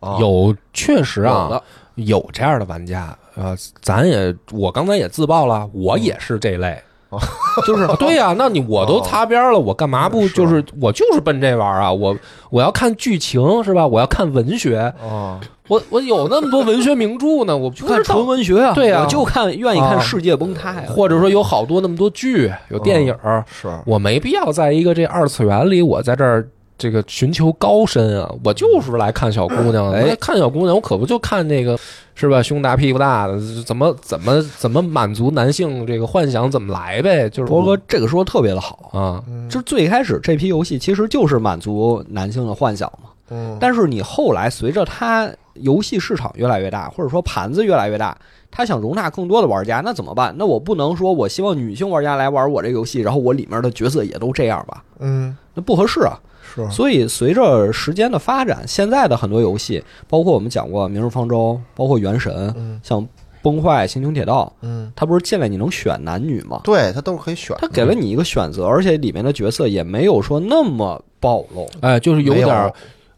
[0.00, 1.62] 啊有确实啊的，
[1.96, 6.72] 有这样的玩家，呃，咱也我刚才也自曝了，我也是这类。
[6.72, 6.82] 哦
[7.66, 11.92] 就是 对呀、那你我都擦边了，我干嘛不就是我就是奔这玩意儿啊？
[11.92, 12.16] 我
[12.50, 13.86] 我要看剧情是吧？
[13.86, 26.46] 我要看文学，啊，我我有那么多文学名著呢，我不就 看纯文学啊，对啊我就看愿意看啊世界崩塌呀，或者说有好多那么多剧，有电影儿，是我没必要在一个这二次元里，我在这儿
[26.78, 29.98] 这个寻求高深啊，我就是来看小姑娘的。
[29.98, 31.78] 哎那看小姑娘，我可不就看那个
[32.14, 32.42] 是吧？
[32.42, 37.28] 胸大屁股大的，怎么怎么怎么满足男性这个幻想，怎么来呗？
[37.30, 48.14] 就是波哥这个说的特别的好，啊，嗯就是最开始这批游戏其实就是满足男性的幻想嘛，嗯，但是你后来随着它游戏市场越来越大，或者说盘子越来越大，
[48.50, 50.34] 他想容纳更多的玩家，那怎么办？
[50.36, 54.84] 那我不能说我希望女性玩家来玩我这个游戏，然后我里面的角色也都这样吧？
[55.00, 56.20] 嗯那不合适啊。
[56.56, 62.80] 是所以随着时间的发展，现在的很多游戏，包括我们讲过《明日方舟》，包括《原神》，嗯。
[62.82, 63.02] 像
[63.42, 66.60] 《崩坏》《星穹铁道》，嗯，它不是进来你能选男女吗？
[66.64, 71.68] 对它都是可以选，它给了你一个选择，而且里面的角色也没有说那么暴露。
[71.80, 72.72] 哎，就是有点儿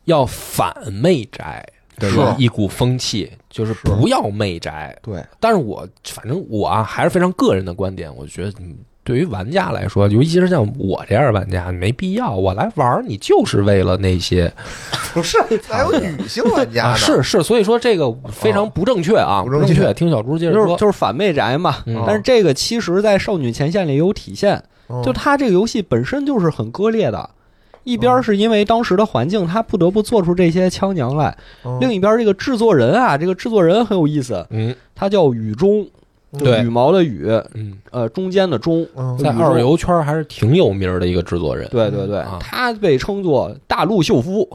[0.04, 1.66] 要反媚宅
[1.96, 2.20] 的是。
[2.36, 4.94] 一股风气，就是不要媚宅。
[5.02, 8.76] 对，但是我反正我啊，还是非常个人的观点，我觉得你
[9.08, 12.30] 对于玩家来说，尤其是像我这样的玩家，没必要。
[12.30, 14.52] 我来玩儿，你就是为了那些
[15.14, 19.94] 不是，还有女性玩家啊，呢，是是，所以说这个非常不正确啊，不不正确确。
[19.94, 21.76] 听小猪接着就是说，就是反媚宅嘛。
[21.86, 27.30] 嗯但是这个其实，在少女前线里有体现，嗯就它这个游戏本身就是很割裂的。
[27.84, 31.32] 一边是因为当时的环境，它不得不做出这些枪娘来；
[31.64, 35.86] 嗯另一边这个制作人啊，这个制作人很有意思，嗯他叫雨中，
[36.32, 36.60] 就对。
[36.62, 38.86] 羽毛的羽，嗯，呃，中间的中。
[38.96, 39.16] 嗯。
[39.18, 41.68] 在二游圈还是挺有名的一个制作人。
[41.70, 44.48] 对对对啊，他被称作大陆秀夫，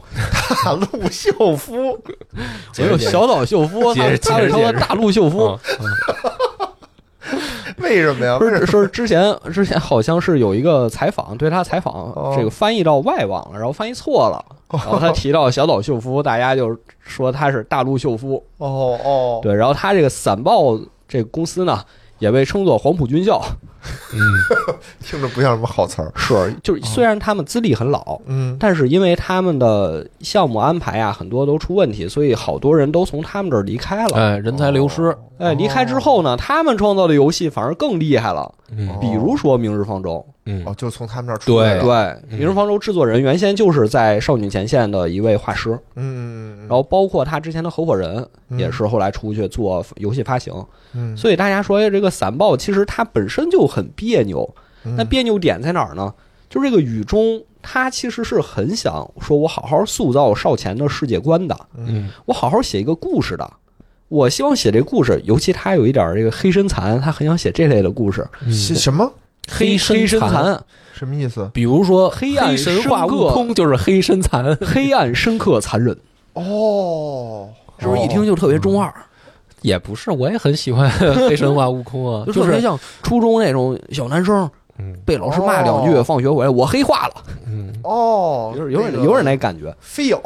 [0.64, 1.98] 大陆秀夫，
[2.78, 4.72] 也有小岛秀夫，他解释他被称作解释。
[4.72, 5.46] 解释大陆秀夫。
[5.46, 5.60] 啊
[7.78, 8.38] 为什么呀？
[8.38, 12.34] 不是说之前之前好像是有一个采访，对他采访哦。
[12.36, 20.78] 这个翻译到外网了，然后翻译错了，然后他提到小岛秀夫，大家就说他是大陆秀夫，哦哦，对，然后他这个散报
[21.14, 21.80] 这个公司呢，
[22.18, 23.40] 也被称作黄埔军校，
[24.12, 24.18] 嗯，
[25.00, 26.10] 听着不像什么好词儿。
[26.16, 34.16] 是就是虽然他们资历很老，嗯但是因为他们的项目安排啊很多都出问题，所以好多人都从他们这儿离开了。
[34.16, 35.16] 哎，人才流失。
[35.38, 38.52] 哎，离开之后呢，他们创造的游戏反而更厉害了，
[39.00, 40.24] 比如说《明日方舟》。
[40.46, 41.82] 嗯哦，就从他们那儿出来了。
[41.82, 41.90] 对，
[42.30, 50.52] 嗯《明日方舟》制作人原先就是在少女前线的一位画师，嗯，然后包括他之前的合伙人嗯也是后来出去做游戏发行，
[50.92, 54.54] 嗯，所以大家说哎这个散报其实它本身就很别扭。
[54.84, 56.12] 嗯那别扭点在哪儿呢？
[56.50, 63.50] 就是这个雨中，他其实是很想说，我好好塑造少前的世界观的，嗯我好好写一个故事的。
[64.14, 68.24] 我希望写这故事，尤其他有一点这个黑身残，他很想写这类的故事。
[68.46, 69.12] 嗯什么？
[69.50, 70.30] 黑黑身残。
[70.30, 71.50] 残，什么意思？
[71.52, 75.96] 比如说黑暗神话悟空就是黑身残， 黑暗深刻残忍，
[76.34, 77.48] 哦，
[77.80, 78.92] 是不是一听就特别中二？
[79.62, 80.88] 也不是，我也很喜欢
[81.28, 84.48] 黑神话悟空啊，就是就特别像初中那种小男生
[84.78, 84.94] 嗯。
[85.04, 87.14] 被老师骂两句，哦放学回来我黑化了，
[87.46, 89.74] 嗯，哦，有点有点那个有点那感觉。
[89.80, 90.16] 飞影，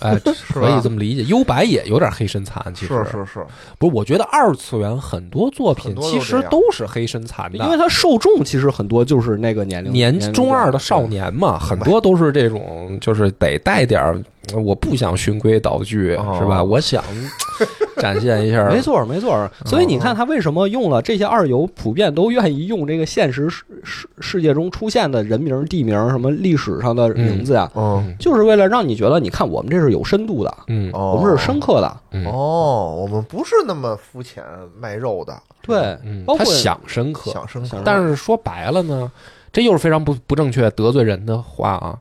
[0.00, 0.18] 哎，
[0.52, 1.22] 可以这么理解。
[1.24, 2.94] 幽白也有点黑身残，其实。
[3.04, 3.46] 是是是，
[3.78, 3.94] 不是？
[3.94, 14.18] 我觉得二次元很多作品其实都是黑身残的，因为它受众其实很多就是那个年龄年中二的少年嘛，很多都是这种，就是得带点儿，
[14.56, 16.62] 我不想循规蹈矩，哦是吧？
[16.62, 17.02] 我想
[17.98, 19.50] 展现一下，没错，没错。
[19.64, 31.96] 所以你看，他为什么用了这些二游，普遍都愿意用这个现实世世世界中出现的人名、地名、什么历史上的名字呀，嗯，就是为了让你觉得，你看我们这是有深度的，嗯哦，我们是深刻的。
[32.12, 34.42] 嗯哦，我们不是那么肤浅
[34.80, 39.10] 卖肉的，对嗯，包括他想深刻，想深刻，但是说白了呢，
[39.52, 41.98] 这又是非常不不正确、得罪人的话啊，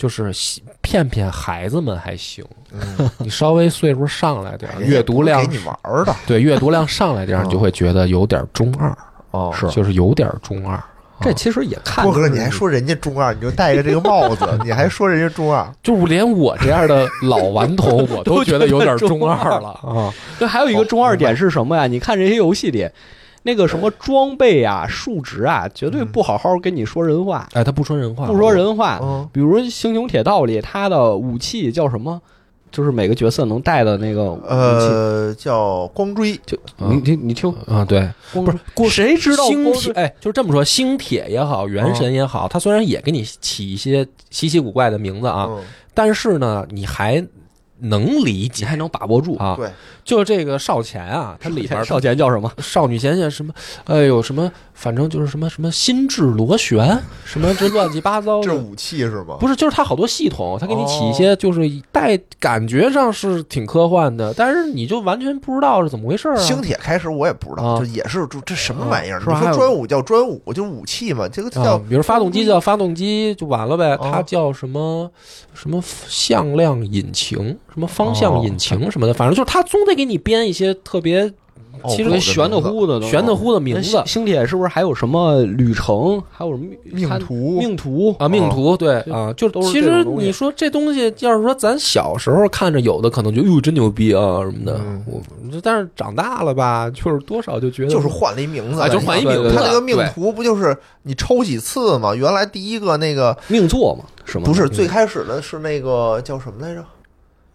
[0.00, 0.32] 就是
[0.80, 2.42] 骗骗孩子们还行，
[2.72, 5.76] 嗯， 你稍微岁数上来点阅读量给你玩
[6.06, 8.96] 的对阅读量上来点你就会觉得有点中二，
[9.32, 10.82] 哦是就是有点中二。
[11.22, 20.08] 这其实也看波哥，就是你还说人家中二，你就戴着这个帽子， 你还说人家中二， 就是连我这样的老顽童，我都觉得有点中二了啊！
[20.38, 21.86] 对，还有一个中二点是什么呀？
[21.86, 22.88] 你看这些游戏里，
[23.42, 28.98] 那个什么装备啊、数值啊，绝对不好好跟你说人话，哎，他不说人话，不说人话。
[29.02, 32.20] 嗯，比如《星穹铁道》里，他的武器叫什么？
[32.70, 34.46] 就是每个角色能带的那个武器。
[34.46, 36.96] 呃，叫光锥，就嗯。
[36.96, 45.64] 你听你听，啊，对，光不是过谁知道星铁哎，就是这么说，星铁也好，元神也好，它虽然也给你起一些稀奇古怪的名字啊，嗯，
[45.94, 47.26] 但是呢，你还
[47.78, 49.34] 能理你解还能把握住。
[49.38, 49.56] 啊。
[49.56, 49.68] 对，
[50.10, 52.50] 就这个少前啊， 它里边少前叫什么？
[52.58, 53.54] 少女前线什么，
[53.84, 58.46] 哎呦什么，反正就是什么什么心智螺旋，什么这乱七八糟的。
[58.48, 59.36] 这武器是吗？
[59.38, 61.60] 不是，就是它好多系统，它给你起一哦些，就是
[61.92, 66.40] 带感觉上是挺科幻的，但是你就完全不知道是怎么回事儿啊。
[66.42, 69.18] 星铁开始我也不知道，啊就也是这这什么玩意儿？
[69.20, 75.08] 你说专武叫专武，就是武器嘛，这个叫啊，比如发动机叫发动机就完了呗，哦它叫什么
[75.54, 77.36] 什么向量引擎，
[77.72, 81.30] 什么方向引擎什么的，反正就是它总得给你编一些特别
[81.82, 83.82] 哦其实玄的乎的都，玄的乎的名字。
[83.82, 86.22] 星星铁是不是还有什么旅程？
[86.30, 87.58] 还有什么命途。
[87.58, 88.14] 命途。
[88.18, 95.02] 啊，命途对啊，就都是其实你说这东西，要是说咱小时候看着有的可能就哟真牛逼啊什么的，嗯。
[95.06, 95.20] 我
[95.62, 99.54] 但是长大了吧，就是多少就觉得就是换了一名字，啊就换一名字。
[99.54, 101.98] 他那个命途不就是你抽几次？
[101.98, 102.14] 嘛？
[102.14, 104.04] 原来第一个那个命座嘛？
[104.24, 104.44] 是吗？
[104.44, 104.70] 不是嗯。
[104.70, 106.84] 最开始的是那个叫什么来着？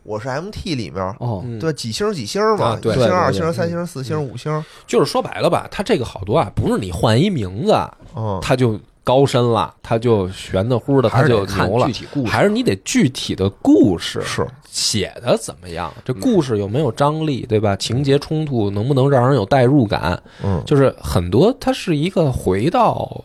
[0.06, 1.04] 我是 MT 里面。
[1.20, 7.74] 哦，嗯对，几星几星嘛啊，对一星、二星、三星、四星、五星，就是说白了吧，它这个好多啊，不是你换一名字，
[8.16, 11.92] 嗯，它就高深了，它就玄的乎的，它就牛了具。
[11.94, 12.32] 体故事。
[12.32, 15.92] 还是你得具体的故事是写的怎么样？
[16.06, 17.76] 这故事有没有张力，对吧？
[17.76, 20.22] 情节冲突能不能让人有代入感？
[20.44, 23.24] 嗯，就是很多，它是一个回到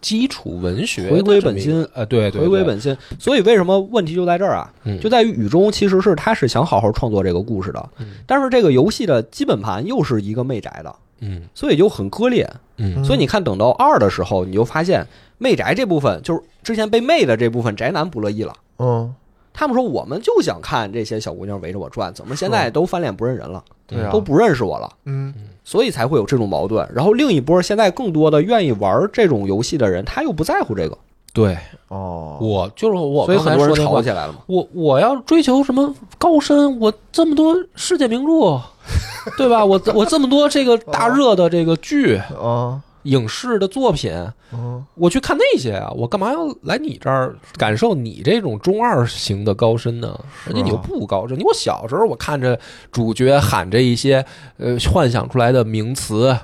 [0.00, 2.96] 基础文学回归本心，呃，对对，对，回归本心。
[3.18, 4.72] 所以为什么问题就在这儿啊？
[4.84, 12.48] 嗯就在于雨中其实是他是想好好创作这个故事的，嗯但是这个游戏的基本盘又是一个媚宅的，嗯所以就很割裂。
[12.76, 15.04] 嗯所以你看，等到二的时候，你就发现
[15.38, 18.54] 媚宅这部分就是之前被媚的这部分宅男不乐意了。
[18.78, 19.12] 嗯，
[19.58, 24.88] 他们说我们就想看这些小姑娘围着我转，怎么现在都翻脸不认人了，对啊，都不认识我了？
[25.06, 25.34] 嗯
[25.64, 26.88] 所以才会有这种矛盾。
[26.94, 30.96] 然后另一波现在更多的愿意玩这种游戏的人，他又不在乎这个，
[31.32, 34.38] 对，哦，我就是我所以很多人吵起来了嘛。
[34.46, 36.78] 我我要追求什么高深？
[36.78, 38.60] 我这么多世界名著，
[39.36, 39.64] 对吧？
[39.64, 44.12] 我我这么多这个大热的这个剧、啊影视的作品，
[44.52, 50.18] 嗯我去看那些啊，我干嘛要来你这儿感受你这种中二型的高深呢？
[50.44, 51.38] 是啊人家你又不高深。
[51.38, 52.58] 你我小时候我看着
[52.90, 54.24] 主角喊着一些
[54.56, 56.36] 呃幻想出来的名词。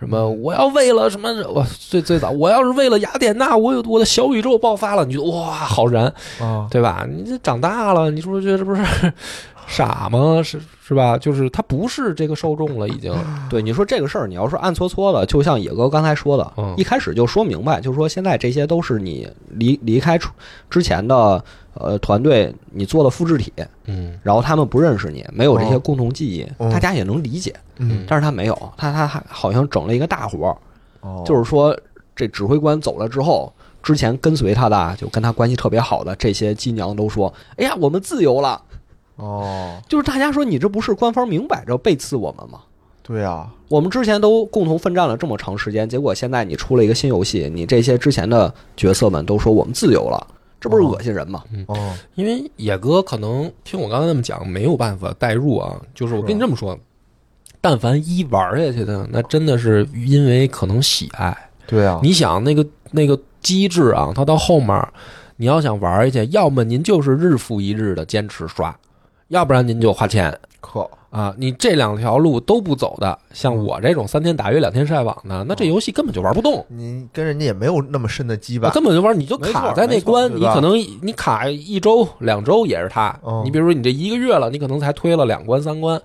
[0.00, 0.28] 什么？
[0.28, 1.30] 我要为了什么？
[1.48, 7.06] 我最最早，我要是为了雅典娜，我有我的小宇宙爆发了，你觉得哇，好燃，啊对吧？
[7.08, 8.82] 你这长大了，你是不是觉得这不是
[9.66, 10.42] 傻吗？
[10.42, 11.16] 是是吧？
[11.16, 13.12] 就是他不是这个受众了，已经。
[13.48, 20.32] 对你说这个事儿，你要是暗搓搓的，就像野哥刚才说的，嗯一开始就说明白，就是说现在这些都是你离离开出
[20.68, 21.42] 之前的
[21.74, 23.52] 呃团队你做的复制体，
[23.86, 30.56] 嗯然后他们不认识你，没有这些哦共同记忆，嗯大家也能理解，嗯但是他没有，他他还好像整了一个大活儿，
[31.00, 31.76] 哦，就是说
[32.14, 33.52] 这指挥官走了之后。
[33.82, 38.58] 之前跟随他的，就跟他关系特别好的这些机娘都说：“哎呀，我们自由了。
[39.16, 42.60] 哦，”就是大家说你这不是官方明摆着背刺我们吗？
[43.02, 50.26] 对啊，我们之前都共同奋战了这么长时间，结果现在你出了一个新游戏，你这些之前的角色们都说我们自由了，
[50.58, 51.44] 这不是恶心人吗？
[51.66, 55.78] 哦，因为野哥可能听我刚才那么讲，没有办法代入啊。
[55.94, 56.78] 就是我跟你这么说，
[57.60, 61.36] 但凡一玩下去的，那真的是因为可能喜爱。
[61.66, 64.82] 对啊，你想那个那个机制啊，它到后面，
[65.36, 68.74] 你要想玩下去，要么您就是日复一日的坚持刷，
[69.28, 71.34] 要不然您就花钱可啊。
[71.38, 76.64] 你这两条路都不走的，像我这种三天打鱼两天晒网的，那这游戏根本就玩不动。
[76.68, 83.18] 你跟人家也没有那么深的羁绊，根本就玩，你就卡在那关，你可能你卡一周、两周也是他。
[83.22, 86.00] 哦你比如说你这一个月了，你可能才推了两关、三关，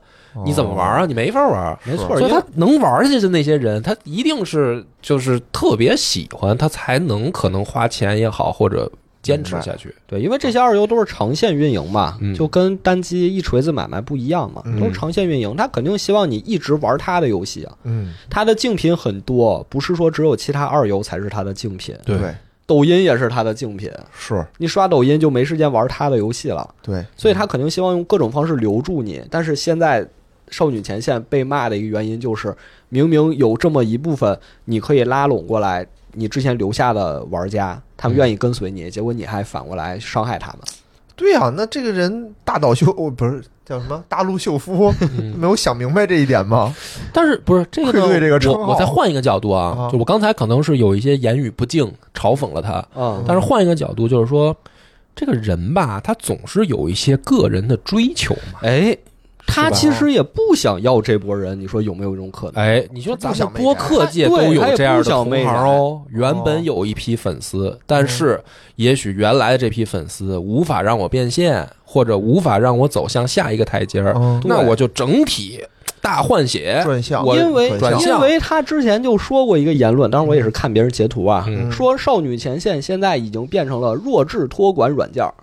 [0.45, 1.05] 你怎么玩啊？
[1.05, 1.77] 你没法玩。
[1.85, 8.91] 没错，所以他能玩下去的那些人，他一定是就是特别喜欢，他才能可能花钱也好，或者
[9.21, 9.93] 坚持下去。
[10.07, 17.77] 对，因为这些二游都是长线运营嘛，嗯就跟单机一锤子买卖不一样嘛，嗯都是长线运营，他肯定希望你一直玩他的游戏啊。
[17.83, 22.33] 嗯，他的竞品很多，不是说只有其他二游才是他的竞品，对对，
[22.65, 23.91] 抖音也是他的竞品。
[24.13, 26.67] 是，你刷抖音就没时间玩他的游戏了。
[26.81, 29.21] 对，所以他肯定希望用各种方式留住你。
[29.29, 30.07] 但是现在
[30.49, 32.55] 少女前线被骂的一个原因就是，
[32.89, 40.59] 明明有这么一部分你可以拉拢过来，你之前留下的玩家，他们愿意跟随你，结果你还反过来伤害他们。
[41.15, 46.73] 对啊，那这个人大岛秀哦不是叫什么大陆秀夫，嗯没有想明白这一点吗？
[47.11, 48.07] 但是不是这个呢？
[48.07, 54.55] 对这个我我再换一个角度啊，啊就我刚才可能是有一些言语不敬，嘲讽了他，嗯，但是换一个角度，就是说，
[55.13, 58.59] 这个人吧，他总是有一些个人的追求嘛。
[58.61, 58.97] 哎，
[59.49, 62.63] 他其实也不想要这波人，你说有没有这种可能？
[62.63, 68.41] 哎，你说咱不想们播客界都有这样的同行哦，原本有一批粉丝，但是
[68.75, 75.59] 也许原来的这批粉丝无法让我变现，或者无法让我走向下一个台阶儿，嗯，那我就整体
[76.01, 76.81] 大换血。
[76.83, 77.69] 转向，我因为
[78.07, 81.71] 因为他之前就说过一个言论，当然我也是看别人截图啊，嗯。
[81.71, 85.33] 说少女前线现在已经变成了弱智托管软件儿。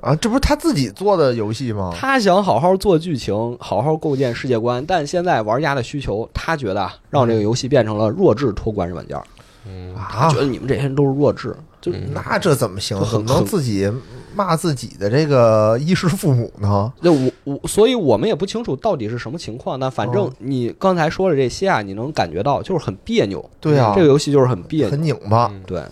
[0.00, 1.92] 啊，这不是他自己做的游戏吗？
[1.96, 9.24] 他想好好做剧情，好好构建世界观，但现在玩家的需求，他觉得啊让这个游戏变成了弱智托管软件儿。
[9.68, 12.96] 嗯啊他觉，得你们这些人都是弱智，就嗯那这怎么行？
[13.10, 13.90] 怎么能自己
[14.32, 16.92] 骂自己的这个衣食父母呢？
[17.02, 19.80] 就我我，所以我们也不清楚到底是什么情况。
[19.80, 23.44] 但反正哦你刚才说了这些啊，你能感觉到就是很别扭。
[23.60, 24.90] 对啊，这个游戏就是很别扭。
[24.90, 25.50] 很拧巴。
[25.52, 25.82] 嗯对，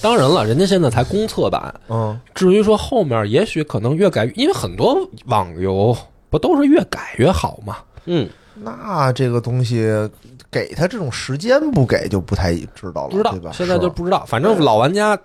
[0.00, 4.96] 当然了，人家现在才公测版，嗯，至于说后面，也许可能越改，因为很多
[5.26, 5.96] 网游
[6.30, 7.78] 不都是越改越好嘛？
[8.04, 9.88] 嗯，那这个东西
[10.50, 15.18] 给他这种时间不给就不太知道了，知道对吧？，现在就不知道，反正老玩家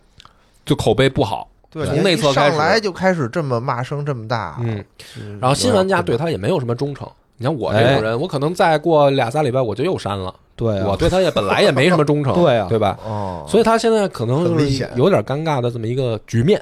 [0.66, 1.48] 就口碑不好。
[1.70, 4.84] 对，从内测开始上来就开始这么骂声这么大，嗯，
[5.20, 7.08] 嗯然后新玩家对他也没有什么忠诚。
[7.38, 10.34] 你像我这种人，我可能再过俩仨礼拜我就又删了。
[10.56, 12.98] 对啊，我对他也本来也没什么忠诚， 对啊对吧？
[13.06, 16.62] 哦，所以他现在可能就是有点尴尬的这么一个局面。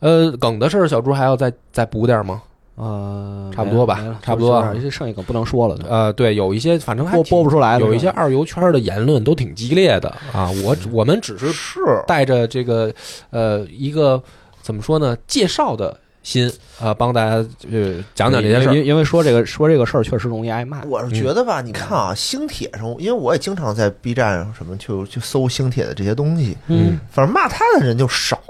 [0.00, 2.42] 呃，梗的事儿，小猪还要再再补点吗？
[2.76, 10.50] 呃，差不多吧差不多就是这剩下可不能说了，呃，对，有一些反正还播播不出来了，有一些二游圈的言论都挺激烈的啊。
[10.62, 12.92] 我我们只是是带着这个
[13.30, 14.22] 呃一个
[14.60, 17.36] 怎么说呢介绍的心啊、帮大家
[17.70, 18.74] 呃讲讲这件事儿。
[18.74, 20.82] 因为因为说这个说这个事儿确实容易挨骂。
[20.86, 28.40] 我是觉得吧，你看啊，星铁上，因为我也经常在 B 站上什么去去搜星铁的这些东西，嗯，反正骂他的人就少，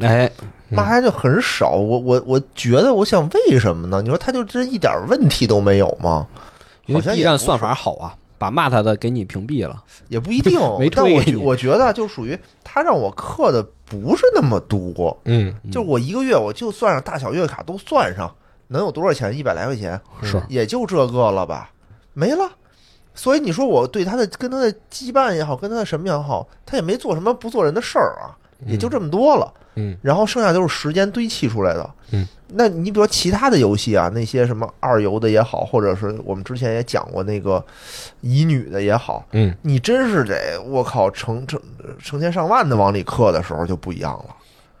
[0.00, 0.30] 哎，
[0.68, 1.70] 骂他就很少。
[1.70, 4.02] 我我我觉得，我想为什么呢？
[4.02, 6.26] 你说他就真一点问题都没有吗？
[6.84, 9.82] 因为好像 B 站算法好啊，把骂他的给你屏蔽了。
[10.08, 18.34] 也不一定 没，但我我觉得就属于他让我氪的不是那么多，嗯，就我一个月我就算上大小月卡都算上，
[18.68, 19.36] 能有多少钱？
[19.36, 21.70] 一百来块钱，是也就这个了吧，
[22.12, 22.50] 没了。
[23.14, 28.34] 所以你说我对他的跟他的羁绊也好，跟他的什么也好，他也没做什么不做人的事儿啊，
[28.66, 29.52] 也就这么多了。
[29.76, 31.90] 嗯然后剩下都是时间堆砌出来的。
[32.14, 37.64] 嗯，那你比如说其他的游戏啊，那些什么二游的也好，或者是我们之前也讲过那个
[38.20, 41.60] 乙女的也好，嗯，你真是得我靠成成
[42.02, 44.36] 成千上万的往里氪的时候就不一样了。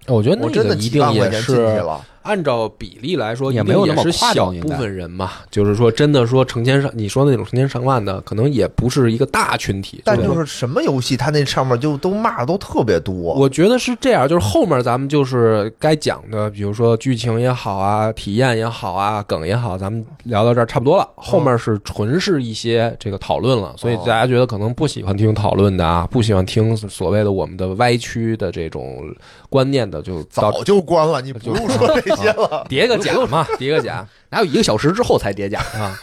[0.06, 5.30] 我觉得那我真的几个一定也万块钱进去是了，按照比例来说，也没有那么是小部分人嘛。
[5.50, 10.00] 就是说，真的说成千上，你说那种成千上万的，可能也不是一个大群体。
[10.04, 13.34] 但就是什么游戏，它那上面就都骂的都特别多。
[13.34, 21.08] 我觉得是这样，就是后面咱们就是该讲的，比如说剧情也好啊，体验也好啊，梗也好，咱们聊到这儿差不多了。
[21.14, 29.04] 后面是纯是一些这个讨论了，所以大家觉得可能不喜欢听讨论的啊，不喜欢听所谓的我们的歪曲的这种
[29.50, 32.66] 观念的，就早就关了，你不用说这些了。
[32.68, 35.58] 叠个甲嘛，叠个甲 哪有一个小时之后才叠甲？
[35.78, 35.98] 啊。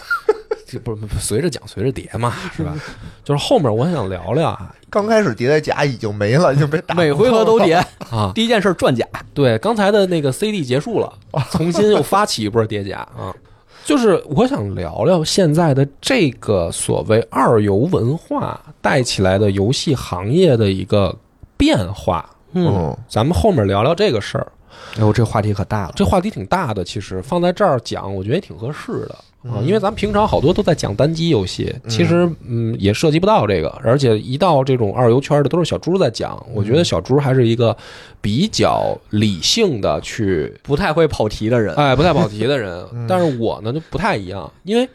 [0.67, 2.73] 这不是不是随着讲随着叠嘛，是吧？
[3.25, 7.75] 就是后面我想聊聊啊刚开始叠的甲已经没了，已经被打每回合都叠，
[8.09, 9.05] 啊，第一件事转甲。
[9.33, 11.11] 对，刚才的那个 CD 结束了，
[11.51, 13.35] 重新又发起一波叠甲啊。
[13.83, 21.13] 就是我想聊聊现在的这个所谓二游文化带起来的游戏行业的一个
[21.57, 22.29] 变化。
[22.53, 24.51] 嗯，咱们后面聊聊这个事儿，
[24.95, 25.93] 哎呦，这话题可大了。
[25.95, 29.19] 这话题挺大的，其实放在这儿讲，我觉得也挺合适的啊。
[29.43, 37.75] 嗯因为咱们平常好多都在讲单机游戏，其实嗯也涉及不到这个，而且一到这种二游圈的都是小猪在讲，我觉得小猪还是一个
[38.21, 43.07] 比较理性的去不太会跑题的人，哎，不太跑题的人嗯。
[43.09, 44.87] 但是我呢就不太一样，因为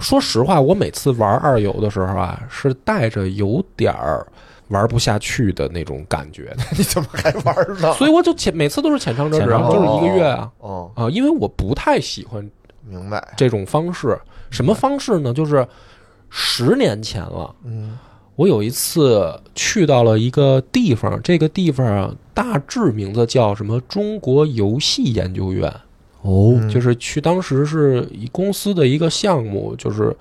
[0.00, 4.26] 说实话，我每次玩二游的时候啊，是带着有点儿
[4.68, 7.92] 玩不下去的那种感觉， 你怎么还玩呢？
[7.94, 12.48] 所以我就浅每次都是浅尝辄止，然后就是一个月啊哦，啊，因为我不太喜欢
[12.86, 13.34] 明白。
[13.36, 14.18] 这种方式。
[14.50, 15.32] 什么方式呢？
[15.34, 15.66] 就是
[16.30, 17.98] 十年前了，嗯
[18.36, 23.80] 我有一次去到了一个地方，这个地方啊，大致名字叫什么？
[23.88, 25.68] 中国游戏研究院。
[26.22, 30.14] 哦嗯就是去当时是以公司的一个项目，就是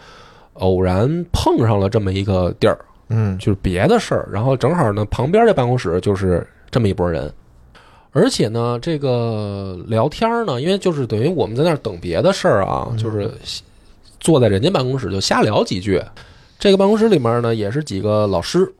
[0.53, 2.77] 偶然碰上了这么一个地儿，
[3.09, 3.37] 嗯。
[3.37, 7.31] 就是别的事儿，然后正好呢旁边这办公室就是这么一拨人，
[8.11, 12.97] 而且呢这个聊天呢，因为就是等于我们在那儿等别的事儿啊，嗯。
[12.97, 13.31] 就是
[14.19, 16.01] 坐在人家办公室就瞎聊几句。
[16.59, 18.73] 这个办公室里面呢也是几个老师，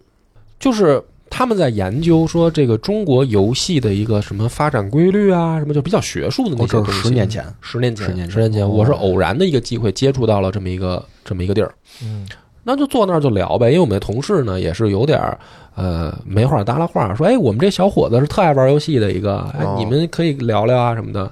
[0.59, 7.01] 就是他们在研究说这个中国游戏的一个什么发展规律啊，什么就比较学术的那哦，这些东西。
[7.01, 8.67] 十年前，十年前，十年前。
[8.67, 11.71] 我是偶然的一个机会接触到了这么一个这么一个地儿，
[12.01, 12.27] 嗯
[12.67, 13.69] 那就坐那儿就聊呗。
[13.69, 15.39] 因为我们的同事呢也是有点儿
[15.75, 21.31] 呃没话搭拉话，说哎，我们这小伙子是特爱玩游戏的一个，哎哦，你们可以聊聊啊什么的。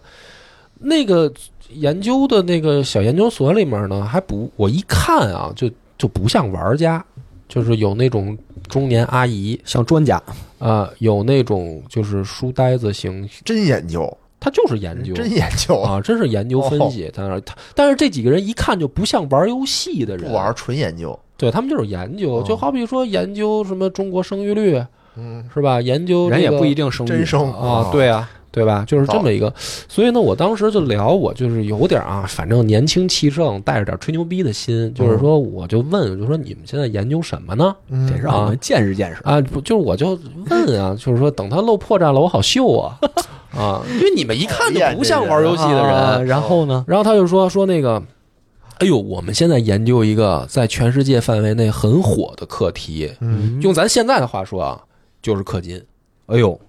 [0.79, 1.29] 那个
[1.73, 7.03] 研究的那个小研究所里面呢，还不我一看啊，就就不像玩家，
[7.49, 8.37] 就是有那种
[8.69, 10.21] 中年阿姨像专家，
[10.59, 17.41] 啊、有那种就是书呆子型，真研究，他就是研究，真研究，啊，真是研究分析在那儿。
[17.41, 21.17] 他但是这几个人一看就不像玩游戏的人，不玩纯研究。
[21.37, 24.81] 对他们就是研究，哦就好比说研究什么中国生育率
[25.17, 25.79] 嗯，是吧？
[25.81, 28.29] 研究这个人也不一定生育真生啊，对啊。
[28.55, 28.85] 对吧？
[28.87, 29.53] 就是这么一个，
[29.89, 37.75] 所以呢，我当时就聊，我就是有点啊，反正年轻气盛，带着点吹牛逼的心，就是说，我就问，我就说你们现在研究什么呢？
[37.89, 39.21] 嗯得让我们见识见识。
[39.25, 40.17] 啊，不，就是我就
[40.49, 42.97] 问啊，就是说等他露破绽了，我好秀啊
[43.53, 46.85] 啊，因为你们一看就不像玩游戏的人，啊然后呢？
[46.87, 48.01] 然后他就说说那个，
[48.79, 53.61] 哎呦，我们现在研究一个在全世界范围内很火的课题，嗯。
[53.61, 54.81] 用咱现在的话说啊，
[55.21, 55.81] 就是氪金，
[56.25, 56.59] 哎呦，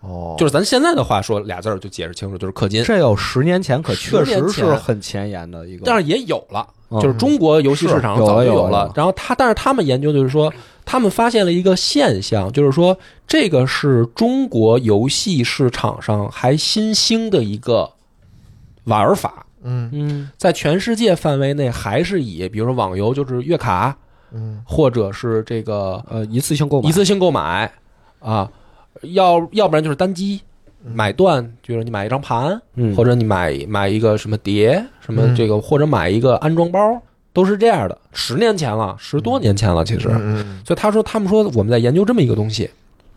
[0.00, 2.84] 哦，就是咱现在的话说俩字儿就解释清楚，就是氪金。
[2.84, 8.92] 这有十年前可确实前是很前沿的一个，但是也有了，嗯就是中国游戏市场早就有了。
[8.94, 10.52] 然后他，但是他们研究就是说，
[10.84, 12.96] 他们发现了一个现象，就是说
[13.26, 17.90] 这个是中国游戏市场上还新兴的一个
[18.84, 19.45] 玩法。
[19.66, 23.96] 嗯嗯在全世界范围内还是以比如说网游就是月卡，
[24.32, 27.70] 嗯或者是这个呃一次性购买一次性购买
[28.20, 28.48] 啊，
[29.02, 30.40] 要要不然就是单机
[30.82, 36.78] 买断，就是你买一张盘，嗯或者你买买一个什么碟，什么嗯这个，或者买一个安装包，
[37.32, 37.98] 都是这样的。
[38.12, 40.08] 十年前了，十多年前了，其实。
[40.12, 42.70] 嗯所以他说，他们说我们在研究这么一个东西。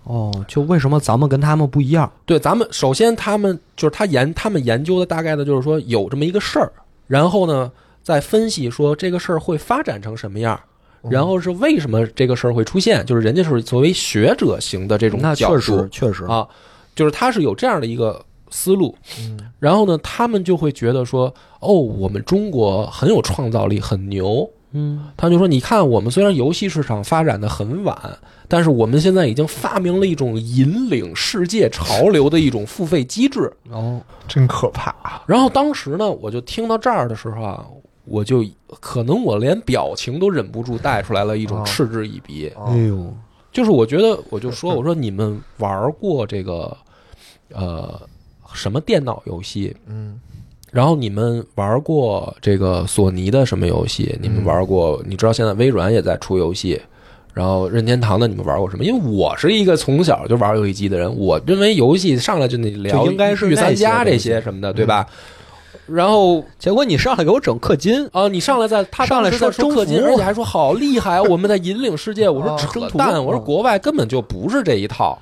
[0.04, 2.12] 哦，就为什么咱们跟他们不一样？
[2.26, 6.72] 对，咱们首先他们就是他研他们研究的大概的就是说有这么一个事儿，
[7.08, 7.72] 然后呢
[8.02, 10.60] 再分析说这个事儿会发展成什么样。
[11.04, 13.06] 嗯然后是为什么这个事儿会出现？
[13.06, 16.46] 就是人家是作为学者型的这种那角度确实确实啊，
[16.94, 24.50] 就是他是有这样的一个思路，嗯然后呢，他们就会觉得说，哦，我们中国很有创造力，很牛。
[24.72, 27.98] 嗯他就说，你看，我们虽然游戏市场发展的很晚，
[28.48, 33.52] 但是我们现在已经发明了一种引领世界潮流的一种付费机制。
[33.72, 35.24] 哦真可怕啊！
[35.26, 37.66] 然后当时呢，我就听到这儿的时候啊，
[38.06, 38.46] 我就
[38.80, 42.52] 可能我连表情都忍不住带出来了一种哦嗤之以鼻。
[42.68, 43.12] 哎呦
[43.52, 46.78] 就是我觉得，我就说，我说你们玩过这个，
[47.52, 48.00] 呃，
[48.54, 49.76] 什么电脑游戏？
[49.88, 50.22] 嗯
[50.72, 54.18] 然后你们玩过这个索尼的什么游戏？
[54.22, 55.02] 你们玩过？
[55.08, 56.80] 你知道现在微软也在出游戏，
[57.34, 58.84] 然后任天堂的你们玩过什么？
[58.84, 65.08] 因为我是一个从小就玩游戏机的人，我认为游戏上来就得聊应该是御三家这些什么的，对吧？
[65.88, 72.30] 然后结果你上来给我整氪金，啊，你上来在他上来在说氪金，而且还说好厉害啊，我们在引领世界。
[72.30, 75.18] 我说哦扯淡，我说嗯国外根本就不是这一套，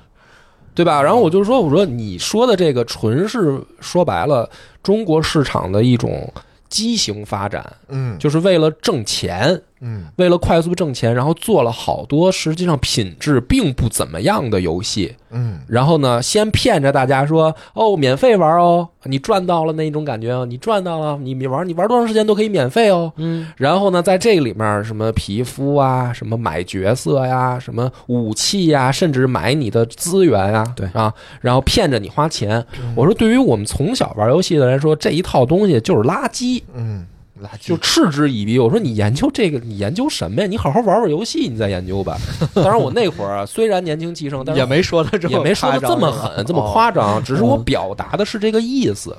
[0.78, 1.02] 对吧？
[1.02, 4.48] 然后我就说，我说你说的这个纯是说白了
[4.80, 6.32] 中国市场的一种
[6.68, 10.04] 畸形发展，嗯就是为了挣钱，嗯。
[10.16, 15.14] 为了快速挣钱，然后做了好多实际上品质并不怎么样的游戏。
[15.30, 15.60] 嗯。
[15.66, 23.12] 然后呢，先骗着大家说哦，免费玩哦，你赚到了那种感觉哦，你赚到了，你你玩你玩多长时间都可以免费哦。
[23.16, 23.46] 嗯。
[23.56, 30.88] 然后呢，在这里面什么皮肤啊，什么买角色呀，什么武器呀，甚至买你的资源呀，对。
[30.94, 32.64] 啊，然后骗着你花钱。
[32.94, 37.06] 我说，对于我们从小玩游戏的人来说，这一套东西就是垃圾，嗯，
[37.42, 38.58] 垃圾就嗤之以鼻。
[38.58, 40.46] 我说你研究这个，你研究什么呀？
[40.46, 42.18] 你好好玩玩游戏，你再研究吧。
[42.54, 49.16] 当然，我那会儿啊，虽然年轻气盛，但是也没说的这么也没说的这么狠，这么夸张，只是我嗯表达的是这个意思。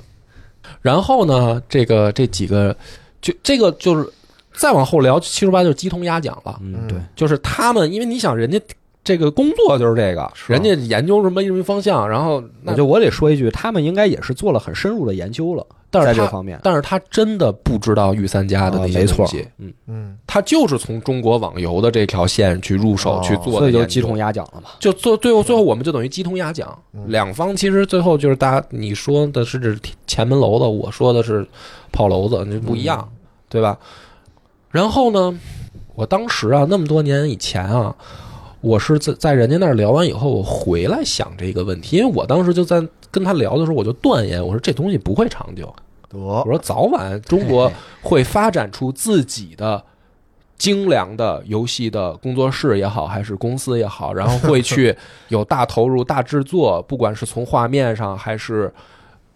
[0.82, 2.76] 然后呢，这个这几个，
[3.20, 4.08] 就这个就是
[4.54, 8.60] 再往后聊，七十八就是鸡同鸭讲了，嗯对，就是他们，因为你想人家。
[9.02, 20.18] 这个工作就是这个，人家研究什么什么方向，然后那那就我得说一句，他们应该也是做了很深入的研究了，但是在这方面，但是他真的不知道御三家的那些啊没错东西，嗯，嗯。
[20.26, 23.78] 他就是从中国网游的这条线去入手哦去做所的研究。
[23.78, 24.70] 以就鸡同鸭讲了嘛。
[24.78, 27.02] 就做最后最后我们就等于鸡同鸭讲，嗯。
[27.08, 29.74] 两方其实最后就是大家你说的是这
[30.06, 31.46] 前门楼子，我说的是
[31.90, 33.08] 炮楼子，那不一样，
[33.48, 33.78] 对吧？
[34.70, 35.36] 然后呢，
[35.94, 37.96] 我当时啊那么多年以前啊，
[38.60, 45.74] 我是在在人家那儿聊完以后，我回来想这个问题，因为我当时就在跟他聊的时候，我就断言，我说这东西不会长久，
[46.08, 49.82] 得我说早晚中国会发展出自己的
[50.58, 54.94] 精良的游戏的工作室也好，还是公司也好，然后会去
[55.28, 58.72] 有大投入、大制作，不管是从画面上，还是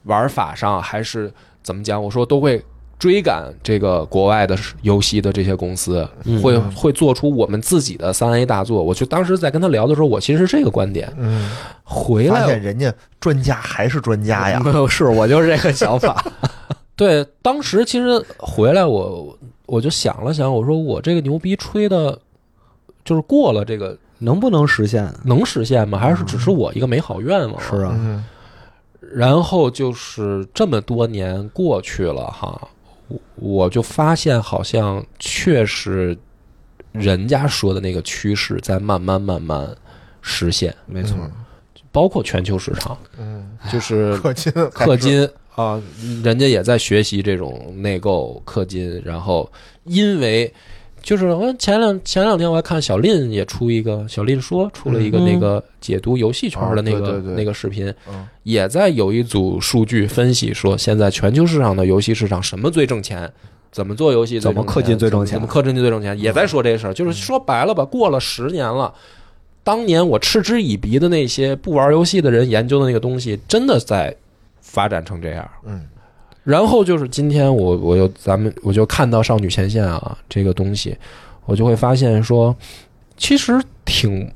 [0.02, 2.62] 玩法上，还是怎么讲，我说都会。
[3.04, 8.82] 追赶这个国外的游戏的这些公司，嗯会会做出我们自己的三 A 大作。
[8.82, 11.12] 我就当时在跟他聊的时候，我其实是这个观点。
[11.18, 11.50] 嗯，
[11.82, 12.90] 回发现来，人家
[13.20, 16.24] 专家还是专家呀， 没有，是我就是这个想法。
[16.96, 22.18] 对，当时其实回来我我就想了想，我说我这个牛逼吹的，
[23.04, 25.12] 就是过了这个能不能实现？
[25.24, 25.98] 能实现吗？
[25.98, 27.60] 还是只是我一个美好愿望？
[27.60, 27.76] 是。
[27.82, 28.24] 啊，嗯
[29.14, 32.60] 然后就是这么多年过去了哈，
[33.08, 36.16] 我我就发现好像确实
[36.92, 39.68] 人家说的那个趋势在慢慢慢慢
[40.22, 41.16] 实现，没错。
[41.92, 45.28] 包括全球市场，嗯，就是 氪金氪金。
[45.54, 45.80] 啊，
[46.24, 49.48] 人家也在学习这种内购氪金，然后
[49.84, 50.52] 因为
[51.04, 63.30] 就是我前两前两天我还看小林也出一个小林说出了一个嗯那个解读游戏圈的那个、那个视频，嗯也在有一组数据分析说现在全球市场的游戏市场什么最挣钱。
[63.70, 64.38] 怎么做游戏？
[64.38, 66.16] 怎么氪金最挣钱怎么氪金最挣钱？
[66.16, 68.94] 也在说这事儿，就是说白了吧，过了十年了，
[69.64, 74.14] 当年我嗤之以鼻的那些不玩游戏的人研究的那个东西，真的在
[74.60, 75.50] 发展成这样。
[75.66, 75.84] 嗯
[76.44, 80.96] 然后就是今天我我又咱们我就看到少女前线啊这个东西，
[81.46, 82.54] 我就会发现说，
[83.16, 84.30] 其实挺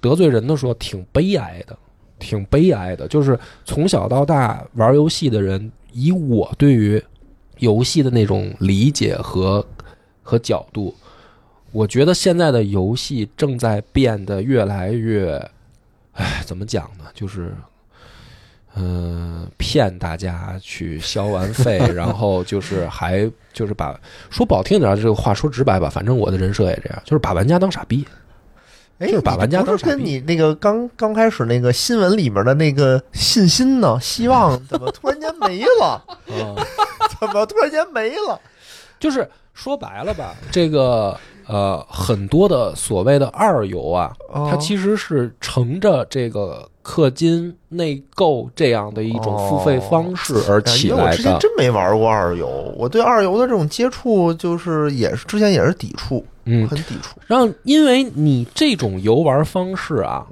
[0.00, 1.76] 得罪人的说挺悲哀的，
[2.18, 3.08] 挺悲哀的。
[3.08, 7.02] 就是从小到大玩游戏的人，以我对于
[7.58, 9.66] 游戏的那种理解和
[10.22, 10.94] 和角度。
[11.72, 15.36] 我觉得现在的游戏正在变得越来越，
[16.12, 17.04] 哎，怎么讲呢？
[17.12, 17.52] 就是，
[18.76, 23.98] 嗯、骗大家去消完费， 然后就是还就是把
[24.30, 28.06] 说不好听点，这个话说直白吧，反正我的人设也这样，就是把玩家当傻逼。
[28.98, 36.02] 哎，就是把玩家当傻逼是跟你那个刚刚开始那个新闻里面的那个信心呢、希望，怎么突然间没了？
[36.28, 36.54] 嗯
[37.20, 38.40] 怎么突然间没了？
[38.98, 51.38] 就是说白了吧，这个呃，很多的所谓的二游啊，哦它其实是乘着这个氪金内购这样的一种付费方式而起来感觉我之前的。
[51.40, 52.46] 真没玩过二游，
[52.78, 57.18] 我对二游的这种接触就是也是之前也是抵触，嗯，很抵触。
[57.26, 60.24] 然后因为你这种游玩方式啊，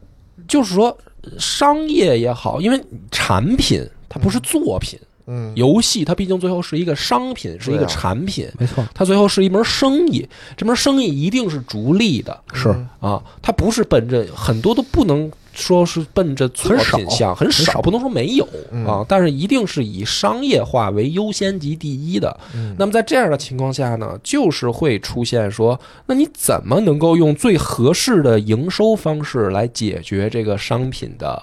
[0.46, 0.96] 就是说
[1.40, 10.24] 商业也好，因为产品它不是作品，嗯，游戏它毕竟最后是一个商品，是一个产品，没错，它最后是一门生意，
[10.56, 12.40] 这门生意一定是逐利的。
[12.52, 22.38] 是嗯啊，它不是本着很多都不能说是奔着作品向，很少，不能说没有嗯啊，但是一定是以商业化为优先级第一的。
[22.54, 31.40] 嗯那么在这样的情况下呢，就是会出现说，那你怎么能够用最合适的营收方式来解决这个商品的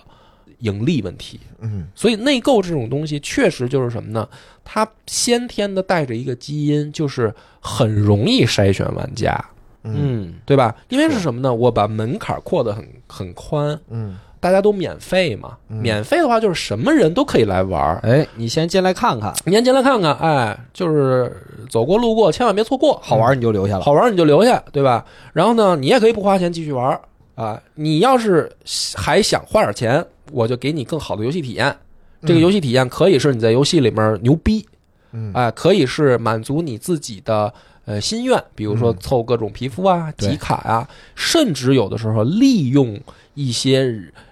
[0.60, 1.40] 盈利问题？
[1.62, 4.28] 嗯所以内购这种东西确实就是什么呢？
[4.64, 9.34] 它先天的带着一个基因，就是很容易筛选玩家。
[9.84, 10.76] 嗯嗯，对吧？
[10.90, 11.54] 因为是什么呢？
[11.54, 15.58] 我把门槛扩得很很宽，嗯大家都免费嘛。
[15.70, 18.00] 嗯免费的话，就是什么人都可以来玩儿。
[18.04, 21.32] 哎，你先进来看看，你先进来看看，哎，就是
[21.70, 23.00] 走过路过，千万别错过。
[23.04, 23.82] 好玩你就留下了。
[23.82, 25.06] 好玩你就留下，对吧？
[25.34, 27.02] 然后呢，你也可以不花钱继续玩儿
[27.36, 27.62] 啊。
[27.76, 28.52] 你要是
[28.96, 31.76] 还想花点钱，我就给你更好的游戏体验。
[32.24, 34.66] 这个游戏体验可以是你在游戏里面牛逼，
[35.12, 37.52] 嗯哎，可以是满足你自己的
[37.86, 43.00] 呃心愿，比如说嗯凑各种皮肤啊、对集卡啊，甚至有的时候利用
[43.34, 43.82] 一些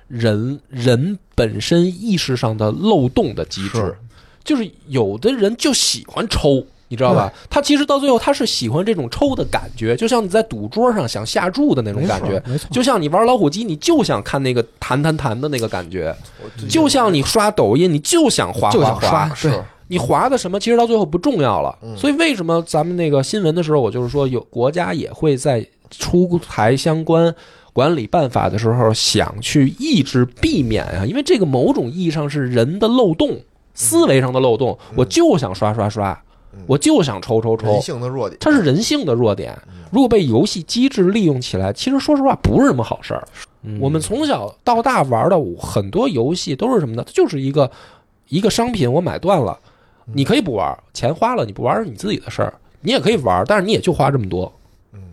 [0.07, 3.97] 人人本身意识上的漏洞的机制是，
[4.43, 6.65] 就是有的人就喜欢抽。
[6.91, 7.31] 你知道吧？
[7.51, 16.15] 他其实到最后，他是喜欢这种抽的感觉，就像你在赌桌上想下注的那种感觉，没错，就像你玩老虎机，你就想看那个弹弹弹的那个感觉，
[16.67, 19.51] 就像你刷抖音，你就想滑就滑滑对
[19.89, 21.77] 你划的什么，其实到最后不重要了。
[21.83, 27.33] 嗯所以为什么咱们那个新闻的时候，我就是说有国家也会在出台相关
[27.73, 33.37] 管理办法的时候，想去抑制、避免啊，因为这个某种意义上是人的漏洞，
[33.73, 34.77] 思维上的漏洞。
[34.95, 36.17] 我就想刷刷刷
[36.53, 39.57] 嗯，我就想抽抽抽人，性的弱点，它是人性的弱点。
[39.91, 43.27] 如果被游戏机制利用起来，其实说实话不是什么好事儿。
[43.63, 47.03] 嗯我们从小到大玩的很多游戏都是什么呢？
[47.05, 47.69] 它就是一个
[48.29, 49.57] 一个商品，我买断了，
[50.13, 52.53] 你可以不玩，钱花了，你不玩是你自己的事儿。
[52.81, 54.51] 你也可以玩，但是你也就花这么多，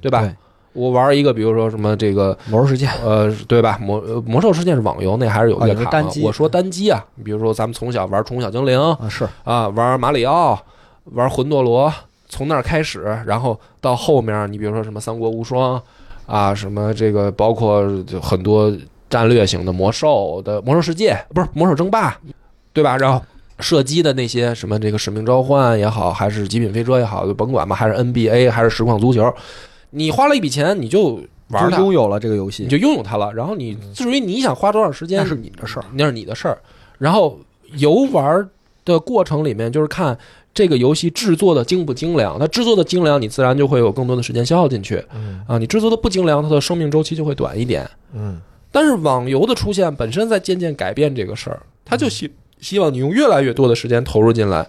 [0.01, 0.21] 对吧？
[0.21, 0.35] 对
[0.73, 3.79] 我玩一个，比如说什么这个魔兽世界，呃，对吧？
[3.81, 5.81] 魔呃魔兽世界是网游，那还是有啊月卡嘛。
[5.81, 10.63] 你是单机我说单机啊，你比如说咱们从小玩宠物小精灵啊，是啊，玩马里奥，
[11.07, 11.93] 玩魂斗罗，
[12.29, 15.83] 从那儿开始，然后到后面，你比如说什么三国无双
[16.27, 18.71] 啊，什么这个包括就很多
[19.09, 22.17] 战略型的魔兽的魔兽世界，不是魔兽争霸，
[22.75, 22.99] 对吧？
[22.99, 23.21] 然后
[23.59, 29.33] 射击的那些什么这个使命召唤也好，还是极品飞车也好，就甭管吧，还是 NBA 还是实况足球，
[29.91, 33.33] 你花了一笔钱，你就玩它，就拥有了这个游戏你，就拥有它了。
[33.33, 35.85] 然后你至于你想花多少时间，那是你的事儿。
[35.95, 36.59] 那是你的事儿。
[36.99, 37.39] 然后
[37.77, 38.49] 游玩
[38.85, 40.19] 的过程里面，就是看
[40.53, 42.39] 这个游戏制作的精不精良。
[42.39, 45.57] 它制作的精良，你自然就会有更多的时间消耗进去嗯啊。
[45.59, 47.89] 你制作的不精良，它的生命周期就会短一点。
[48.15, 48.41] 嗯
[48.73, 52.31] 但是网游的出现本身在渐渐改变这个事儿，它就希
[52.61, 54.67] 希望你用越来越多的时间投入进来。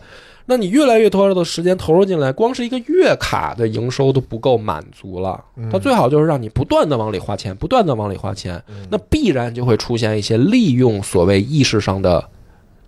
[0.49, 5.43] 那你越来越多的时间投入进来，光是一个月卡的营收都不够满足了。
[5.57, 12.23] 嗯它最好就是让你不断的往里花钱，不断的往里花钱，嗯那必然就会出现一些利用所谓意识上的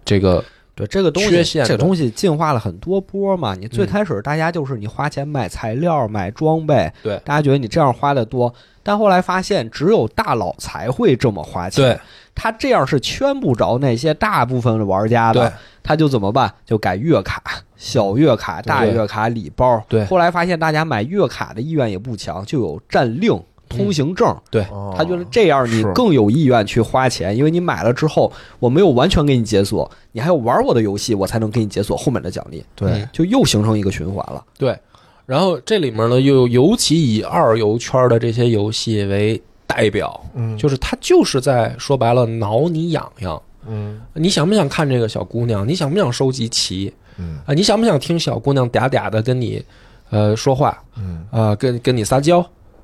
[0.06, 0.42] 这个
[0.74, 3.54] 对这个东西，这个东西进化了很多波嘛。
[3.56, 12.00] 你最嗯开始大家就是你花钱买材料、买装备，对大家觉得你这样花的多，但后来发现只有大佬才会这么花钱。，
[12.36, 15.52] 他这样是圈不着那些大部分的玩家的，
[15.84, 16.54] 他就怎么办？
[16.66, 17.42] 就改月卡、
[17.76, 19.84] 小月卡、大月卡、礼包。
[19.88, 23.38] 对后来发现大家买月卡的意愿也不强，就有战令、
[23.68, 24.36] 通行证。
[24.50, 34.44] 对，哦他觉得这样你更有意愿去花钱，因为你买了之后，我没有完全给你解锁，你还要玩我的游戏，我才能给你解锁后面的奖励，对嗯就又形成一个循环了。
[34.58, 34.78] 对。
[35.26, 39.40] 然后这里面呢，又尤其以二游圈的这些游戏为
[39.70, 43.40] 代表，嗯就是他就是在说白了挠你痒痒。
[43.68, 45.68] 嗯你想不想看这个小姑娘？
[45.68, 46.92] 你想不想收集齐？
[47.18, 49.64] 嗯啊，你想不想听小姑娘嗲嗲的跟你
[50.10, 52.44] 呃说话嗯啊、跟跟你撒娇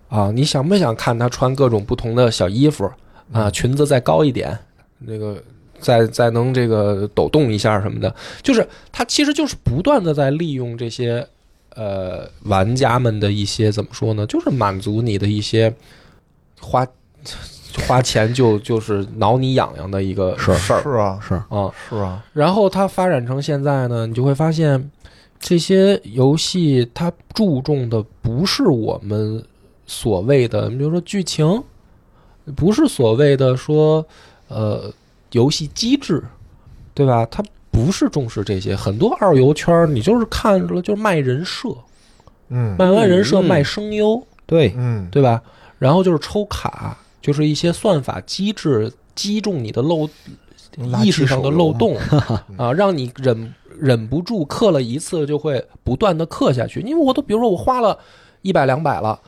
[0.09, 0.29] 啊？
[0.31, 2.89] 你想不想看她穿各种不同的小衣服
[3.31, 3.49] 啊？
[3.49, 4.55] 裙子再高一点，
[4.99, 5.41] 那个
[5.79, 8.13] 再再能这个抖动一下什么的，
[8.43, 11.25] 就是他其实就是不断的在利用这些
[11.73, 14.25] 呃玩家们的一些怎么说呢？
[14.27, 15.73] 就是满足你的一些
[16.65, 16.85] 花
[17.87, 21.71] 花钱就就是挠你痒痒的一个事儿是啊是啊。
[21.89, 24.89] 是啊，然后它发展成现在呢，你就会发现，
[25.39, 29.43] 这些游戏它注重的不是我们
[29.85, 31.61] 所谓的，比如说剧情，
[32.55, 34.05] 不是所谓的说
[34.47, 34.91] 呃
[35.31, 36.23] 游戏机制，
[36.93, 37.27] 对吧？
[37.29, 41.69] 它不是重视这些，很多二游圈儿你就是看了就是卖人设，
[42.47, 45.41] 嗯卖完人设嗯卖声优，对，嗯对吧？
[45.79, 50.07] 然后就是抽卡，就是一些算法机制击中你的漏
[51.03, 51.95] 意识上的漏洞
[52.57, 56.81] 啊，让你忍忍不住氪了一次就会不断的氪下去。
[56.81, 57.97] 因为我都比如说我花了
[58.41, 59.19] 一百两百了，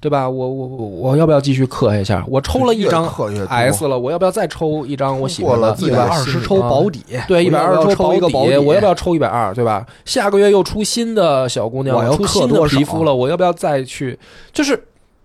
[0.00, 0.28] 对吧？
[0.28, 2.24] 我我我我要不要继续氪一下？
[2.28, 3.06] 我抽了一张
[3.48, 9.86] S 了，我要不要再抽一张我喜欢的一百二十抽保底，对，一百二我要不要抽保底，我要不要抽一百二，对吧？
[10.04, 14.18] 下个月又出新的小姑娘，我要出新的皮肤了，我要不要再去？
[14.52, 14.82] 就是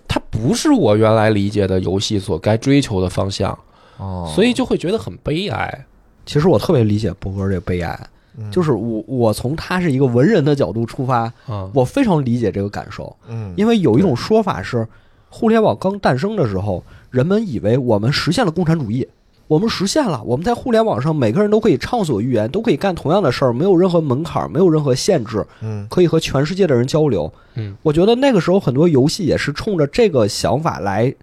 [0.08, 3.58] 它不是我原来理解的游戏所该追求的方向，
[3.98, 5.86] 哦，所以就会觉得很悲哀。
[6.26, 8.08] 其实我特别理解博哥这个悲哀，
[8.38, 8.50] 嗯。
[8.52, 14.88] 就是我我从他是一个文人的角度出发，啊，我非常理解这个感受，嗯，因为有一种说法是，
[15.30, 19.08] 互联网刚诞生的时候，人们以为我们实现了共产主义。
[19.48, 27.32] 我们实现了，我们在互联网上每个人都可以畅所欲言，都可以干同样的事儿，没有任何门槛，没有任何限制，嗯可以和全世界的人交流。
[27.56, 31.14] 嗯，我觉得那个时候很多游戏也是冲着这个想法来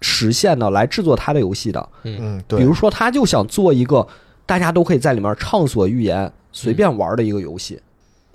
[0.00, 1.88] 实现的，来制作他的游戏的。
[2.04, 4.06] 嗯对，比如说，他就想做一个
[4.46, 7.80] 大家都可以在里面畅所欲言、随便玩的一个游戏。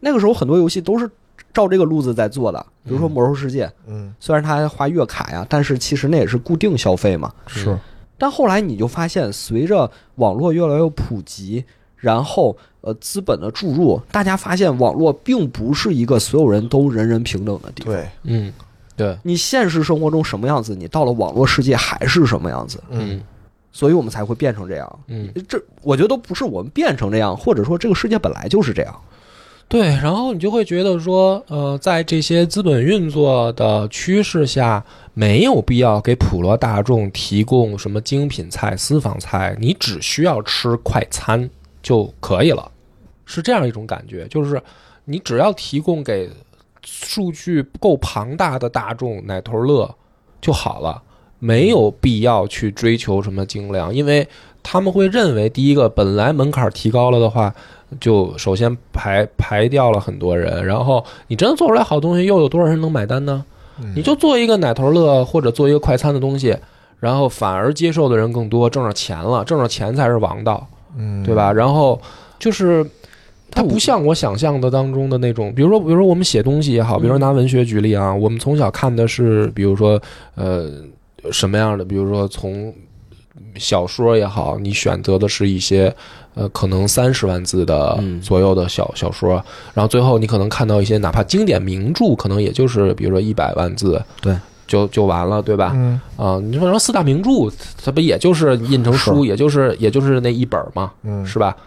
[0.01, 1.09] 那个时候很多游戏都是
[1.53, 7.31] 照这个路子在做的，比如说《嗯魔兽世界》，嗯虽然它花月卡呀，但是其实那也是固定消费嘛。
[7.47, 7.77] 是
[8.19, 11.63] 但后来你就发现，随着网络越来越普及，
[11.95, 17.93] 然后呃资本的注入，大家发现网络并不是一个所有人都人人平等的地方。
[17.93, 18.53] 对，嗯，
[18.95, 23.21] 对，你现实生活中什么样子，你到了网络世界还是什么样子，嗯
[23.71, 24.99] 所以我们才会变成这样。
[25.07, 29.01] 嗯，这我觉得都不是我们变成这样，或者说这个世界本来就是这样。
[29.69, 29.81] 对。
[30.01, 34.83] 然后你就会觉得说，呃，在这些资本运作的趋势下，
[35.13, 41.49] 没有必要给普罗大众提供什么精品菜、私房菜，你只需要吃快餐
[41.81, 42.69] 就可以了，
[43.25, 44.61] 是这样一种感觉，就是
[45.05, 46.29] 你只要提供给
[46.83, 49.93] 数据够庞大的大众奶头乐
[50.41, 51.01] 就好了，
[51.37, 54.27] 没有必要去追求什么精良，因为
[54.63, 57.53] 他们会认为，第一个，本来门槛提高了的话，
[57.99, 63.43] 就首先排排掉了很多人，然后你真的做出来好东西，又有多少人能买单呢？
[63.81, 66.55] 嗯你就做一个奶头乐或者做一个快餐的东西，
[66.99, 70.67] 然后反而接受的人更多，挣着钱了，挣着钱才是王道。
[70.97, 71.53] 嗯对吧？
[71.53, 72.01] 然后
[72.39, 72.85] 就是
[73.51, 80.01] 它不像我想象的当中的那种，比如说，比如说我们写东西也好，比如说拿文学举例啊，我们从小看的是，比如说
[80.35, 80.69] 呃
[81.31, 82.73] 什么样的，比如说从
[83.55, 85.93] 小说也好，你选择的是一些
[86.39, 89.43] 呃可能三十万字的嗯左右的小小说，
[89.73, 94.35] 然后最后你可能看到一些哪怕经典名著，可能也就是比如说一百万字，对。
[94.69, 95.71] 就就完了，对吧？
[95.73, 97.51] 嗯啊，你说四大名著，
[97.83, 101.57] 它不也就是印成书，也就是也就是那一本嘛，嗯是吧？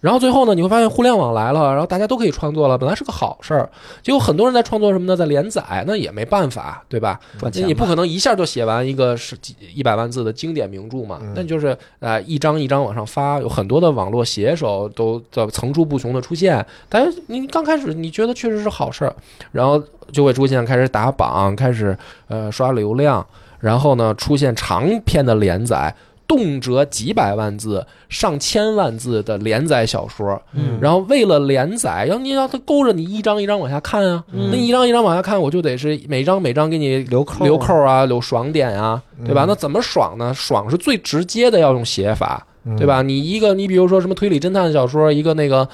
[0.00, 3.68] 然后最后呢，你会发现互联网来了，然后大家都可以创作了，本来是个好事儿，
[4.02, 5.14] 结果很多人在创作什么呢？
[5.14, 7.20] 在连载，那也没办法，对吧？
[7.38, 11.18] 赚钱你不可能一下就写完一个是几一百万字的经典名著嘛？
[11.20, 16.64] 嗯那你就是呃一张一张往上发，有很多的网络写手都在层出不穷的出现。
[16.88, 19.14] 但是你刚开始你觉得确实是好事儿，
[19.52, 21.94] 然后就会出现开始打榜，开始
[22.28, 23.24] 呃刷流量，
[23.58, 25.94] 然后呢出现长篇的连载。
[26.30, 39.44] 动辄几百万字、上千万字的连载小说，嗯然后为了连载，要你让他勾着你一张一张往下看啊，嗯那一张一张往下看，我就得是每张每张给你留扣留扣啊，留爽点啊，对吧？
[39.44, 40.32] 嗯那怎么爽呢？
[40.32, 43.02] 爽是最直接的，要用写法，嗯对吧？
[43.02, 45.68] 你一个，你比如说什么推理侦探小说，一个那个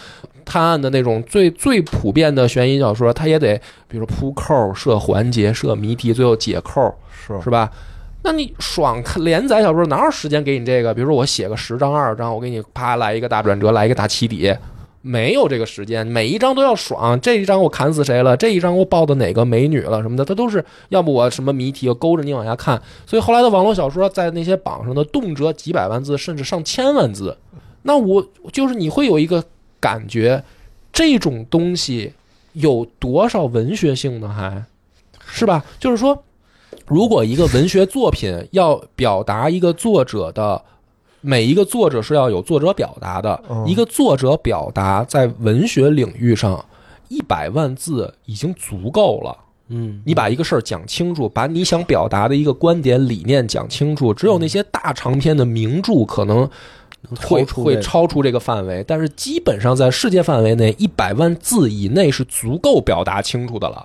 [0.47, 7.71] 探案的那种最最普遍的悬疑小说，它也得比如说铺扣、设环节、设谜题，最后解扣，是是吧？
[8.27, 10.93] 那你爽连载小说哪有时间给你这个？
[10.93, 14.53] 比如说我写个十章二十章，我给你啪来一个大转折，来一个大起底，
[15.01, 17.19] 没有这个时间，每一章都要爽。
[17.21, 18.37] 这一章我砍死谁了？
[18.37, 22.83] 这一章我抱的哪个美女了什么的，它都是要不我什么谜题，我勾着你往下看。
[23.07, 27.39] 所以后来的网络小说在那些榜上的动辄几百万字，甚至上千万字。
[27.83, 29.45] 那我就是你会有一个
[29.79, 30.43] 感觉，
[30.93, 32.13] 这种东西
[32.55, 34.29] 有多少文学性呢？
[34.29, 34.65] 还
[35.29, 35.65] 是吧？
[35.79, 36.25] 就是说，
[36.87, 40.63] 如果一个文学作品要表达一个作者的。
[41.23, 46.65] 每一个作者是要有作者表达的，嗯一个作者表达在文学领域上
[47.09, 49.37] 一百万字已经足够了。
[49.69, 56.49] 嗯，你把一个事儿讲清楚，把你想表达的一个观点理念讲清楚，只有那些大长篇的名著可能
[57.19, 63.85] 会会超出这个范围，但是基本上在世界范围内，一百万字以内是足够表达清楚的了。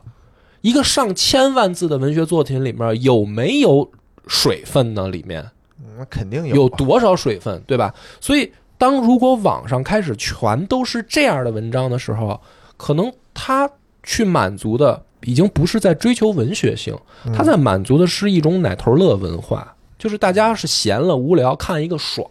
[0.61, 3.91] 一个上千万字的文学作品里面有没有
[4.27, 5.07] 水分呢？
[5.09, 5.43] 里面
[5.79, 7.93] 嗯那肯定有啊有多少水分，对吧？
[8.19, 12.39] 所以，当如果网上开始全都是这样的文章的时候，
[12.77, 13.69] 可能他
[14.03, 22.25] 去满足的已经不是在追求文学性，嗯他在满足的是一种奶头乐文化，就是大家是闲了无聊看一个爽，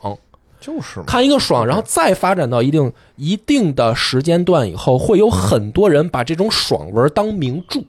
[0.60, 7.80] 就是，看一个爽，然后再发展到一定一定的时间段以后，会有很多人把这种爽文当名著。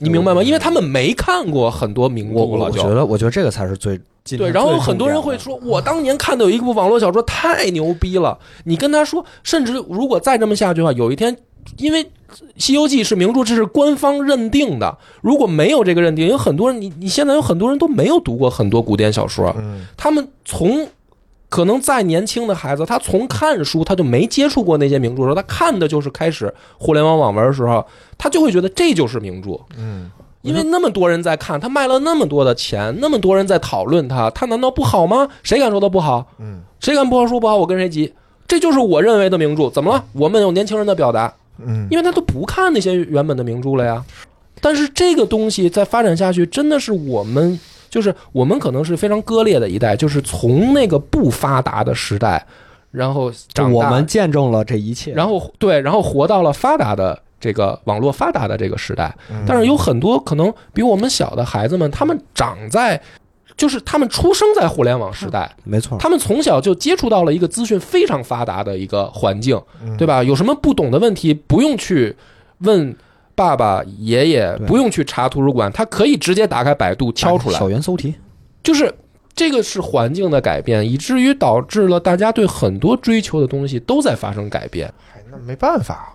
[0.00, 0.42] 你明白吗？
[0.42, 8.38] 因为他们没看过很多名著了，就我我觉得，我觉得这个才是最今对，然后很多人会说，我当年看的有一部网络小说太牛逼了。
[8.64, 11.36] 你跟他说，甚至如果再这么下去的话，有一天，
[11.78, 12.04] 因为
[12.56, 14.98] 《西游记》是名著，这是官方认定的。
[15.20, 20.86] 如果没有这个认定，有很多人，你你现在有很多人都没有读过很多古典小说，嗯他们从
[21.48, 27.84] 可能再年轻的孩子，他从看书他就没接触过那些名著的时候，他看的就是开始互联网网文的时候，
[28.18, 29.58] 他就会觉得这就是名著。
[29.78, 30.10] 嗯，
[30.42, 35.28] 因为那么多人在看，他卖了那么多的钱，那么多人在讨论他，他难道不好吗？
[35.42, 36.26] 谁敢说他不好？
[36.38, 37.56] 嗯，谁敢不好说不好？
[37.56, 38.12] 我跟谁急？
[38.46, 39.70] 这就是我认为的名著。
[39.70, 40.04] 怎么了？
[40.12, 44.04] 我们有年轻人的表达，嗯，因为他都不看那些原本的名著了呀。
[44.60, 47.58] 但是这个东西再发展下去，真的是我们，
[47.88, 52.44] 就是我们可能是非常割裂的一代，就是从那个不发达的时代，
[52.90, 59.14] 然后长大我们见证了这一切，然后对，然后活到了发达的这个网络发达的这个时代。
[59.30, 63.00] 嗯但是有很多可能比我们小的孩子们，他们长在，
[63.56, 70.22] 就是他们出生在互联网时代，没错，他们从小就接触到了一个资讯非常发达的一个环境，嗯对吧？
[70.22, 72.16] 有什么不懂的问题，不用去
[72.58, 72.94] 问
[73.38, 78.16] 爸爸、爷爷，不用去查图书馆，他可以直接打开百度敲出来小，猿搜题，
[78.62, 78.92] 就是。
[79.38, 84.92] 这个是环境的改变，以至于导致了大家对很多追求的东西都在发生改变。
[85.14, 86.12] 哎那没办法，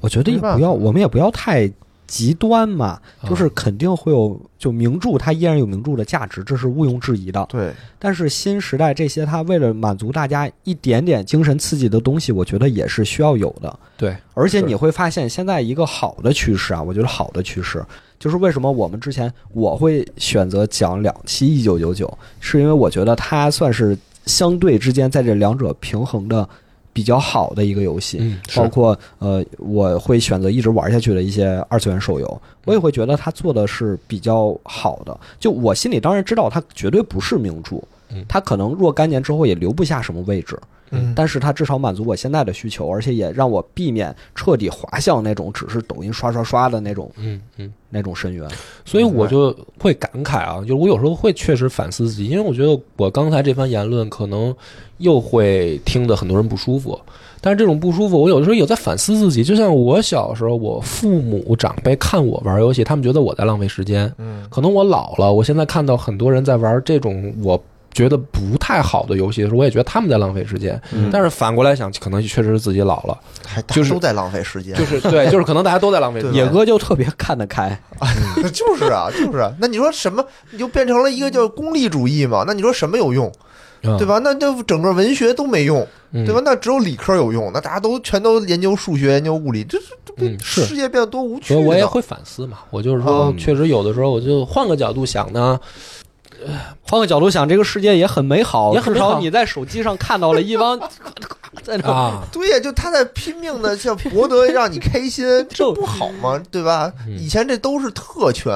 [0.00, 1.70] 我觉得也不要，我们也不要太
[2.06, 7.44] 极端嘛，啊就是肯定会有，就名著它依然有名著的价值，这是毋庸置疑的。
[7.48, 13.78] 对，但是新时代这些，它为了满足大家一点点精神刺激的东西，我觉得也是需要有的。
[13.96, 17.84] 对，而且你会发现，现在一个好的趋势啊，我觉得好的趋势
[18.18, 26.48] 就是为什么我们之前我会选择讲两期一九九九，是因为我觉得它算是相对之间在这两者平衡的
[26.96, 28.16] 比较好的一个游戏。
[28.22, 35.14] 嗯，包括呃，我会选择一直玩下去的一些二次元手游，我也会觉得它做的是比较好的。
[35.38, 37.82] 就我心里当然知道它绝对不是名著嗯，
[38.28, 40.58] 它可能若干年之后也留不下什么位置，
[40.90, 47.72] 嗯，但是它至少满足我现在的需求，而且也让我避免彻底滑向那种只是抖音刷刷刷的那种嗯嗯。
[47.88, 48.46] 那种深渊。
[48.84, 54.54] 所以我就会感慨啊，就是我有时候会确实反思自己，因为我觉得我刚才这番言论可能
[54.98, 57.00] 又会听得很多人不舒服，
[57.40, 59.42] 但是这种不舒服，我有的时候有在反思自己。
[59.42, 67.58] 就像我小时候，我父母长辈看我玩游戏，他们觉得我在浪费时间，嗯可能我老了，我现在看到很多人在玩这种我
[67.96, 70.78] 觉得不太好的游戏的时候，我也觉得他们在浪费时间。
[70.92, 76.44] 嗯但是反过来想，可能确实是自己老了，还大就是家都在浪费时间，就是对，就是可能大家都在浪费时间。
[76.44, 77.80] 野哥就特别看得开，
[78.52, 79.50] 就是啊，就是啊。
[79.58, 82.44] 那你说什么，你就变成了一个叫功利主义嘛？
[82.46, 83.32] 那你说什么有用，
[83.82, 84.06] 嗯对？
[84.06, 84.20] 吧？
[84.22, 86.42] 那就整个文学都没用，嗯对吧？？
[86.44, 92.58] 那只有理科有用，那大家都全都研究数学、研究物理，这这这世界变得多无趣呢所以我也会反思嘛。
[92.70, 95.58] 我就是说，嗯确实有的时候我就换个角度想呢，
[96.82, 100.78] 换个角度想，这个世界也很美好，也很美好至少你在手机上看到了一帮
[101.62, 106.40] 在那啊，对呀，就他在拼命的想博得让你开心， 这不好吗？
[106.50, 106.92] 对吧？
[107.06, 108.52] 嗯以前这都是特权，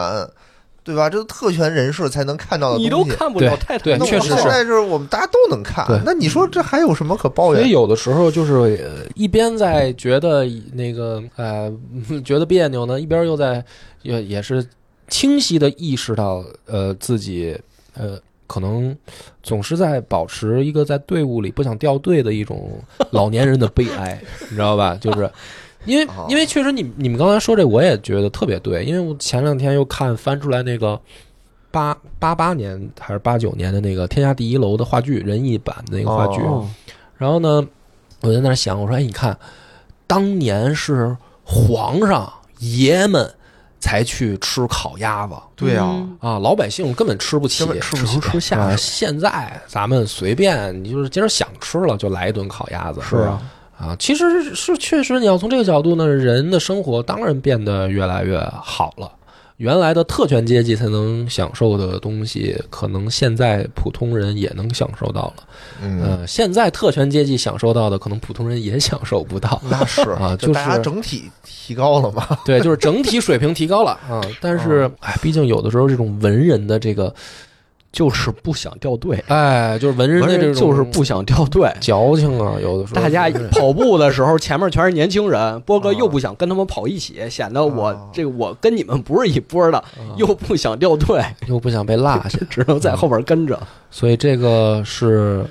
[0.84, 1.08] 对吧？
[1.08, 3.10] 这都特权人士才能看到的你东西。
[3.10, 7.72] 都看不了太太那我确实是现在就是我们大家都能看，那你说这还有什么可抱怨所以怨？
[7.72, 8.52] 有的时候就是
[8.84, 10.44] 呃一边在觉得
[10.74, 11.72] 那个呃
[12.24, 13.64] 觉得别扭呢，一边又在
[14.02, 14.64] 也也是
[15.08, 17.58] 清晰的意识到呃自己
[17.94, 18.96] 呃可能
[19.42, 24.96] 总是在保持一个在队伍里不想掉队的一种老年人的悲哀， 你知道吧？
[25.00, 25.30] 就是。
[25.86, 31.00] 因为哦因为确实你你们刚才说这我也觉得特别对，因为我前两天又看翻出来那个
[31.70, 36.42] 八八八年还是八九年的那个《天下第一楼》的话剧人艺版的那个话剧，
[37.16, 37.66] 然后呢，
[38.20, 39.34] 我就在那儿想，我说，哎，你看，
[40.06, 43.32] 当年是皇上爷们
[43.80, 48.76] 才去吃烤鸭子对呀、嗯啊，老百姓根本吃不起，根本吃不起只能吃下啊。
[48.76, 53.42] 现在咱们随便，你就是今儿想吃了就来一顿烤鸭子，是啊，
[53.78, 59.10] 啊，其实是确实，你要从这个角度呢，人的生活当然变得越来越好了。
[59.60, 65.44] 原来的特权阶级才能享受的东西，可能现在普通人也能享受到了。
[65.82, 69.60] 嗯，呃，现在特权阶级享受到的，可能普通人也享受不到。
[69.68, 72.26] 那是 啊就大家就是整体提高了嘛。
[72.42, 74.22] 对，就是整体水平提高了啊。
[74.40, 77.14] 但是，哎，毕竟有的时候这种文人的这个，
[77.92, 81.68] 就是不想掉队，哎，就是文人的这种，就是不想掉队。
[81.80, 82.56] 矫情啊。
[82.62, 89.84] 有的时候大家跑步的时候，前面全是年轻人，波哥又不想跟他们跑一起，显得我啊这个我跟你们不是一波的，
[90.16, 93.58] 又不想掉队，又不想被落下， 只能在后边跟着。
[93.90, 95.44] 所以这个是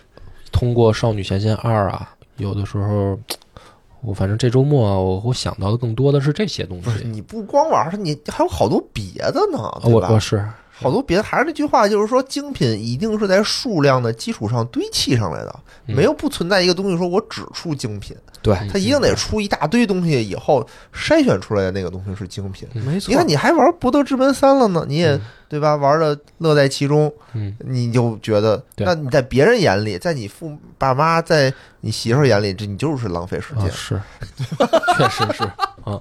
[0.51, 3.19] 通过《少女前线二》啊，有的时候
[4.01, 7.05] 我反正这周末啊，我我想到的更多的是这些东不是西。
[7.05, 10.07] 你不光玩，你还有好多别的呢，对吧？
[10.09, 10.47] 我我是
[10.81, 15.95] 好多别的，还是那句话，就是说精品一定是在数量的基础上堆砌上来的，嗯。
[15.95, 22.67] 没有不存在一个东西说我只出精品，对，它一定得出一大堆东西，以后筛选出来的那个东西是精品。
[22.73, 23.09] 没错。
[23.09, 25.21] 你看，你还玩《博德之门三》了呢，你也嗯。
[25.49, 25.75] 对吧？
[25.75, 28.85] 玩的乐在其中，嗯，你就觉得，对。
[28.85, 31.51] 那你在别人眼里，在你父爸妈，在
[31.81, 33.63] 你媳妇儿眼里，这你就是浪费时间。
[33.63, 33.99] 啊是，
[34.95, 35.43] 确实是。
[35.83, 35.99] 啊，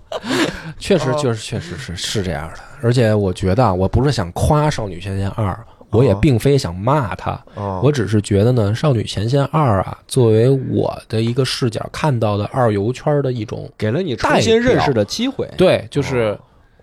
[0.79, 2.59] 确实哦就是确实是是这样的。
[2.83, 5.47] 而且我觉得啊，我不是想夸《少女前线二》，
[5.91, 15.49] 我也哦并非想骂它，啊，我只是觉得呢，《少女前线二》啊，作为我的一个视角看到的二游圈的一种给了你重新认识的机会。
[15.57, 16.39] 对，就是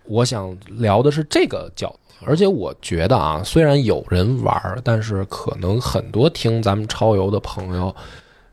[0.05, 1.99] 我想聊的是这个角度。
[2.25, 7.93] 而且我觉得啊，虽然有人玩儿，但是可能很多听咱们超游的朋友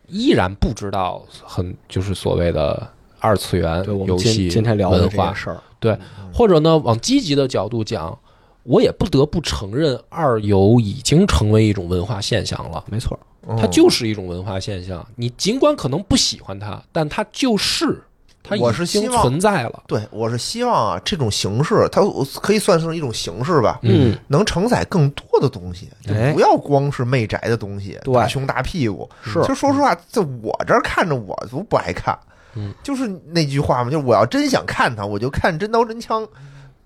[0.08, 2.86] 依然不知道很就是所谓的
[3.20, 5.96] 二次元游戏今天聊文化，事儿，对，
[6.34, 8.18] 或者呢，往积极的角度讲，
[8.64, 12.84] 我也不得不承认，二游已经成为一种文化现象了。
[12.88, 13.18] 没错，
[13.48, 15.04] 嗯它就是一种文化现象。
[15.16, 18.00] 你尽管可能不喜欢它，但它就是，
[18.42, 19.82] 它我已经是希望存在了。
[19.88, 22.02] 对，我是希望啊，这种形式，它
[22.40, 25.88] 可以算是一种形式吧，嗯，能承载更多的东西，
[26.32, 29.10] 不要光是媚宅的东西，对大胸大屁股。
[29.24, 32.16] 是就说实话，在我这儿看着我都不爱看，
[32.54, 36.24] 嗯，就是那句话嘛，就是我要真想看它，我就看真刀真枪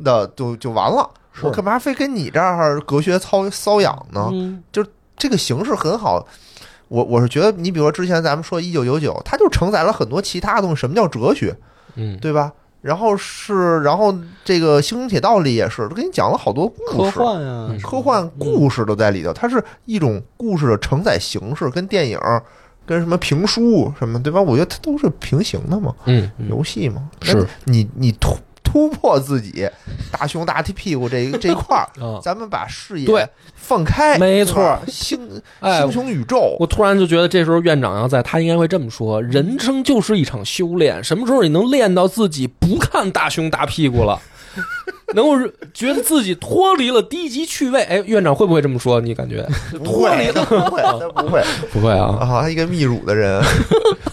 [0.03, 1.09] 的，就就完了。
[1.39, 4.31] 是我干嘛非跟你这儿隔靴搔搔痒呢？
[4.33, 4.63] 嗯
[5.19, 6.27] 这个形式很好。
[6.89, 10.77] 我我是觉得，你比如说之前咱们说一九九九，它就承载了很多其他东西。
[10.77, 11.57] 什么叫哲学，
[11.97, 12.53] 嗯，对吧？
[12.81, 14.15] 然后是，然后
[14.45, 19.33] 这个《星空铁道》里也是，都给你讲了好多故事科，幻啊嗯，科幻故事都在里头。
[19.33, 22.17] 它是一种故事的承载形式，跟电影、
[22.87, 24.41] 跟什么评书什么，对吧？
[24.41, 25.93] 我觉得它都是平行的嘛，
[26.49, 27.03] 游戏嘛。
[27.21, 27.35] 是
[27.65, 28.37] 那你你突
[28.77, 29.67] 突破自己
[30.13, 33.27] 大胸大屁股这这一块儿， 啊，咱们把视野对。
[33.55, 35.19] 放开，没错星
[35.61, 44.21] 哎星穹宇宙，我突然就觉得这时候院长要在，他应该会这么说：人生就是一场修炼，什么时候你能练到自己不看大胸大屁股了？
[45.15, 49.01] 能够觉得自己脱离了低级趣味，哎，院长会不会这么说？
[49.01, 49.47] 你感觉
[49.85, 51.43] 不会，那不会，那不会
[51.73, 52.19] 不会啊？
[52.21, 52.49] 啊！
[52.49, 53.41] 一个泌乳的人，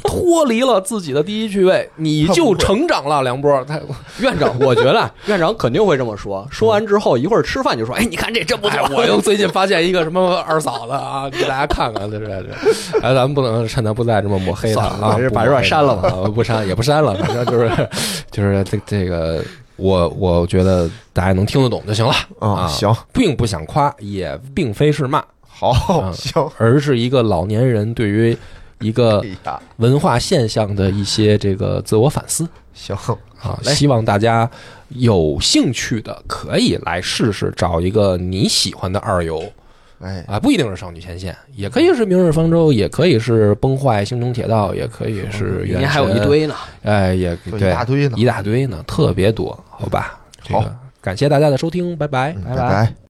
[0.03, 3.63] 脱离了自己的低级趣味，你就成长了，梁波。
[3.65, 3.79] 他
[4.19, 6.47] 院长，我觉得院长肯定会这么说。
[6.51, 8.79] 说完之后，一会儿吃饭就说：“哎，你看这真不错。
[8.79, 12.49] 哎，我又最近发现一个什么二嫂子啊，给大家看看，这这这，
[13.01, 17.71] 哎，咱们不能趁他不在这么抹黑他啊，把这把这段删了吧啊不删也不删了，反正就是
[18.29, 19.43] 就是这这个，
[19.75, 22.13] 我我觉得大家能听得懂就行了。
[22.39, 28.37] 啊，行，并不想夸，也并非是骂，好，好行，而是一个老年人对于
[28.79, 29.23] 一个
[29.77, 32.47] 文化现象的一些这个自我反思。
[32.73, 32.95] 行，
[33.41, 34.49] 啊，希望大家
[34.89, 39.43] 有兴趣的可以来试试，找一个你喜欢的二游
[40.03, 46.53] 哎，啊，不一定是少女前线，也可以是明日方舟，也可以是崩坏星穹铁道，也可以是原明年还有一神，堆呢。
[46.83, 50.19] 哎，也就一，大堆呢，一大堆呢，特别多，好吧？
[50.43, 52.33] 这好个感谢大家的收听，拜拜。
[52.33, 52.93] 嗯拜拜拜拜。